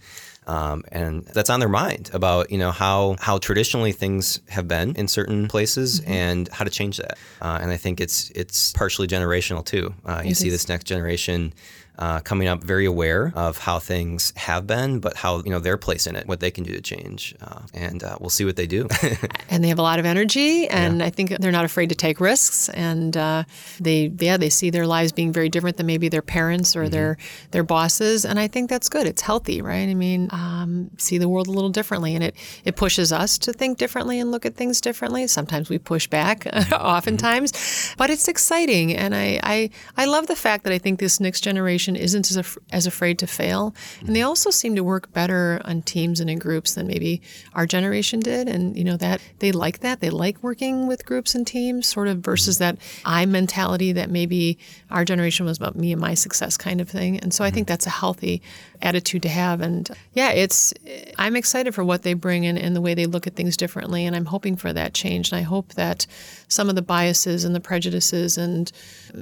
Um, 0.48 0.84
and 0.92 1.24
that's 1.26 1.50
on 1.52 1.60
their 1.60 1.70
mind 1.70 2.10
about 2.14 2.52
you 2.52 2.58
know 2.58 2.72
how 2.72 3.16
how 3.20 3.38
traditionally 3.38 3.92
things 3.92 4.42
have 4.50 4.68
been 4.68 4.96
in 4.96 5.08
certain 5.08 5.48
places 5.48 6.02
mm-hmm. 6.02 6.12
and 6.12 6.48
how 6.50 6.66
to 6.66 6.72
change 6.72 6.98
that. 6.98 7.18
Uh, 7.42 7.60
and 7.62 7.72
I 7.72 7.78
think 7.78 8.02
it's 8.02 8.32
it's 8.32 8.74
partially 8.74 9.08
generational 9.08 9.64
too. 9.64 9.94
Uh, 10.06 10.22
you 10.26 10.34
see 10.34 10.50
this 10.50 10.68
next 10.68 10.86
generation 10.86 11.54
uh, 12.02 12.20
coming 12.22 12.48
up 12.48 12.64
very 12.64 12.86
aware 12.86 13.32
of 13.36 13.60
how 13.60 13.78
things 13.78 14.34
have 14.36 14.66
been, 14.66 15.00
but 15.00 15.16
how 15.18 15.38
you 15.44 15.52
know 15.52 15.60
their 15.60 15.78
place 15.78 16.08
in 16.08 16.16
it, 16.16 16.28
what 16.28 16.40
they 16.40 16.50
can 16.50 16.64
do 16.64 16.74
to 16.74 16.82
change, 16.82 17.36
uh, 17.42 17.60
and 17.76 18.04
uh, 18.04 18.18
we'll 18.20 18.32
see 18.32 18.44
what 18.44 18.56
they 18.56 18.66
do. 18.66 18.88
and 19.50 19.64
they 19.64 19.68
have 19.68 19.78
a 19.78 19.84
lot 19.84 20.00
of 20.00 20.06
energy, 20.06 20.68
and 20.68 20.98
yeah. 20.98 21.06
I 21.06 21.10
think 21.12 21.30
they're 21.38 21.52
not 21.52 21.64
afraid 21.64 21.90
to 21.90 21.96
take 21.96 22.20
risks, 22.20 22.70
and 22.70 23.16
uh, 23.16 23.44
they 23.80 24.12
yeah 24.18 24.38
they 24.38 24.50
see 24.50 24.72
their 24.72 24.88
lives 24.88 25.12
being 25.12 25.32
very 25.32 25.48
different 25.48 25.78
than 25.78 25.86
maybe 25.86 26.10
their 26.10 26.24
parents 26.24 26.76
or 26.76 26.86
mm-hmm. 26.86 26.90
their 26.90 27.18
their 27.52 27.64
bosses, 27.64 28.26
and 28.26 28.40
I 28.40 28.48
think 28.48 28.72
that's 28.72 28.90
good. 28.90 29.06
It's 29.06 29.22
healthy, 29.22 29.62
right? 29.62 29.88
I 29.88 29.94
mean, 29.94 30.28
um, 30.32 30.90
see 30.98 31.20
the 31.20 31.30
world 31.30 31.46
a 31.46 31.52
little 31.52 31.70
differently, 31.70 32.16
and 32.16 32.24
it 32.24 32.36
it 32.66 32.76
pushes 32.76 33.14
us 33.14 33.38
to 33.38 33.54
think 33.54 33.78
differently 33.78 34.20
and 34.20 34.32
look 34.32 34.48
at 34.48 34.56
things 34.56 34.82
differently. 34.82 35.28
Sometimes 35.28 35.70
we 35.70 35.78
push 35.78 36.08
back, 36.08 36.40
mm-hmm. 36.46 36.74
oftentimes, 36.74 37.52
mm-hmm. 37.52 37.94
but 38.00 38.10
it's 38.10 38.28
exciting, 38.28 38.98
and 38.98 39.14
I, 39.14 39.40
I 39.44 39.70
I 39.98 40.06
love 40.06 40.26
the 40.26 40.36
fact 40.36 40.64
that 40.64 40.74
I 40.74 40.80
think 40.80 41.00
this 41.00 41.20
next 41.20 41.42
generation 41.42 41.91
generation 41.96 42.04
isn't 42.12 42.32
as, 42.32 42.38
af- 42.38 42.58
as 42.72 42.88
afraid 42.88 43.20
to 43.20 43.28
fail. 43.28 43.74
And 44.06 44.16
they 44.16 44.22
also 44.22 44.50
seem 44.50 44.76
to 44.76 44.84
work 44.84 45.12
better 45.14 45.62
on 45.66 45.82
teams 45.82 46.20
and 46.20 46.30
in 46.30 46.40
groups 46.40 46.76
than 46.76 46.88
maybe 46.88 47.22
our 47.54 47.66
generation 47.66 48.20
did. 48.20 48.48
And, 48.48 48.76
you 48.78 48.84
know, 48.84 48.98
that 48.98 49.22
they 49.40 49.52
like 49.52 49.80
that. 49.80 50.00
They 50.00 50.10
like 50.10 50.44
working 50.44 50.88
with 50.88 51.06
groups 51.06 51.36
and 51.36 51.46
teams, 51.46 51.88
sort 51.88 52.08
of 52.08 52.20
versus 52.20 52.58
that 52.58 52.78
I 53.06 53.26
mentality 53.26 53.94
that 53.94 54.10
maybe 54.10 54.58
our 54.90 55.06
generation 55.06 55.46
was 55.46 55.58
about 55.58 55.76
me 55.76 55.92
and 55.92 56.02
my 56.02 56.16
success 56.16 56.58
kind 56.58 56.82
of 56.82 56.90
thing. 56.90 57.20
And 57.20 57.34
so 57.34 57.44
I 57.44 57.52
think 57.52 57.68
that's 57.68 57.88
a 57.88 57.92
healthy 57.92 58.42
attitude 58.82 59.22
to 59.22 59.30
have. 59.30 59.62
And 59.62 59.90
yeah, 60.14 60.32
it's, 60.32 60.74
I'm 61.18 61.36
excited 61.36 61.76
for 61.76 61.84
what 61.84 62.02
they 62.02 62.16
bring 62.16 62.46
in 62.46 62.58
and 62.58 62.76
the 62.76 62.82
way 62.82 62.96
they 62.96 63.06
look 63.06 63.28
at 63.28 63.36
things 63.36 63.56
differently. 63.56 64.06
And 64.06 64.16
I'm 64.16 64.26
hoping 64.26 64.58
for 64.58 64.74
that 64.74 64.94
change. 64.94 65.32
And 65.32 65.40
I 65.40 65.44
hope 65.44 65.74
that 65.76 66.08
some 66.48 66.70
of 66.70 66.76
the 66.76 66.82
biases 66.82 67.44
and 67.44 67.54
the 67.54 67.60
prejudices 67.60 68.38
and 68.38 68.72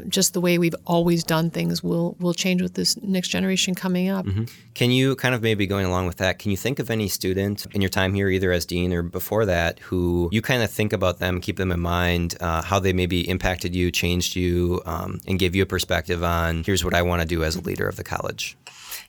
just 0.08 0.34
the 0.34 0.42
way 0.42 0.58
we've 0.58 0.76
always 0.86 1.24
done 1.24 1.50
things 1.50 1.84
will, 1.84 2.16
will 2.20 2.34
change 2.34 2.49
change 2.50 2.62
with 2.62 2.74
this 2.74 2.98
next 3.02 3.30
generation 3.30 3.76
coming 3.76 4.10
up. 4.10 4.26
Can 4.74 4.92
you 4.92 5.16
kind 5.16 5.36
of 5.36 5.42
maybe 5.42 5.68
going 5.68 5.86
along 5.86 6.08
with 6.08 6.18
that? 6.18 6.40
Can 6.40 6.52
you 6.52 6.58
think 6.58 6.80
of 6.80 6.90
any 6.90 7.08
student 7.08 7.66
in 7.74 7.82
your 7.82 7.90
time 7.90 8.14
here, 8.14 8.30
either 8.30 8.52
as 8.52 8.66
dean 8.66 8.94
or 8.94 9.04
before 9.04 9.46
that, 9.46 9.80
who 9.80 10.30
you 10.32 10.42
kind 10.42 10.64
of 10.64 10.72
think 10.72 10.94
about 10.94 11.20
them, 11.20 11.42
keep 11.42 11.58
them 11.58 11.72
in 11.72 11.80
mind, 11.80 12.36
uh, 12.40 12.62
how 12.62 12.80
they 12.80 12.94
maybe 12.94 13.28
impacted 13.30 13.76
you, 13.76 13.92
changed 13.92 14.36
you, 14.36 14.82
um, 14.86 15.20
and 15.28 15.38
gave 15.40 15.56
you 15.56 15.64
a 15.64 15.66
perspective 15.66 16.24
on 16.24 16.64
here's 16.64 16.84
what 16.84 16.94
I 16.94 17.02
want 17.02 17.22
to 17.22 17.28
do 17.28 17.44
as 17.44 17.56
a 17.56 17.62
leader 17.62 17.88
of 17.88 17.96
the 17.96 18.04
college? 18.04 18.58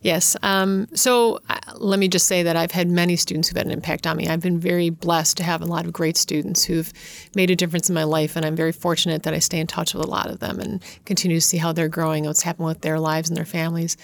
Yes. 0.03 0.35
Um, 0.43 0.89
so 0.95 1.41
uh, 1.51 1.59
let 1.77 1.99
me 1.99 2.09
just 2.09 2.27
say 2.27 2.43
that 2.43 2.57
I've 2.57 2.71
had 2.71 2.89
many 2.89 3.17
students 3.17 3.49
who've 3.49 3.57
had 3.59 3.67
an 3.67 3.73
impact 3.73 4.07
on 4.07 4.17
me. 4.17 4.29
I've 4.29 4.41
been 4.41 4.59
very 4.59 4.89
blessed 4.89 5.37
to 5.39 5.43
have 5.43 5.61
a 5.61 5.67
lot 5.67 5.85
of 5.85 5.93
great 5.93 6.17
students 6.17 6.65
who've 6.65 6.91
made 7.35 7.51
a 7.51 7.57
difference 7.57 7.91
in 7.91 7.95
my 7.95 8.05
life, 8.05 8.35
and 8.35 8.47
I'm 8.47 8.57
very 8.57 8.73
fortunate 8.73 9.25
that 9.25 9.35
I 9.35 9.41
stay 9.41 9.61
in 9.61 9.67
touch 9.67 9.93
with 9.93 10.03
a 10.03 10.09
lot 10.09 10.31
of 10.31 10.39
them 10.39 10.59
and 10.59 10.83
continue 11.05 11.37
to 11.37 11.41
see 11.47 11.59
how 11.59 11.73
they're 11.73 11.89
growing, 11.89 12.25
what's 12.25 12.43
happening 12.43 12.69
with 12.69 12.81
their 12.81 12.99
lives 12.99 13.29
and 13.29 13.37
their 13.37 13.45
families. 13.45 13.99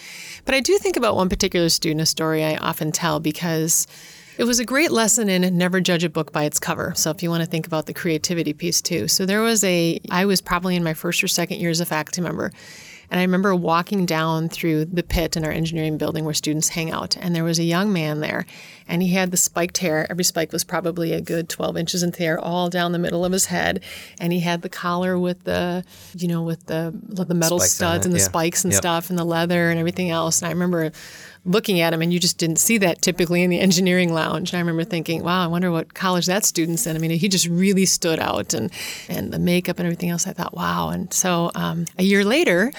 But 0.45 0.55
I 0.55 0.61
do 0.61 0.77
think 0.77 0.99
about 0.99 1.17
one 1.17 1.31
particular 1.31 1.71
student, 1.71 2.03
a 2.03 2.07
story 2.07 2.45
I 2.45 2.57
often 2.57 2.93
tell 2.93 3.19
because. 3.19 3.87
It 4.39 4.45
was 4.45 4.59
a 4.59 4.67
great 4.67 4.91
lesson 4.91 5.31
in 5.31 5.57
never 5.57 5.81
judge 5.81 6.05
a 6.05 6.11
book 6.11 6.31
by 6.31 6.45
its 6.45 6.59
cover. 6.59 6.93
So 6.95 7.11
if 7.11 7.23
you 7.23 7.31
want 7.31 7.43
to 7.43 7.49
think 7.49 7.67
about 7.67 7.87
the 7.87 7.95
creativity 7.95 8.53
piece 8.53 8.83
too. 8.83 9.09
So 9.09 9.25
there 9.25 9.41
was 9.41 9.65
a 9.65 9.99
I 10.11 10.27
was 10.27 10.43
probably 10.43 10.77
in 10.77 10.85
my 10.85 10.93
first 10.93 11.25
or 11.25 11.27
second 11.27 11.59
year 11.59 11.71
as 11.71 11.81
a 11.81 11.87
faculty 11.87 12.21
member 12.21 12.53
and 13.11 13.21
I 13.21 13.23
remember 13.23 13.55
walking 13.55 14.07
down 14.07 14.49
through 14.49 14.87
the 14.87 15.03
pit 15.03 15.37
in 15.37 15.45
our 15.45 15.51
engineering 15.51 15.99
building 15.99 16.25
where 16.25 16.35
students 16.35 16.71
hang 16.71 16.91
out, 16.91 17.17
and 17.17 17.35
there 17.35 17.45
was 17.45 17.59
a 17.59 17.65
young 17.65 17.93
man 17.93 18.21
there, 18.21 18.47
and 18.89 19.03
he 19.03 19.11
had 19.11 19.31
the 19.31 19.37
spiked 19.37 19.79
hair. 19.79 20.07
Every 20.11 20.25
spike 20.25 20.53
was 20.53 20.65
probably 20.65 21.13
a 21.13 21.21
good 21.21 21.49
12 21.49 21.77
inches 21.77 22.03
in 22.03 22.13
hair, 22.13 22.39
all 22.39 22.69
down 22.69 22.93
the 22.93 22.99
middle 22.99 23.25
of 23.25 23.33
his 23.33 23.47
head, 23.47 23.83
and 24.21 24.33
he 24.33 24.41
had 24.41 24.63
the 24.63 24.69
collar 24.69 25.19
with 25.19 25.45
the, 25.45 25.85
you 26.15 26.29
know, 26.29 26.43
with 26.43 26.67
the 26.67 26.93
the 27.03 27.35
metal 27.35 27.59
Spikes 27.59 27.73
studs 27.73 28.07
and 28.07 28.15
the 28.15 28.19
yeah. 28.19 28.25
spikes 28.25 28.65
and 28.65 28.73
Yep. 28.73 28.83
stuff, 28.83 29.11
and 29.11 29.19
the 29.19 29.25
leather 29.25 29.71
and 29.71 29.79
everything 29.79 30.11
else. 30.11 30.41
And 30.43 30.49
I 30.49 30.53
remember 30.53 30.93
looking 31.47 31.81
at 31.81 31.93
him, 31.93 32.03
and 32.03 32.13
you 32.13 32.21
just 32.21 32.39
didn't 32.39 32.57
see 32.57 32.79
that 32.79 33.03
typically 33.03 33.43
in 33.43 33.51
the 33.51 33.61
engineering 33.61 34.13
lounge. 34.13 34.53
I 34.53 34.59
remember 34.59 34.85
thinking, 34.85 35.23
wow, 35.23 35.43
I 35.43 35.47
wonder 35.47 35.71
what 35.71 35.95
college 35.95 36.27
that 36.27 36.45
student's 36.45 36.87
in. 36.87 36.97
I 36.97 36.99
mean, 36.99 37.11
he 37.13 37.29
just 37.29 37.47
really 37.47 37.87
stood 37.87 38.19
out, 38.19 38.53
and 38.53 38.71
and 39.09 39.33
the 39.33 39.39
makeup 39.39 39.79
and 39.79 39.87
everything 39.87 40.11
else. 40.11 40.27
I 40.27 40.33
thought, 40.33 40.55
wow. 40.55 40.91
And 40.91 41.13
so 41.13 41.51
um, 41.55 41.87
a 41.99 42.03
year 42.03 42.25
later. 42.25 42.73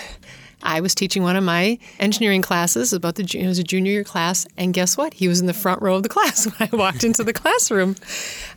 I 0.63 0.81
was 0.81 0.95
teaching 0.95 1.23
one 1.23 1.35
of 1.35 1.43
my 1.43 1.77
engineering 1.99 2.41
classes 2.41 2.93
about 2.93 3.15
the 3.15 3.23
it 3.23 3.47
was 3.47 3.59
a 3.59 3.63
junior 3.63 3.91
year 3.91 4.03
class, 4.03 4.47
and 4.57 4.73
guess 4.73 4.97
what? 4.97 5.13
He 5.13 5.27
was 5.27 5.39
in 5.39 5.45
the 5.45 5.53
front 5.53 5.81
row 5.81 5.95
of 5.95 6.03
the 6.03 6.09
class 6.17 6.45
when 6.45 6.69
I 6.71 6.75
walked 6.75 7.03
into 7.03 7.23
the 7.23 7.33
classroom. 7.33 7.95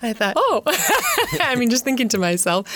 I 0.03 0.13
thought, 0.13 0.35
oh, 0.37 0.63
I 1.41 1.57
mean, 1.57 1.71
just 1.71 1.85
thinking 1.85 2.09
to 2.09 2.19
myself, 2.19 2.67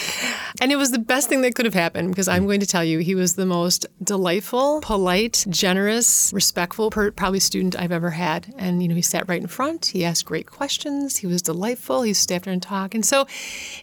and 0.60 0.70
it 0.70 0.76
was 0.76 0.90
the 0.90 0.98
best 0.98 1.28
thing 1.28 1.40
that 1.42 1.54
could 1.54 1.64
have 1.64 1.74
happened 1.74 2.10
because 2.10 2.28
I'm 2.28 2.44
going 2.46 2.60
to 2.60 2.66
tell 2.66 2.84
you, 2.84 2.98
he 2.98 3.14
was 3.14 3.34
the 3.34 3.46
most 3.46 3.86
delightful, 4.02 4.80
polite, 4.82 5.44
generous, 5.48 6.32
respectful, 6.32 6.90
per- 6.90 7.10
probably 7.10 7.40
student 7.40 7.78
I've 7.78 7.92
ever 7.92 8.10
had. 8.10 8.52
And 8.58 8.82
you 8.82 8.88
know, 8.88 8.94
he 8.94 9.02
sat 9.02 9.28
right 9.28 9.40
in 9.40 9.46
front. 9.46 9.86
He 9.86 10.04
asked 10.04 10.26
great 10.26 10.46
questions. 10.46 11.16
He 11.16 11.26
was 11.26 11.42
delightful. 11.42 12.02
He 12.02 12.12
stayed 12.12 12.34
after 12.34 12.50
and 12.50 12.62
talked, 12.62 12.94
and 12.94 13.06
so 13.06 13.26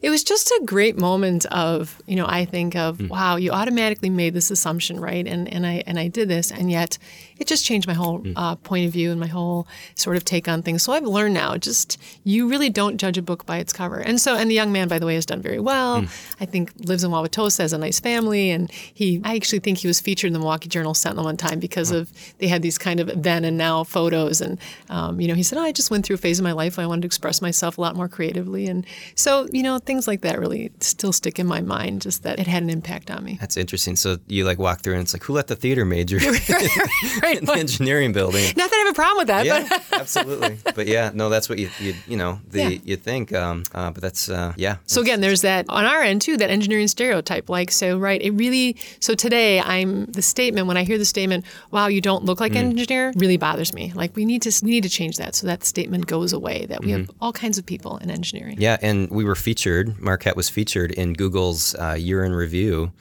it 0.01 0.10
was 0.10 0.23
just 0.23 0.51
a 0.51 0.62
great 0.65 0.97
moment 0.97 1.45
of 1.47 2.01
you 2.06 2.15
know, 2.15 2.25
I 2.27 2.45
think 2.45 2.75
of 2.75 2.97
hmm. 2.97 3.08
wow, 3.08 3.38
you 3.38 3.51
automatically 3.51 4.10
made 4.10 4.34
this 4.34 4.51
assumption, 4.51 4.99
right? 4.99 5.25
And 5.31 5.51
and 5.53 5.65
I 5.65 5.83
and 5.87 5.97
I 5.97 6.07
did 6.07 6.27
this, 6.29 6.51
and 6.51 6.69
yet 6.69 6.97
it 7.37 7.47
just 7.47 7.65
changed 7.65 7.87
my 7.87 7.93
whole 7.93 8.23
uh, 8.35 8.55
point 8.55 8.85
of 8.85 8.93
view 8.93 9.11
and 9.11 9.19
my 9.19 9.27
whole 9.27 9.67
sort 9.95 10.15
of 10.17 10.23
take 10.23 10.47
on 10.47 10.61
things. 10.61 10.83
So 10.83 10.93
I've 10.93 11.03
learned 11.03 11.33
now, 11.33 11.57
just 11.57 11.97
you 12.23 12.49
really 12.49 12.69
don't 12.69 12.97
judge 12.97 13.17
a 13.17 13.21
book 13.21 13.45
by 13.45 13.57
its 13.57 13.73
cover. 13.73 13.97
And 13.97 14.21
so, 14.21 14.35
and 14.35 14.49
the 14.49 14.53
young 14.53 14.71
man, 14.71 14.87
by 14.87 14.99
the 14.99 15.05
way, 15.05 15.15
has 15.15 15.25
done 15.25 15.41
very 15.41 15.59
well. 15.59 16.05
I 16.39 16.45
think 16.45 16.71
lives 16.77 17.03
in 17.03 17.11
Wauwatosa, 17.11 17.59
has 17.59 17.73
a 17.73 17.77
nice 17.77 17.99
family, 17.99 18.51
and 18.51 18.69
he. 18.71 19.21
I 19.23 19.35
actually 19.35 19.59
think 19.59 19.79
he 19.79 19.87
was 19.87 19.99
featured 19.99 20.27
in 20.27 20.33
the 20.33 20.39
Milwaukee 20.39 20.69
Journal 20.69 20.93
Sentinel 20.93 21.25
one 21.25 21.37
time 21.37 21.59
because 21.59 21.91
of 21.91 22.11
they 22.39 22.47
had 22.47 22.61
these 22.61 22.77
kind 22.77 22.99
of 22.99 23.23
then 23.23 23.45
and 23.45 23.57
now 23.57 23.83
photos, 23.83 24.41
and 24.41 24.59
um, 24.89 25.19
you 25.21 25.27
know, 25.27 25.35
he 25.35 25.43
said, 25.43 25.57
oh, 25.57 25.63
I 25.63 25.71
just 25.71 25.91
went 25.91 26.05
through 26.05 26.15
a 26.15 26.19
phase 26.19 26.39
of 26.39 26.43
my 26.43 26.51
life 26.51 26.77
where 26.77 26.83
I 26.83 26.87
wanted 26.87 27.01
to 27.01 27.07
express 27.07 27.41
myself 27.41 27.77
a 27.77 27.81
lot 27.81 27.95
more 27.95 28.07
creatively, 28.07 28.67
and 28.67 28.85
so 29.15 29.47
you 29.51 29.63
know, 29.63 29.79
things 29.79 30.07
like 30.07 30.21
that 30.21 30.39
really 30.39 30.71
still 30.79 31.13
stick 31.13 31.39
in 31.39 31.47
my 31.47 31.61
mind. 31.61 32.01
Just 32.01 32.23
that 32.23 32.39
it 32.39 32.47
had 32.47 32.63
an 32.63 32.69
impact 32.69 33.09
on 33.09 33.23
me. 33.23 33.37
That's 33.39 33.57
interesting. 33.57 33.95
So 33.95 34.17
you 34.27 34.45
like 34.45 34.59
walk 34.59 34.81
through 34.81 34.93
and 34.93 35.01
it's 35.01 35.13
like, 35.13 35.20
who 35.23 35.34
let 35.34 35.47
the 35.47 35.55
theater 35.55 35.86
major 35.86 36.17
right. 37.21 37.38
in 37.38 37.45
the 37.45 37.55
engineering 37.55 38.12
building? 38.12 38.43
Not 38.57 38.69
that 38.69 38.75
I 38.75 38.86
have 38.86 38.93
a 38.93 38.95
problem 38.95 39.17
with 39.17 39.27
that, 39.27 39.45
yeah, 39.45 39.67
but 39.69 39.84
absolutely. 39.99 40.57
But 40.75 40.88
yeah, 40.88 41.12
no, 41.13 41.29
that's 41.29 41.49
what 41.49 41.60
you 41.60 41.69
you, 41.79 41.93
you 42.07 42.17
know 42.17 42.39
the 42.49 42.60
Yeah. 42.60 42.79
you 42.84 42.95
think. 42.95 43.34
Um, 43.34 43.63
uh, 43.73 43.91
but 43.91 44.01
that's 44.01 44.29
uh, 44.29 44.53
yeah. 44.57 44.77
So 44.86 45.01
again, 45.01 45.21
there's 45.21 45.41
that 45.41 45.65
on 45.69 45.86
our 45.86 46.01
end 46.01 46.21
too, 46.21 46.38
that 46.38 46.49
engineering 46.49 46.88
stereotype. 46.88 47.49
Like, 47.49 47.71
so 47.71 47.97
right, 47.97 48.21
it 48.21 48.31
really. 48.31 48.77
So 48.99 49.13
today, 49.13 49.60
I'm 49.60 50.05
the 50.05 50.21
statement 50.21 50.67
when 50.67 50.77
I 50.77 50.84
hear 50.84 50.97
the 50.97 51.05
statement, 51.05 51.45
"Wow, 51.71 51.88
you 51.88 52.01
don't 52.01 52.25
look 52.25 52.39
like 52.39 52.51
an 52.55 52.65
engineer," 52.77 53.13
really 53.15 53.38
bothers 53.38 53.73
me. 53.73 53.91
Like, 53.95 54.15
we 54.15 54.25
need 54.25 54.41
to 54.43 54.51
we 54.63 54.71
need 54.71 54.84
to 54.84 54.89
change 54.89 55.17
that 55.17 55.36
so 55.36 55.47
that 55.47 55.63
statement 55.63 56.07
goes 56.07 56.34
away. 56.34 56.65
That 56.67 56.84
we 56.84 56.91
have 56.91 57.10
all 57.21 57.34
kinds 57.34 57.57
of 57.57 57.65
people 57.65 57.97
in 57.97 58.10
engineering. 58.10 58.57
Yeah, 58.60 58.77
and 58.81 59.10
we 59.10 59.23
were 59.23 59.36
featured. 59.36 59.99
Marquette 59.99 60.36
was 60.36 60.49
featured 60.49 60.91
in 60.91 61.13
Google's 61.13 61.75
uh, 61.75 61.95
year 61.99 62.23
in 62.23 62.34
review 62.34 62.91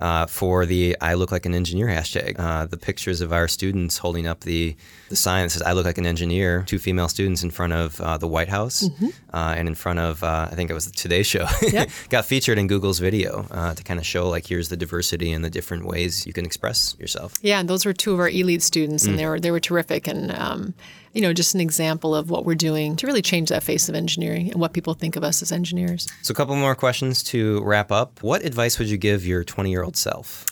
uh, 0.00 0.26
for 0.26 0.66
the 0.66 0.96
"I 1.00 1.14
look 1.14 1.32
like 1.32 1.46
an 1.46 1.54
engineer" 1.54 1.86
hashtag. 1.86 2.38
Uh, 2.38 2.66
the 2.66 2.76
pictures 2.76 3.20
of 3.20 3.32
our 3.32 3.48
students 3.48 3.98
holding 3.98 4.26
up 4.26 4.40
the 4.40 4.76
the 5.08 5.16
sign 5.16 5.44
that 5.44 5.50
says 5.50 5.62
"I 5.62 5.72
look 5.72 5.86
like 5.86 5.98
an 5.98 6.06
engineer." 6.06 6.64
Two 6.66 6.78
female 6.78 7.08
students 7.08 7.42
in 7.42 7.50
front 7.50 7.72
of 7.72 8.00
uh, 8.00 8.18
the 8.18 8.26
White 8.28 8.48
House 8.48 8.88
uh, 9.32 9.54
and 9.56 9.68
in 9.68 9.74
front 9.74 9.98
of 9.98 10.22
uh, 10.22 10.48
I 10.50 10.54
think 10.54 10.70
it 10.70 10.74
was 10.74 10.86
the 10.86 10.92
Today 10.92 11.22
Show. 11.22 11.46
Yep. 11.76 11.90
Got 12.10 12.24
featured 12.24 12.58
in 12.58 12.68
Google's 12.68 13.00
video 13.00 13.46
uh, 13.50 13.74
to 13.74 13.82
kind 13.82 13.98
of 13.98 14.06
show 14.06 14.28
like 14.28 14.46
here's 14.46 14.68
the 14.68 14.76
diversity 14.76 15.32
and 15.32 15.44
the 15.44 15.50
different 15.50 15.84
ways 15.84 16.26
you 16.26 16.32
can 16.32 16.46
express 16.46 16.96
yourself. 16.98 17.38
Yeah, 17.42 17.60
and 17.60 17.68
those 17.68 17.84
were 17.84 17.92
two 17.92 18.12
of 18.12 18.20
our 18.20 18.28
elite 18.28 18.62
students, 18.62 19.04
and 19.04 19.18
they 19.18 19.26
were 19.26 19.40
they 19.40 19.50
were 19.50 19.60
terrific, 19.60 20.06
and 20.06 20.30
um, 20.32 20.74
you 21.16 21.22
know, 21.22 21.32
just 21.32 21.54
an 21.54 21.62
example 21.62 22.14
of 22.14 22.28
what 22.28 22.44
we're 22.44 22.54
doing 22.54 22.94
to 22.96 23.06
really 23.06 23.22
change 23.22 23.48
that 23.48 23.62
face 23.62 23.88
of 23.88 23.94
engineering 23.94 24.50
and 24.50 24.60
what 24.60 24.74
people 24.74 24.92
think 24.92 25.16
of 25.16 25.24
us 25.24 25.40
as 25.40 25.50
engineers. 25.50 26.06
So, 26.20 26.32
a 26.32 26.34
couple 26.34 26.54
more 26.56 26.74
questions 26.74 27.22
to 27.24 27.64
wrap 27.64 27.90
up. 27.90 28.22
What 28.22 28.44
advice 28.44 28.78
would 28.78 28.90
you 28.90 28.98
give 28.98 29.24
your 29.24 29.42
20 29.42 29.70
year 29.70 29.82
old 29.82 29.96
self? 29.96 30.44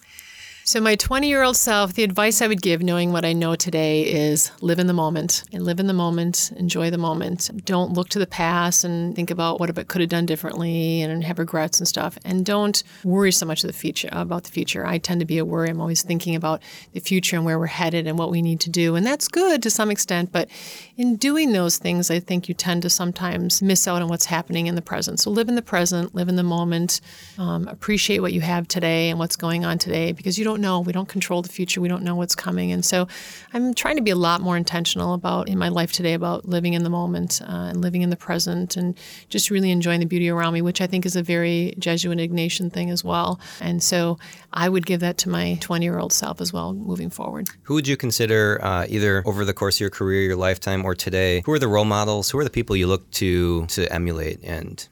So, 0.66 0.81
my 0.81 0.96
20 0.96 1.29
year 1.29 1.42
old 1.42 1.59
self, 1.59 1.92
the 1.92 2.05
advice 2.05 2.40
I 2.40 2.48
would 2.48 2.62
give, 2.62 2.83
knowing 2.83 3.12
what 3.12 3.27
I 3.27 3.35
know 3.35 3.55
today, 3.55 4.00
is 4.00 4.50
live 4.62 4.79
in 4.79 4.87
the 4.87 4.94
moment 4.94 5.44
and 5.53 5.62
live 5.62 5.79
in 5.79 5.88
the 5.88 5.92
moment, 5.92 6.53
enjoy 6.57 6.88
the 6.88 6.96
moment. 6.96 7.50
Don't 7.66 7.92
look 7.92 8.09
to 8.09 8.18
the 8.18 8.27
past 8.27 8.83
and 8.83 9.14
think 9.14 9.31
about 9.31 9.61
what 9.61 9.79
I 9.79 9.83
could 9.83 10.00
have 10.00 10.09
done 10.09 10.24
differently 10.24 11.03
and 11.03 11.22
have 11.22 11.38
regrets 11.38 11.81
and 11.81 11.87
stuff. 11.87 12.16
And 12.24 12.46
don't 12.46 12.83
worry 13.05 13.31
so 13.31 13.44
much 13.44 13.62
of 13.62 13.66
the 13.66 13.74
future 13.74 14.09
about 14.12 14.44
the 14.44 14.50
future. 14.50 14.87
I 14.87 14.96
tend 14.96 15.20
to 15.20 15.27
be 15.27 15.37
a 15.37 15.44
worry. 15.44 15.68
I'm 15.68 15.83
always 15.83 16.03
thinking 16.03 16.35
about 16.35 16.62
the 16.94 17.00
future 17.00 17.37
and 17.37 17.44
where 17.44 17.59
we're 17.59 17.66
headed 17.66 18.07
and 18.07 18.18
what 18.18 18.31
we 18.31 18.40
need 18.40 18.61
to 18.61 18.70
do. 18.70 18.94
And 18.94 19.07
that's 19.07 19.29
good 19.29 19.62
to 19.64 19.70
some 19.70 19.90
extent. 19.90 20.33
But 20.33 20.48
in 20.96 21.16
doing 21.16 21.53
those 21.53 21.77
things, 21.77 22.11
I 22.11 22.20
think 22.20 22.48
you 22.48 22.55
tend 22.55 22.81
to 22.83 22.90
sometimes 22.90 23.61
miss 23.61 23.87
out 23.87 24.00
on 24.00 24.09
what's 24.09 24.24
happening 24.24 24.66
in 24.66 24.77
the 24.77 24.83
present. 24.83 25.20
So, 25.20 25.31
live 25.31 25.50
in 25.50 25.57
the 25.57 25.62
present, 25.62 26.14
live 26.14 26.31
in 26.31 26.37
the 26.37 26.42
moment, 26.42 27.03
um, 27.37 27.68
appreciate 27.68 28.20
what 28.20 28.33
you 28.33 28.40
have 28.40 28.66
today 28.66 29.11
and 29.11 29.18
what's 29.18 29.37
going 29.37 29.66
on 29.66 29.77
today 29.77 30.12
because 30.12 30.38
you 30.38 30.44
don't 30.44 30.53
know. 30.60 30.80
We 30.80 30.92
don't 30.92 31.08
control 31.08 31.42
the 31.42 31.48
future. 31.48 31.80
We 31.80 31.88
don't 31.88 32.02
know 32.02 32.16
what's 32.16 32.34
coming. 32.34 32.72
And 32.72 32.84
so 32.84 33.08
I'm 33.52 33.74
trying 33.74 33.96
to 33.96 34.02
be 34.02 34.10
a 34.10 34.16
lot 34.16 34.40
more 34.40 34.56
intentional 34.56 35.14
about 35.14 35.48
in 35.48 35.58
my 35.58 35.68
life 35.68 35.92
today 35.92 36.14
about 36.14 36.46
living 36.48 36.74
in 36.74 36.84
the 36.84 36.90
moment 36.90 37.40
uh, 37.42 37.70
and 37.70 37.80
living 37.80 38.02
in 38.02 38.10
the 38.10 38.16
present 38.16 38.76
and 38.76 38.98
just 39.28 39.50
really 39.50 39.70
enjoying 39.70 40.00
the 40.00 40.06
beauty 40.06 40.28
around 40.28 40.54
me, 40.54 40.62
which 40.62 40.80
I 40.80 40.86
think 40.86 41.06
is 41.06 41.16
a 41.16 41.22
very 41.22 41.74
Jesuit 41.78 42.18
Ignatian 42.18 42.72
thing 42.72 42.90
as 42.90 43.04
well. 43.04 43.40
And 43.60 43.82
so 43.82 44.18
I 44.52 44.68
would 44.68 44.86
give 44.86 45.00
that 45.00 45.18
to 45.18 45.28
my 45.28 45.58
20 45.60 45.84
year 45.84 45.98
old 45.98 46.12
self 46.12 46.40
as 46.40 46.52
well 46.52 46.72
moving 46.72 47.10
forward. 47.10 47.48
Who 47.62 47.74
would 47.74 47.88
you 47.88 47.96
consider 47.96 48.60
uh, 48.62 48.86
either 48.88 49.22
over 49.26 49.44
the 49.44 49.54
course 49.54 49.76
of 49.76 49.80
your 49.80 49.90
career, 49.90 50.22
your 50.22 50.36
lifetime, 50.36 50.84
or 50.84 50.94
today? 50.94 51.42
Who 51.44 51.52
are 51.52 51.58
the 51.58 51.68
role 51.68 51.84
models? 51.84 52.30
Who 52.30 52.38
are 52.38 52.44
the 52.44 52.50
people 52.50 52.76
you 52.76 52.86
look 52.86 53.10
to 53.12 53.66
to 53.66 53.92
emulate 53.92 54.42
and 54.44 54.86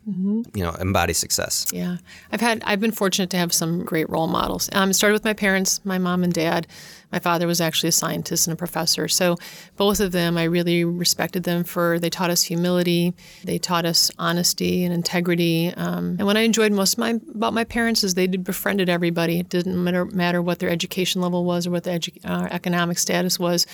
you 0.54 0.62
know 0.62 0.72
embody 0.80 1.12
success? 1.12 1.66
Yeah, 1.72 1.98
I've 2.30 2.40
had 2.40 2.62
I've 2.64 2.80
been 2.80 2.92
fortunate 2.92 3.30
to 3.30 3.36
have 3.36 3.52
some 3.52 3.84
great 3.84 4.08
role 4.10 4.26
models. 4.26 4.68
Um, 4.72 4.92
started 4.92 5.14
with 5.14 5.24
my 5.24 5.32
parents, 5.32 5.51
my 5.84 5.98
mom 5.98 6.24
and 6.24 6.32
dad. 6.32 6.66
My 7.10 7.18
father 7.18 7.46
was 7.46 7.60
actually 7.60 7.90
a 7.90 7.92
scientist 7.92 8.46
and 8.46 8.54
a 8.54 8.56
professor, 8.56 9.06
so 9.06 9.36
both 9.76 10.00
of 10.00 10.12
them 10.12 10.38
I 10.38 10.44
really 10.44 10.82
respected 10.82 11.42
them 11.42 11.62
for. 11.62 11.98
They 11.98 12.08
taught 12.08 12.30
us 12.30 12.42
humility, 12.42 13.12
they 13.44 13.58
taught 13.58 13.84
us 13.84 14.10
honesty 14.18 14.84
and 14.84 14.94
integrity. 14.94 15.74
Um, 15.74 16.16
and 16.18 16.24
what 16.26 16.38
I 16.38 16.40
enjoyed 16.40 16.72
most 16.72 16.96
my, 16.96 17.20
about 17.34 17.52
my 17.52 17.64
parents 17.64 18.02
is 18.02 18.14
they 18.14 18.26
befriended 18.28 18.88
everybody. 18.88 19.38
It 19.38 19.50
didn't 19.50 19.82
matter, 19.82 20.06
matter 20.06 20.40
what 20.40 20.58
their 20.58 20.70
education 20.70 21.20
level 21.20 21.44
was 21.44 21.66
or 21.66 21.70
what 21.70 21.84
their 21.84 21.98
edu- 21.98 22.24
uh, 22.24 22.48
economic 22.50 22.98
status 22.98 23.38
was 23.38 23.66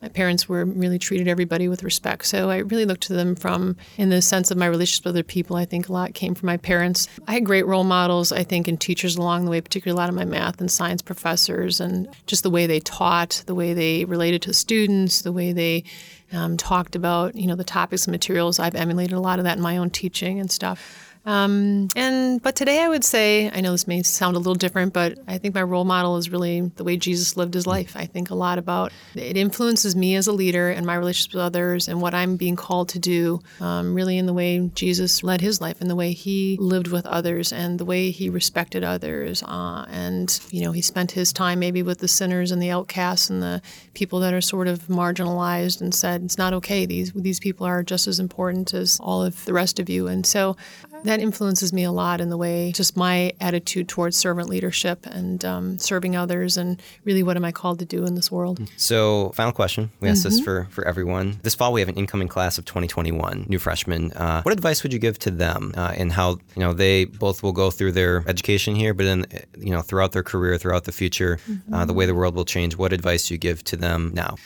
my 0.00 0.08
parents 0.08 0.48
were 0.48 0.64
really 0.64 0.98
treated 0.98 1.26
everybody 1.26 1.68
with 1.68 1.82
respect. 1.82 2.26
So 2.26 2.50
I 2.50 2.58
really 2.58 2.84
looked 2.84 3.02
to 3.04 3.14
them 3.14 3.34
from 3.34 3.76
in 3.96 4.10
the 4.10 4.22
sense 4.22 4.50
of 4.50 4.56
my 4.56 4.66
relationships 4.66 5.04
with 5.04 5.14
other 5.14 5.24
people. 5.24 5.56
I 5.56 5.64
think 5.64 5.88
a 5.88 5.92
lot 5.92 6.14
came 6.14 6.34
from 6.34 6.46
my 6.46 6.56
parents. 6.56 7.08
I 7.26 7.32
had 7.32 7.44
great 7.44 7.66
role 7.66 7.84
models, 7.84 8.30
I 8.30 8.44
think, 8.44 8.68
and 8.68 8.80
teachers 8.80 9.16
along 9.16 9.44
the 9.44 9.50
way, 9.50 9.60
particularly 9.60 9.96
a 9.96 10.00
lot 10.00 10.08
of 10.08 10.14
my 10.14 10.24
math 10.24 10.60
and 10.60 10.70
science 10.70 11.02
professors, 11.02 11.80
and 11.80 12.08
just 12.26 12.42
the 12.42 12.50
way 12.50 12.66
they 12.66 12.80
taught, 12.80 13.42
the 13.46 13.54
way 13.54 13.74
they 13.74 14.04
related 14.04 14.42
to 14.42 14.52
students, 14.52 15.22
the 15.22 15.32
way 15.32 15.52
they 15.52 15.84
um, 16.32 16.56
talked 16.56 16.94
about 16.94 17.34
you 17.34 17.46
know 17.46 17.56
the 17.56 17.64
topics 17.64 18.06
and 18.06 18.12
materials. 18.12 18.58
I've 18.58 18.74
emulated 18.74 19.14
a 19.14 19.20
lot 19.20 19.38
of 19.38 19.44
that 19.44 19.56
in 19.56 19.62
my 19.62 19.76
own 19.76 19.90
teaching 19.90 20.38
and 20.38 20.50
stuff. 20.50 21.07
Um, 21.28 21.88
and 21.94 22.40
but 22.40 22.56
today 22.56 22.80
I 22.80 22.88
would 22.88 23.04
say 23.04 23.50
I 23.50 23.60
know 23.60 23.72
this 23.72 23.86
may 23.86 24.02
sound 24.02 24.34
a 24.34 24.38
little 24.38 24.54
different, 24.54 24.94
but 24.94 25.18
I 25.28 25.36
think 25.36 25.54
my 25.54 25.62
role 25.62 25.84
model 25.84 26.16
is 26.16 26.30
really 26.30 26.62
the 26.76 26.84
way 26.84 26.96
Jesus 26.96 27.36
lived 27.36 27.52
his 27.52 27.66
life. 27.66 27.94
I 27.96 28.06
think 28.06 28.30
a 28.30 28.34
lot 28.34 28.56
about 28.56 28.92
it 29.14 29.36
influences 29.36 29.94
me 29.94 30.14
as 30.14 30.26
a 30.26 30.32
leader 30.32 30.70
and 30.70 30.86
my 30.86 30.94
relationships 30.94 31.34
with 31.34 31.42
others 31.42 31.86
and 31.86 32.00
what 32.00 32.14
I'm 32.14 32.36
being 32.36 32.56
called 32.56 32.88
to 32.90 32.98
do. 32.98 33.42
Um, 33.60 33.94
really, 33.94 34.16
in 34.16 34.24
the 34.24 34.32
way 34.32 34.70
Jesus 34.74 35.22
led 35.22 35.42
his 35.42 35.60
life, 35.60 35.82
and 35.82 35.90
the 35.90 35.96
way 35.96 36.12
he 36.12 36.56
lived 36.58 36.88
with 36.88 37.04
others, 37.04 37.52
and 37.52 37.78
the 37.78 37.84
way 37.84 38.10
he 38.10 38.30
respected 38.30 38.82
others, 38.82 39.42
uh, 39.42 39.84
and 39.90 40.40
you 40.50 40.62
know 40.62 40.72
he 40.72 40.80
spent 40.80 41.10
his 41.10 41.30
time 41.30 41.58
maybe 41.58 41.82
with 41.82 41.98
the 41.98 42.08
sinners 42.08 42.52
and 42.52 42.62
the 42.62 42.70
outcasts 42.70 43.28
and 43.28 43.42
the 43.42 43.60
people 43.92 44.20
that 44.20 44.32
are 44.32 44.40
sort 44.40 44.66
of 44.66 44.86
marginalized, 44.86 45.82
and 45.82 45.94
said 45.94 46.22
it's 46.22 46.38
not 46.38 46.54
okay. 46.54 46.86
These 46.86 47.12
these 47.12 47.38
people 47.38 47.66
are 47.66 47.82
just 47.82 48.06
as 48.06 48.18
important 48.18 48.72
as 48.72 48.98
all 48.98 49.22
of 49.22 49.44
the 49.44 49.52
rest 49.52 49.78
of 49.78 49.90
you, 49.90 50.06
and 50.06 50.24
so 50.24 50.56
that 51.04 51.20
influences 51.20 51.72
me 51.72 51.84
a 51.84 51.92
lot 51.92 52.20
in 52.20 52.28
the 52.28 52.36
way 52.36 52.72
just 52.72 52.96
my 52.96 53.32
attitude 53.40 53.88
towards 53.88 54.16
servant 54.16 54.48
leadership 54.48 55.06
and 55.06 55.44
um, 55.44 55.78
serving 55.78 56.16
others 56.16 56.56
and 56.56 56.82
really 57.04 57.22
what 57.22 57.36
am 57.36 57.44
i 57.44 57.52
called 57.52 57.78
to 57.78 57.84
do 57.84 58.04
in 58.04 58.14
this 58.14 58.30
world 58.30 58.60
So, 58.76 59.30
final 59.34 59.52
question. 59.52 59.90
We 60.00 60.08
ask 60.08 60.22
this 60.24 60.40
for, 60.40 60.66
for 60.70 60.86
everyone. 60.86 61.38
This 61.42 61.54
fall, 61.54 61.72
we 61.72 61.80
have 61.80 61.88
an 61.88 61.94
incoming 61.96 62.28
class 62.28 62.58
of 62.58 62.64
2021, 62.64 63.46
new 63.48 63.58
freshmen. 63.58 64.12
Uh, 64.12 64.42
what 64.42 64.52
advice 64.52 64.82
would 64.82 64.92
you 64.92 64.98
give 64.98 65.18
to 65.20 65.30
them 65.30 65.72
uh, 65.76 65.92
in 65.96 66.10
how 66.10 66.38
you 66.56 66.60
know 66.62 66.72
they 66.72 67.04
both 67.04 67.42
will 67.42 67.52
go 67.52 67.70
through 67.70 67.92
their 67.92 68.24
education 68.26 68.74
here, 68.74 68.94
but 68.94 69.04
then 69.04 69.26
you 69.58 69.70
know 69.70 69.82
throughout 69.82 70.12
their 70.12 70.22
career, 70.22 70.58
throughout 70.58 70.84
the 70.84 70.92
future, 70.92 71.38
uh, 71.72 71.84
the 71.84 71.92
way 71.94 72.06
the 72.06 72.14
world 72.14 72.34
will 72.34 72.44
change? 72.44 72.76
What 72.76 72.92
advice 72.92 73.28
do 73.28 73.34
you 73.34 73.38
give 73.38 73.62
to 73.64 73.76
them 73.76 74.10
now? 74.14 74.36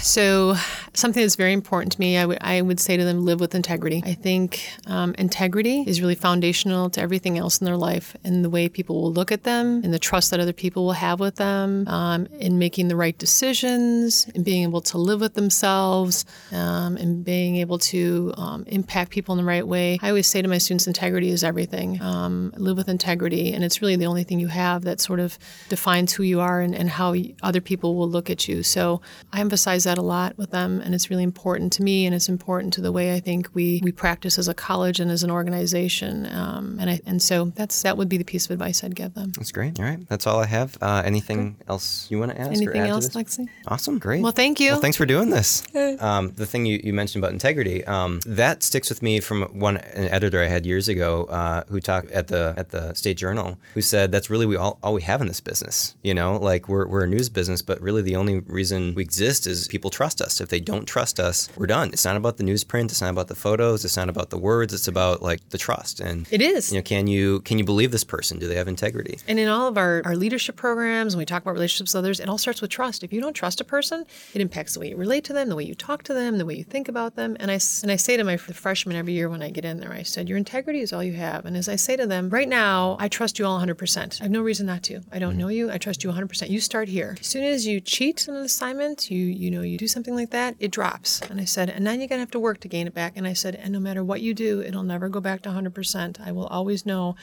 So, 0.00 0.56
something 0.94 1.22
that's 1.22 1.36
very 1.36 1.52
important 1.52 1.92
to 1.92 2.00
me, 2.00 2.16
I 2.16 2.60
would 2.60 2.80
say 2.80 2.96
to 2.96 3.04
them, 3.04 3.24
live 3.24 3.40
with 3.40 3.54
integrity. 3.54 4.02
I 4.04 4.14
think 4.14 4.68
um, 4.86 5.14
integrity 5.18 5.84
is 5.86 6.00
really 6.00 6.14
foundational 6.14 6.90
to 6.90 7.00
everything 7.00 7.38
else 7.38 7.60
in 7.60 7.64
their 7.64 7.76
life, 7.76 8.16
and 8.24 8.44
the 8.44 8.50
way 8.50 8.68
people 8.68 9.00
will 9.00 9.12
look 9.12 9.30
at 9.30 9.44
them, 9.44 9.82
and 9.84 9.92
the 9.92 9.98
trust 9.98 10.30
that 10.30 10.40
other 10.40 10.52
people 10.52 10.84
will 10.84 10.92
have 10.92 11.20
with 11.20 11.36
them, 11.36 11.86
um, 11.88 12.26
in 12.38 12.58
making 12.58 12.88
the 12.88 12.96
right 12.96 13.16
decisions, 13.18 14.26
and 14.34 14.44
being 14.44 14.62
able 14.62 14.80
to 14.80 14.98
live 14.98 15.20
with 15.20 15.34
themselves, 15.34 16.24
um, 16.52 16.96
and 16.96 17.24
being 17.24 17.56
able 17.56 17.78
to 17.78 18.32
um, 18.36 18.64
impact 18.66 19.10
people 19.10 19.32
in 19.34 19.38
the 19.38 19.44
right 19.44 19.66
way. 19.66 19.98
I 20.02 20.08
always 20.08 20.26
say 20.26 20.42
to 20.42 20.48
my 20.48 20.58
students, 20.58 20.86
integrity 20.86 21.30
is 21.30 21.44
everything. 21.44 22.00
Um, 22.00 22.52
live 22.56 22.76
with 22.76 22.88
integrity, 22.88 23.52
and 23.52 23.62
it's 23.62 23.80
really 23.80 23.96
the 23.96 24.06
only 24.06 24.24
thing 24.24 24.40
you 24.40 24.48
have 24.48 24.82
that 24.82 25.00
sort 25.00 25.20
of 25.20 25.38
defines 25.68 26.12
who 26.12 26.22
you 26.22 26.40
are 26.40 26.60
and, 26.60 26.74
and 26.74 26.90
how 26.90 27.14
other 27.42 27.60
people 27.60 27.96
will 27.96 28.08
look 28.08 28.30
at 28.30 28.48
you. 28.48 28.62
So 28.62 29.00
I 29.32 29.40
emphasize 29.58 29.84
that 29.84 29.98
a 29.98 30.02
lot 30.02 30.38
with 30.38 30.52
them, 30.52 30.80
and 30.80 30.94
it's 30.94 31.10
really 31.10 31.24
important 31.24 31.72
to 31.72 31.82
me, 31.82 32.06
and 32.06 32.14
it's 32.14 32.28
important 32.28 32.72
to 32.74 32.80
the 32.80 32.92
way 32.92 33.12
I 33.14 33.18
think 33.18 33.48
we 33.54 33.80
we 33.82 33.90
practice 33.90 34.38
as 34.38 34.46
a 34.46 34.54
college 34.54 35.00
and 35.00 35.10
as 35.10 35.24
an 35.24 35.32
organization. 35.32 36.26
Um, 36.32 36.78
and 36.80 36.88
I, 36.90 37.00
and 37.06 37.20
so 37.20 37.46
that's 37.56 37.82
that 37.82 37.96
would 37.96 38.08
be 38.08 38.18
the 38.18 38.24
piece 38.24 38.44
of 38.44 38.52
advice 38.52 38.84
I'd 38.84 38.94
give 38.94 39.14
them. 39.14 39.32
That's 39.36 39.50
great. 39.50 39.80
All 39.80 39.84
right, 39.84 39.98
that's 40.08 40.28
all 40.28 40.38
I 40.38 40.46
have. 40.46 40.78
Uh, 40.80 41.02
anything 41.04 41.56
else 41.66 42.08
you 42.08 42.20
want 42.20 42.30
to 42.30 42.40
ask? 42.40 42.50
or 42.50 42.54
Anything 42.54 42.82
else? 42.82 43.08
Lexi? 43.08 43.48
Awesome, 43.66 43.98
great. 43.98 44.22
Well, 44.22 44.30
thank 44.30 44.60
you. 44.60 44.72
Well, 44.72 44.80
thanks 44.80 44.96
for 44.96 45.06
doing 45.06 45.30
this. 45.30 45.66
Um, 46.00 46.30
the 46.36 46.46
thing 46.46 46.64
you, 46.64 46.80
you 46.84 46.92
mentioned 46.92 47.24
about 47.24 47.32
integrity, 47.32 47.84
um, 47.86 48.20
that 48.26 48.62
sticks 48.62 48.88
with 48.88 49.02
me 49.02 49.18
from 49.18 49.42
one 49.58 49.78
an 49.78 50.08
editor 50.08 50.40
I 50.40 50.46
had 50.46 50.66
years 50.66 50.88
ago 50.88 51.24
uh, 51.24 51.64
who 51.68 51.80
talked 51.80 52.12
at 52.12 52.28
the 52.28 52.54
at 52.56 52.68
the 52.70 52.94
State 52.94 53.16
Journal, 53.16 53.58
who 53.74 53.82
said 53.82 54.12
that's 54.12 54.30
really 54.30 54.46
we 54.46 54.56
all, 54.56 54.78
all 54.84 54.94
we 54.94 55.02
have 55.02 55.20
in 55.20 55.26
this 55.26 55.40
business. 55.40 55.96
You 56.04 56.14
know, 56.14 56.36
like 56.36 56.68
we're, 56.68 56.86
we're 56.86 57.04
a 57.04 57.08
news 57.08 57.28
business, 57.28 57.60
but 57.60 57.80
really 57.80 58.02
the 58.02 58.14
only 58.14 58.38
reason 58.40 58.94
we 58.94 59.02
exist 59.02 59.47
is 59.48 59.68
people 59.68 59.90
trust 59.90 60.20
us. 60.20 60.40
If 60.40 60.48
they 60.48 60.60
don't 60.60 60.86
trust 60.86 61.18
us, 61.18 61.48
we're 61.56 61.66
done. 61.66 61.90
It's 61.92 62.04
not 62.04 62.16
about 62.16 62.36
the 62.36 62.44
newsprint. 62.44 62.86
It's 62.86 63.00
not 63.00 63.10
about 63.10 63.28
the 63.28 63.34
photos. 63.34 63.84
It's 63.84 63.96
not 63.96 64.08
about 64.08 64.30
the 64.30 64.38
words. 64.38 64.72
It's 64.72 64.88
about 64.88 65.22
like 65.22 65.48
the 65.50 65.58
trust. 65.58 66.00
And 66.00 66.26
It 66.30 66.40
is. 66.40 66.72
you 66.72 66.78
know, 66.78 66.82
can 66.82 67.06
you 67.06 67.40
can 67.40 67.58
you 67.58 67.64
believe 67.64 67.90
this 67.90 68.04
person? 68.04 68.38
Do 68.38 68.46
they 68.46 68.56
have 68.56 68.68
integrity? 68.68 69.18
And 69.26 69.38
in 69.38 69.48
all 69.48 69.68
of 69.68 69.76
our, 69.76 70.02
our 70.04 70.16
leadership 70.16 70.56
programs, 70.56 71.16
when 71.16 71.22
we 71.22 71.26
talk 71.26 71.42
about 71.42 71.52
relationships 71.54 71.94
with 71.94 71.98
others, 71.98 72.20
it 72.20 72.28
all 72.28 72.38
starts 72.38 72.60
with 72.60 72.70
trust. 72.70 73.02
If 73.02 73.12
you 73.12 73.20
don't 73.20 73.34
trust 73.34 73.60
a 73.60 73.64
person, 73.64 74.04
it 74.34 74.40
impacts 74.40 74.74
the 74.74 74.80
way 74.80 74.90
you 74.90 74.96
relate 74.96 75.24
to 75.24 75.32
them, 75.32 75.48
the 75.48 75.56
way 75.56 75.64
you 75.64 75.74
talk 75.74 76.02
to 76.04 76.14
them, 76.14 76.38
the 76.38 76.46
way 76.46 76.54
you 76.54 76.64
think 76.64 76.88
about 76.88 77.16
them. 77.16 77.36
And 77.40 77.50
I, 77.50 77.58
and 77.82 77.90
I 77.90 77.96
say 77.96 78.16
to 78.16 78.24
my 78.24 78.36
freshmen 78.36 78.96
every 78.96 79.12
year 79.12 79.28
when 79.28 79.42
I 79.42 79.50
get 79.50 79.64
in 79.64 79.80
there, 79.80 79.92
I 79.92 80.02
said, 80.02 80.28
Your 80.28 80.38
integrity 80.38 80.80
is 80.80 80.92
all 80.92 81.02
you 81.02 81.14
have. 81.14 81.44
And 81.46 81.56
as 81.56 81.68
I 81.68 81.76
say 81.76 81.96
to 81.96 82.06
them, 82.06 82.28
right 82.30 82.48
now, 82.48 82.96
I 83.00 83.08
trust 83.08 83.38
you 83.38 83.46
all 83.46 83.60
100%. 83.60 84.20
I 84.20 84.24
have 84.24 84.30
no 84.30 84.42
reason 84.42 84.66
not 84.66 84.82
to. 84.84 85.00
I 85.12 85.18
don't 85.18 85.30
mm-hmm. 85.30 85.40
know 85.40 85.48
you. 85.48 85.70
I 85.70 85.78
trust 85.78 86.04
you 86.04 86.10
100%. 86.10 86.50
You 86.50 86.60
start 86.60 86.88
here. 86.88 87.16
As 87.20 87.26
soon 87.26 87.44
as 87.44 87.66
you 87.66 87.80
cheat 87.80 88.28
on 88.28 88.36
an 88.36 88.42
assignment, 88.42 89.10
you, 89.10 89.24
you 89.38 89.50
know, 89.50 89.62
you 89.62 89.78
do 89.78 89.88
something 89.88 90.14
like 90.14 90.30
that, 90.30 90.56
it 90.58 90.70
drops. 90.70 91.20
And 91.22 91.40
I 91.40 91.44
said, 91.44 91.70
And 91.70 91.86
then 91.86 92.00
you're 92.00 92.08
going 92.08 92.18
to 92.18 92.22
have 92.22 92.30
to 92.32 92.40
work 92.40 92.60
to 92.60 92.68
gain 92.68 92.86
it 92.86 92.94
back. 92.94 93.16
And 93.16 93.26
I 93.26 93.32
said, 93.32 93.54
And 93.54 93.72
no 93.72 93.80
matter 93.80 94.04
what 94.04 94.20
you 94.20 94.34
do, 94.34 94.60
it'll 94.60 94.82
never 94.82 95.08
go 95.08 95.20
back 95.20 95.42
to 95.42 95.50
100%. 95.50 96.20
I 96.20 96.32
will 96.32 96.46
always 96.46 96.84
know 96.84 97.16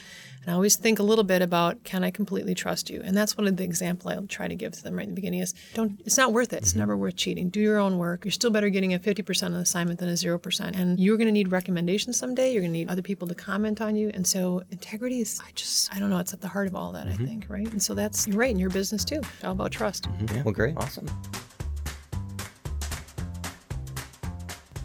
and 0.46 0.52
I 0.52 0.54
always 0.54 0.76
think 0.76 1.00
a 1.00 1.02
little 1.02 1.24
bit 1.24 1.42
about 1.42 1.82
can 1.82 2.04
I 2.04 2.12
completely 2.12 2.54
trust 2.54 2.88
you? 2.88 3.02
And 3.04 3.16
that's 3.16 3.36
one 3.36 3.48
of 3.48 3.56
the 3.56 3.64
example 3.64 4.12
I'll 4.12 4.28
try 4.28 4.46
to 4.46 4.54
give 4.54 4.72
to 4.72 4.82
them 4.82 4.94
right 4.94 5.02
in 5.02 5.10
the 5.10 5.16
beginning 5.16 5.40
is 5.40 5.54
don't 5.74 6.00
it's 6.06 6.16
not 6.16 6.32
worth 6.32 6.52
it. 6.52 6.58
It's 6.58 6.70
mm-hmm. 6.70 6.78
never 6.78 6.96
worth 6.96 7.16
cheating. 7.16 7.48
Do 7.48 7.58
your 7.58 7.78
own 7.78 7.98
work. 7.98 8.24
You're 8.24 8.30
still 8.30 8.50
better 8.50 8.68
getting 8.68 8.94
a 8.94 8.98
50% 9.00 9.42
on 9.42 9.52
the 9.54 9.58
assignment 9.58 9.98
than 9.98 10.08
a 10.08 10.12
0%. 10.12 10.80
And 10.80 11.00
you're 11.00 11.16
going 11.16 11.26
to 11.26 11.32
need 11.32 11.50
recommendations 11.50 12.16
someday. 12.16 12.52
You're 12.52 12.62
going 12.62 12.72
to 12.72 12.78
need 12.78 12.88
other 12.88 13.02
people 13.02 13.26
to 13.26 13.34
comment 13.34 13.80
on 13.80 13.96
you. 13.96 14.12
And 14.14 14.24
so 14.24 14.62
integrity 14.70 15.20
is 15.20 15.40
I 15.44 15.50
just 15.56 15.92
I 15.92 15.98
don't 15.98 16.10
know, 16.10 16.18
it's 16.18 16.32
at 16.32 16.40
the 16.40 16.48
heart 16.48 16.68
of 16.68 16.76
all 16.76 16.92
that, 16.92 17.08
I 17.08 17.10
mm-hmm. 17.10 17.26
think, 17.26 17.46
right? 17.48 17.70
And 17.72 17.82
so 17.82 17.94
that's 17.94 18.28
you're 18.28 18.36
right 18.36 18.50
in 18.50 18.58
your 18.58 18.70
business 18.70 19.04
too. 19.04 19.16
It's 19.16 19.44
all 19.44 19.52
about 19.52 19.72
trust. 19.72 20.04
Mm-hmm. 20.04 20.36
Yeah, 20.36 20.42
well, 20.44 20.54
great. 20.54 20.76
Awesome. 20.76 21.08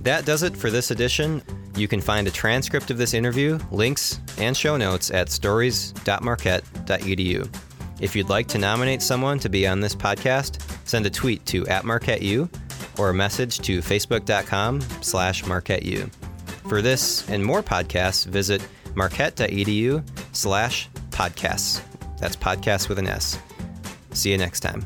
That 0.01 0.25
does 0.25 0.43
it 0.43 0.57
for 0.57 0.69
this 0.69 0.91
edition. 0.91 1.41
You 1.75 1.87
can 1.87 2.01
find 2.01 2.27
a 2.27 2.31
transcript 2.31 2.91
of 2.91 2.97
this 2.97 3.13
interview, 3.13 3.57
links, 3.71 4.19
and 4.37 4.57
show 4.57 4.77
notes 4.77 5.11
at 5.11 5.29
stories.marquette.edu. 5.29 7.55
If 7.99 8.15
you'd 8.15 8.29
like 8.29 8.47
to 8.47 8.57
nominate 8.57 9.03
someone 9.03 9.37
to 9.39 9.49
be 9.49 9.67
on 9.67 9.79
this 9.79 9.95
podcast, 9.95 10.61
send 10.87 11.05
a 11.05 11.09
tweet 11.09 11.45
to 11.47 11.67
at 11.67 11.83
MarquetteU 11.83 12.49
or 12.97 13.09
a 13.09 13.13
message 13.13 13.59
to 13.59 13.79
facebook.com 13.79 14.81
slash 15.01 15.43
MarquetteU. 15.43 16.11
For 16.67 16.81
this 16.81 17.29
and 17.29 17.45
more 17.45 17.61
podcasts, 17.61 18.25
visit 18.25 18.67
marquette.edu 18.95 20.03
slash 20.31 20.89
podcasts. 21.11 21.81
That's 22.17 22.35
podcasts 22.35 22.89
with 22.89 22.97
an 22.97 23.07
S. 23.07 23.37
See 24.13 24.31
you 24.31 24.37
next 24.37 24.61
time. 24.61 24.83